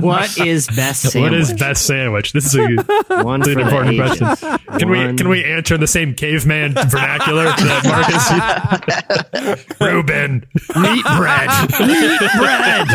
[0.00, 1.30] What is best sandwich?
[1.32, 2.60] what is best sandwich this is a
[3.22, 4.26] One It's for an the important question.
[4.78, 9.76] Can we can we answer in the same caveman vernacular that Marcus?
[9.80, 11.50] Reuben, Meat bread.
[11.80, 12.88] Meat bread.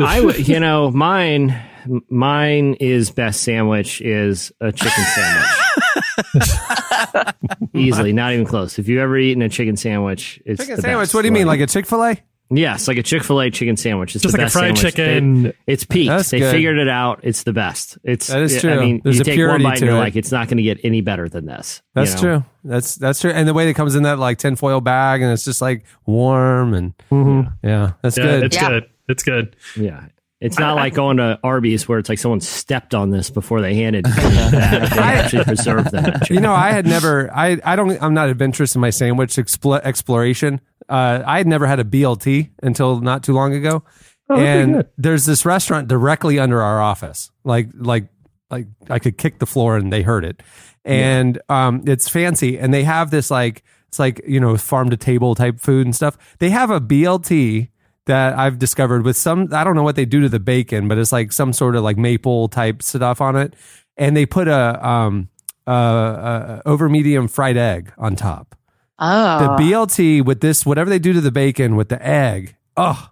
[0.00, 1.60] I would, you know, mine,
[2.08, 6.77] mine is best sandwich is a chicken sandwich.
[7.74, 8.78] Easily, not even close.
[8.78, 11.02] If you've ever eaten a chicken sandwich, it's Chicken the sandwich.
[11.06, 11.14] best.
[11.14, 12.16] What do you mean, like a Chick Fil A?
[12.50, 14.16] Yes, like a Chick Fil A chicken sandwich.
[14.16, 14.94] It's Just the like a fried sandwich.
[14.94, 15.42] chicken.
[15.42, 16.08] They- it's peaked.
[16.08, 16.50] That's they good.
[16.50, 17.20] figured it out.
[17.22, 17.98] It's the best.
[18.04, 18.72] It's That is true.
[18.72, 20.00] I mean, There's you take one bite and you're it.
[20.00, 21.82] like, it's not going to get any better than this.
[21.94, 22.20] you That's know?
[22.38, 22.44] true.
[22.64, 23.32] That's that's true.
[23.32, 26.72] And the way that comes in that like tinfoil bag, and it's just like warm
[26.72, 27.48] and mm-hmm.
[27.66, 28.42] yeah, that's yeah, good.
[28.44, 28.68] it's Yeah.
[28.70, 28.90] good.
[29.10, 29.56] It's good.
[29.76, 30.06] Yeah.
[30.40, 33.74] It's not like going to Arby's where it's like someone stepped on this before they
[33.74, 34.14] handed it.
[34.98, 36.20] They actually preserved them.
[36.30, 37.32] you know, I had never.
[37.34, 38.00] I I don't.
[38.00, 40.60] I'm not adventurous in my sandwich expl- exploration.
[40.88, 43.82] Uh, I had never had a BLT until not too long ago,
[44.28, 47.30] and there's this restaurant directly under our office.
[47.44, 48.08] Like like
[48.50, 50.40] like I could kick the floor and they heard it,
[50.84, 54.96] and um, it's fancy, and they have this like it's like you know farm to
[54.96, 56.16] table type food and stuff.
[56.38, 57.68] They have a BLT
[58.08, 60.98] that I've discovered with some I don't know what they do to the bacon, but
[60.98, 63.54] it's like some sort of like maple type stuff on it,
[63.96, 65.28] and they put a um
[65.66, 68.56] uh, uh over medium fried egg on top.
[68.98, 72.56] Oh, The BLT with this whatever they do to the bacon with the egg.
[72.76, 73.10] Oh,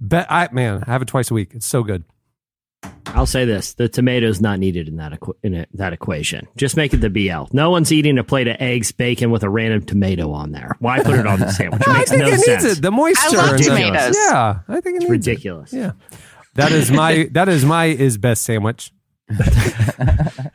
[0.00, 1.50] bet I man, I have it twice a week.
[1.54, 2.04] It's so good.
[3.06, 6.48] I'll say this: the tomato's not needed in that equ- in it, that equation.
[6.56, 7.44] Just make it the BL.
[7.54, 10.76] No one's eating a plate of eggs, bacon with a random tomato on there.
[10.78, 11.82] Why put it on the sandwich?
[11.82, 12.64] It I think no it sense.
[12.64, 12.82] needs it.
[12.82, 13.20] The moisture.
[13.38, 14.16] I love and the- tomatoes.
[14.18, 15.10] Yeah, I think it needs It's it.
[15.10, 15.72] ridiculous.
[15.74, 15.92] Yeah,
[16.54, 18.92] that is my that is my is best sandwich.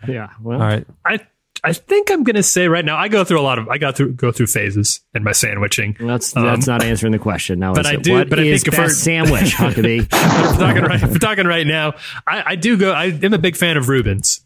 [0.07, 0.29] Yeah.
[0.41, 0.87] Well, All right.
[1.05, 1.19] I
[1.63, 2.97] I think I'm gonna say right now.
[2.97, 3.67] I go through a lot of.
[3.69, 5.95] I got through go through phases in my sandwiching.
[5.99, 7.59] That's Um, that's not answering the question.
[7.59, 9.99] Now, but I do- What but I think best sandwich, Huckabee?
[10.11, 11.93] we're talking right, we're talking right now,
[12.25, 12.91] I, I do go.
[12.91, 14.41] I am a big fan of Reuben's.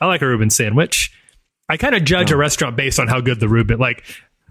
[0.00, 1.12] I like a Reuben sandwich.
[1.68, 3.78] I kind of judge a restaurant based on how good the Reuben.
[3.78, 4.04] Like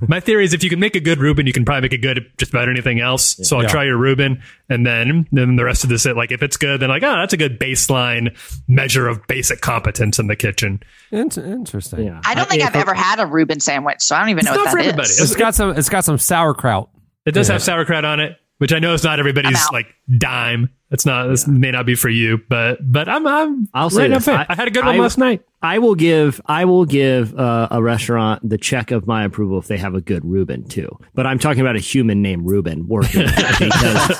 [0.07, 1.97] my theory is, if you can make a good Reuben, you can probably make a
[1.97, 3.35] good just about anything else.
[3.47, 3.69] So I'll Yeah.
[3.69, 6.05] try your Reuben, and then then the rest of this.
[6.05, 8.35] Like if it's good, then like oh, that's a good baseline
[8.67, 10.81] measure of basic competence in the kitchen.
[11.11, 12.05] Int- interesting.
[12.05, 12.21] Yeah.
[12.25, 14.45] I don't think if I've ever had a Reuben sandwich, so I don't even It's
[14.47, 15.09] know what not for that everybody.
[15.09, 15.21] is.
[15.21, 15.77] It's got some.
[15.77, 16.89] It's got some sauerkraut.
[17.25, 20.69] It does have sauerkraut on it, which I know is not everybody's like dime.
[20.91, 21.27] It's not.
[21.27, 23.69] This may not be for you, but but I'm I'm.
[23.73, 24.27] I'll say right this.
[24.27, 24.45] up there.
[24.49, 25.43] I, had a good one I- last night.
[25.61, 29.67] I will give I will give uh, a restaurant the check of my approval if
[29.67, 30.97] they have a good Reuben too.
[31.13, 34.17] But I'm talking about a human named Reuben working because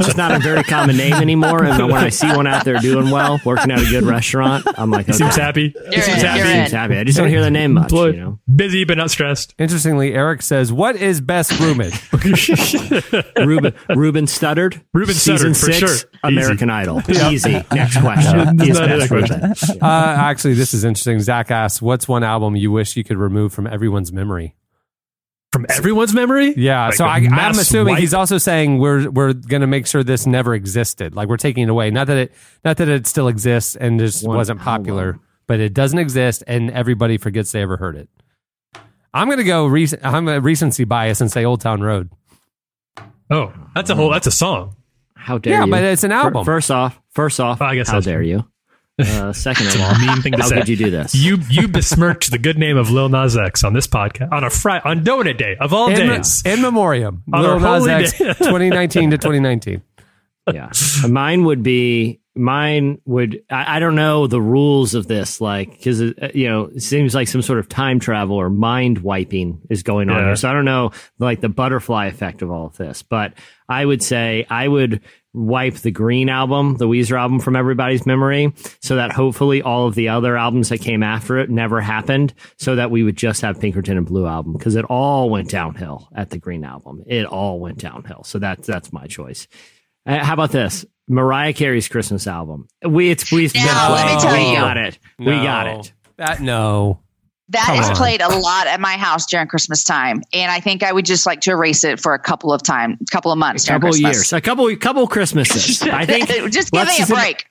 [0.00, 1.64] it's not a very common name anymore.
[1.64, 4.90] And when I see one out there doing well, working at a good restaurant, I'm
[4.90, 5.18] like, He okay.
[5.18, 5.68] seems happy.
[5.70, 6.42] He You're seems in, happy.
[6.42, 6.96] Seems happy.
[6.98, 7.92] I just don't hear the name much.
[7.92, 9.54] You know, Busy but not stressed.
[9.58, 11.90] Interestingly, Eric says, "What is best Reuben?"
[13.46, 14.80] Reuben Reuben stuttered.
[14.92, 16.10] Reuben Season stuttered, for six, sure.
[16.22, 17.00] American Idol.
[17.08, 17.64] Easy.
[17.72, 18.60] Next question.
[18.60, 19.40] It's Is best question.
[19.40, 19.82] Reuben?
[19.82, 21.20] uh, actually, this this is interesting.
[21.20, 24.54] Zach asks, "What's one album you wish you could remove from everyone's memory?"
[25.52, 26.52] From everyone's memory?
[26.56, 26.86] Yeah.
[26.86, 28.00] Like so a I, I'm assuming wipe?
[28.00, 31.14] he's also saying we're we're going to make sure this never existed.
[31.14, 31.90] Like we're taking it away.
[31.90, 32.32] Not that it
[32.64, 36.70] not that it still exists and just One wasn't popular, but it doesn't exist and
[36.72, 38.08] everybody forgets they ever heard it.
[39.14, 39.66] I'm going to go.
[39.66, 42.10] Rec- I'm a recency bias and say Old Town Road.
[43.30, 44.10] Oh, that's a whole.
[44.10, 44.76] That's a song.
[45.14, 45.70] How dare Yeah, you?
[45.70, 46.44] but it's an album.
[46.44, 48.44] First off, first off, I guess how that's- dare you?
[48.98, 50.56] Uh, second of all, mean thing to how say.
[50.56, 51.14] could you do this?
[51.14, 54.48] You you besmirched the good name of Lil Nas X on this podcast on a
[54.50, 56.42] Friday on Donut Day of all in, days.
[56.46, 57.22] in memoriam.
[57.32, 59.82] On Lil our Nas X, 2019 to 2019.
[60.54, 60.70] yeah
[61.08, 66.00] mine would be mine would I, I don't know the rules of this like because
[66.00, 70.08] you know it seems like some sort of time travel or mind wiping is going
[70.08, 70.24] on Yeah.
[70.26, 73.32] here so i don't know like the butterfly effect of all of this but
[73.68, 75.00] i would say i would
[75.36, 79.94] wipe the green album the weezer album from everybody's memory so that hopefully all of
[79.94, 83.60] the other albums that came after it never happened so that we would just have
[83.60, 87.60] pinkerton and blue album because it all went downhill at the green album it all
[87.60, 89.46] went downhill so that's that's my choice
[90.06, 90.86] uh, how about this?
[91.08, 92.68] Mariah Carey's Christmas album.
[92.88, 94.20] We it's we've been Now, let me playing.
[94.20, 94.98] tell we got it.
[95.18, 95.92] We got it.
[96.16, 97.00] That no.
[97.50, 97.94] That Come is on.
[97.96, 101.26] played a lot at my house during Christmas time, and I think I would just
[101.26, 103.90] like to erase it for a couple of time, a couple of months, A couple
[103.90, 104.14] Christmas.
[104.16, 105.82] years, a couple couple Christmases.
[105.82, 107.46] I think just give me a break.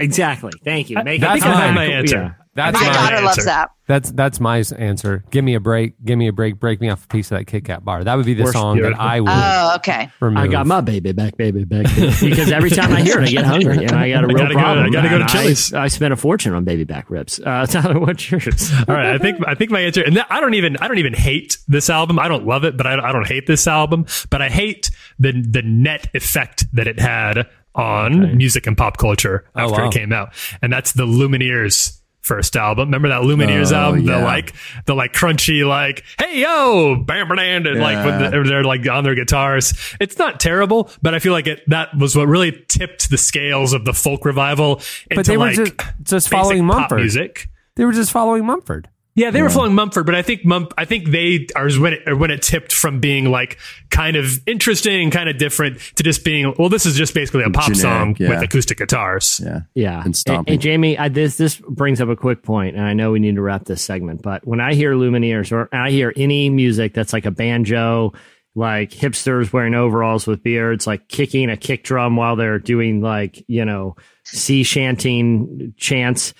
[0.00, 0.52] Exactly.
[0.64, 1.02] Thank you.
[1.02, 2.16] Make That's it I my answer.
[2.16, 2.32] Yeah.
[2.52, 2.92] That's My mine.
[2.94, 3.70] daughter loves that.
[3.86, 5.24] That's that's my answer.
[5.30, 5.94] Give me a break.
[6.04, 6.58] Give me a break.
[6.58, 8.02] Break me off a piece of that Kit Kat bar.
[8.02, 10.10] That would be the Worst- song that I would Oh, okay.
[10.20, 10.42] remove.
[10.42, 11.84] I got my baby back, baby back.
[12.20, 14.36] because every time I hear it, I get hungry, and I got a I real
[14.36, 14.86] gotta go- problem.
[14.86, 15.72] I gotta go to Chili's.
[15.72, 17.38] I, I spent a fortune on baby back ribs.
[17.38, 18.72] Uh, Tyler, what's yours?
[18.88, 21.14] All right, I think I think my answer, and I don't even I don't even
[21.14, 22.18] hate this album.
[22.18, 24.06] I don't love it, but I, I don't hate this album.
[24.28, 24.90] But I hate
[25.20, 29.88] the the net effect that it had on music and pop culture Oh, after wow.
[29.88, 32.88] it came out, and that's the Lumineers first album.
[32.88, 34.04] Remember that Lumineers Oh, album?
[34.04, 34.52] The like
[34.84, 38.42] the like crunchy like hey yo bam bam and like when Yeah.
[38.42, 39.72] they're, like on their guitars.
[40.00, 43.72] It's not terrible, but I feel like it that was what really tipped the scales
[43.72, 44.76] of the folk revival
[45.10, 46.98] into But they were like just, just following Mumford.
[47.00, 47.48] music.
[47.76, 48.88] They were just following Mumford.
[49.20, 52.14] Yeah, they were following Mumford, but I think Mump, I think they are when it
[52.18, 53.58] when it tipped from being like
[53.90, 57.50] kind of interesting, kind of different to just being well, this is just basically a
[57.50, 58.30] pop Generic, song yeah.
[58.30, 59.38] with acoustic guitars.
[59.44, 59.60] Yeah.
[59.74, 60.02] Yeah.
[60.02, 60.54] And stomping.
[60.54, 63.34] And, Jamie, I, this this brings up a quick point, and I know we need
[63.34, 67.12] to wrap this segment, but when I hear Lumineers or I hear any music that's
[67.12, 68.14] like a banjo,
[68.54, 73.44] like hipsters wearing overalls with beards, like kicking a kick drum while they're doing like,
[73.48, 76.32] you know, sea shanting chants.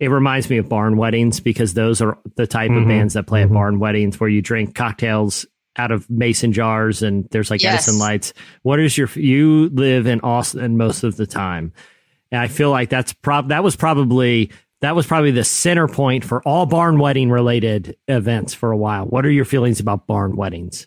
[0.00, 2.88] It reminds me of barn weddings because those are the type of mm-hmm.
[2.88, 3.54] bands that play at mm-hmm.
[3.54, 5.46] barn weddings where you drink cocktails
[5.76, 7.74] out of mason jars and there's like Yes.
[7.74, 8.32] Edison lights.
[8.62, 11.72] What is your you live in Austin most of the time.
[12.30, 14.50] And I feel like that's prob that was probably
[14.80, 19.06] that was probably the center point for all barn wedding related events for a while.
[19.06, 20.86] What are your feelings about barn weddings?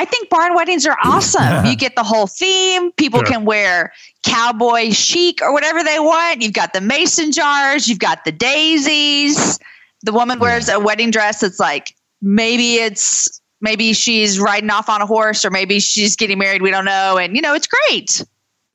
[0.00, 1.66] I think barn weddings are awesome.
[1.66, 2.92] you get the whole theme.
[2.92, 3.26] People Sure.
[3.26, 3.92] can wear
[4.24, 6.40] cowboy chic or whatever they want.
[6.40, 7.88] You've got the mason jars.
[7.88, 9.58] You've got the daisies.
[10.02, 15.02] The woman wears a wedding dress that's like maybe it's maybe she's riding off on
[15.02, 16.62] a horse or maybe she's getting married.
[16.62, 17.18] We don't know.
[17.18, 18.24] And you know, it's great.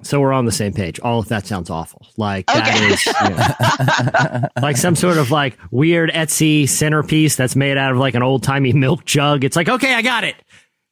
[0.02, 1.00] So we're on the same page.
[1.00, 2.06] All of that sounds awful.
[2.18, 2.94] Like that Okay.
[2.94, 7.98] is you know, like some sort of like weird Etsy centerpiece that's made out of
[7.98, 9.46] like an old timey milk jug.
[9.46, 10.36] It's like, okay, I got it.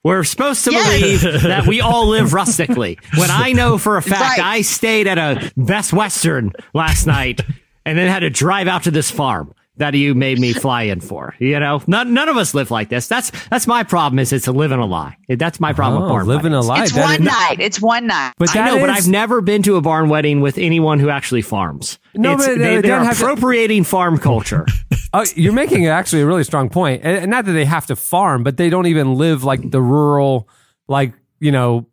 [0.04, 1.00] We're supposed to Yes.
[1.22, 2.98] believe that we all live rustically.
[3.18, 4.40] When I know for a fact Right.
[4.40, 7.42] I stayed at a Best Western last night
[7.86, 11.00] and then had to drive out to this farm that you made me fly in
[11.00, 11.34] for.
[11.40, 13.08] You know, none, none of us live like this.
[13.08, 14.20] That's that's my problem.
[14.20, 15.18] Is it's a living a lie.
[15.30, 16.84] That's my problem Oh, barn living a lie.
[16.84, 17.56] It's That one is- night.
[17.60, 18.34] It's one night.
[18.38, 21.00] But I that know, but is- I've never been to a barn wedding with anyone
[21.00, 22.00] who actually farms.
[22.14, 24.66] No, It's- but they, they they're don't have to- appropriating farm culture.
[25.14, 27.98] Oh, you're making actually a really strong point, and, and not that they have to
[27.98, 30.48] farm, but they don't even live like the rural,
[30.88, 31.12] like
[31.42, 31.86] you know,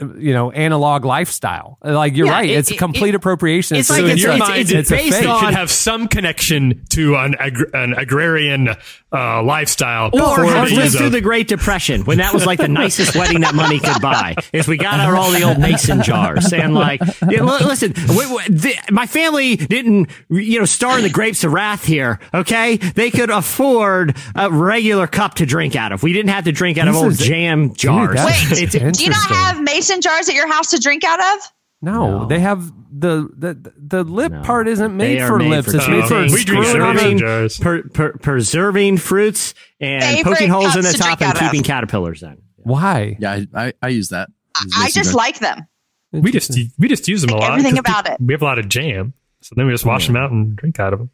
[0.00, 1.76] you know, analog lifestyle.
[1.82, 3.76] Like you're Yeah, right, it- it's a complete appropriation.
[3.76, 5.54] it's so like So in it's- your it's- mind, it's it's, based it on- should
[5.54, 8.76] have some connection to an, ag- an agrarian
[9.12, 10.10] uh, lifestyle.
[10.12, 12.68] or for have the lived use through the Great Depression when that was like the
[12.68, 14.34] nicest wedding that money could buy.
[14.52, 18.26] Is we got out all the old mason jars and like, yeah, li- listen, we,
[18.26, 22.18] we, the, my family didn't, you know, star in the grapes of wrath here.
[22.34, 26.02] Okay, they could afford a regular cup to drink out of.
[26.02, 28.16] We didn't have to drink out of old jam jars.
[28.16, 31.20] that's Wait, It's- do you not have mason jars at your house to drink out
[31.20, 31.52] of?
[31.80, 32.26] No, No.
[32.26, 34.42] they have the the the lip No.
[34.42, 35.70] part isn't made for made lips.
[35.70, 36.34] for it's made for drinking.
[36.34, 37.58] We drink screwing out of jars.
[37.58, 41.40] per, per, preserving fruits and Favorite poking holes in the to top and out of.
[41.42, 42.38] keeping caterpillars in.
[42.56, 43.16] Why?
[43.20, 44.28] Yeah, I, I, I use that.
[44.64, 45.16] Use I just jar.
[45.16, 45.66] like them.
[46.10, 47.50] we just we just use them a lot.
[47.52, 48.16] Everything 'cause about it.
[48.20, 50.80] We have a lot of jam, so then we just wash them out and drink
[50.80, 51.10] out of them.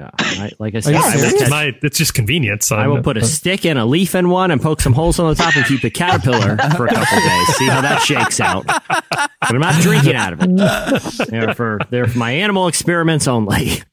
[0.00, 1.24] Yeah, I, like I said, you I will.
[1.24, 2.72] It's, my, it's just convenience.
[2.72, 5.28] I will put a stick and a leaf in one and poke some holes on
[5.28, 7.46] the top and keep the caterpillar for a couple days.
[7.56, 8.64] See how that shakes out.
[8.66, 11.28] But I'm not drinking out of it.
[11.28, 13.82] They're for they're for my animal experiments only.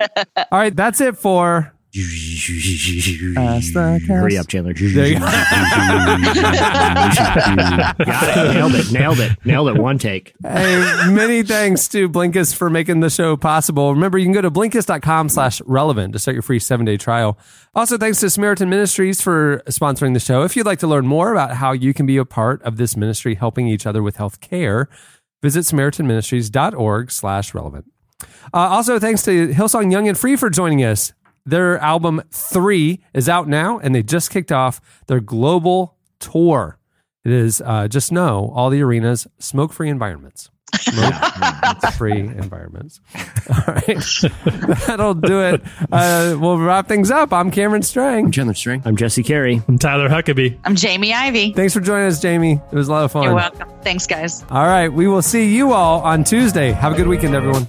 [0.00, 1.72] All right, that's it for.
[4.08, 4.72] Hurry up, Chandler.
[4.78, 5.26] There you go.
[8.04, 8.54] Got it.
[8.54, 8.92] Nailed it.
[8.92, 9.32] Nailed it.
[9.44, 9.76] Nailed it.
[9.78, 10.32] One take.
[10.42, 13.92] Hey, many thanks to Blinkist for making the show possible.
[13.92, 17.38] Remember, you can go to blinkist.com slash relevant to start your free seven day trial.
[17.74, 20.44] Also, thanks to Samaritan Ministries for sponsoring the show.
[20.44, 22.96] If you'd like to learn more about how you can be a part of this
[22.96, 24.88] ministry helping each other with health care,
[25.42, 27.84] visit samaritanministries.org slash relevant.
[28.54, 31.12] Uh, also, thanks to Hillsong Young and Free for joining us.
[31.44, 36.78] Their album Three is out now, and they just kicked off their global tour.
[37.24, 40.50] It is uh, just know all the arenas, smoke free environments.
[40.80, 41.14] Smoke
[41.94, 43.00] free environments.
[43.50, 43.98] All right.
[44.86, 45.62] That'll do it.
[45.90, 47.32] Uh, we'll wrap things up.
[47.32, 48.30] I'm Cameron Strang.
[48.30, 48.82] Chandler Strang.
[48.84, 49.60] I'm Jesse Carey.
[49.68, 50.58] I'm Tyler Huckabee.
[50.64, 51.52] I'm Jamie Ivey.
[51.52, 52.60] Thanks for joining us, Jamie.
[52.70, 53.24] It was a lot of fun.
[53.24, 53.68] You're welcome.
[53.82, 54.44] Thanks, guys.
[54.50, 54.88] All right.
[54.88, 56.72] We will see you all on Tuesday.
[56.72, 57.68] Have a good weekend, everyone.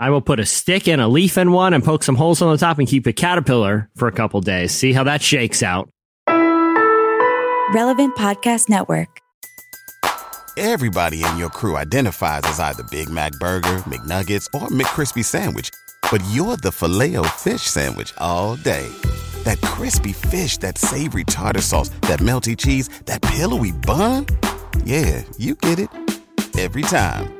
[0.00, 2.50] I will put a stick and a leaf in one and poke some holes on
[2.50, 4.72] the top and keep the caterpillar for a couple days.
[4.72, 5.90] See how that shakes out.
[7.74, 9.20] Relevant Podcast Network.
[10.56, 15.70] Everybody in your crew identifies as either Big Mac Burger, McNuggets, or McCrispy Sandwich.
[16.10, 18.88] But you're the filet fish Sandwich all day.
[19.44, 24.26] That crispy fish, that savory tartar sauce, that melty cheese, that pillowy bun.
[24.84, 25.90] Yeah, you get it.
[26.58, 27.39] Every time.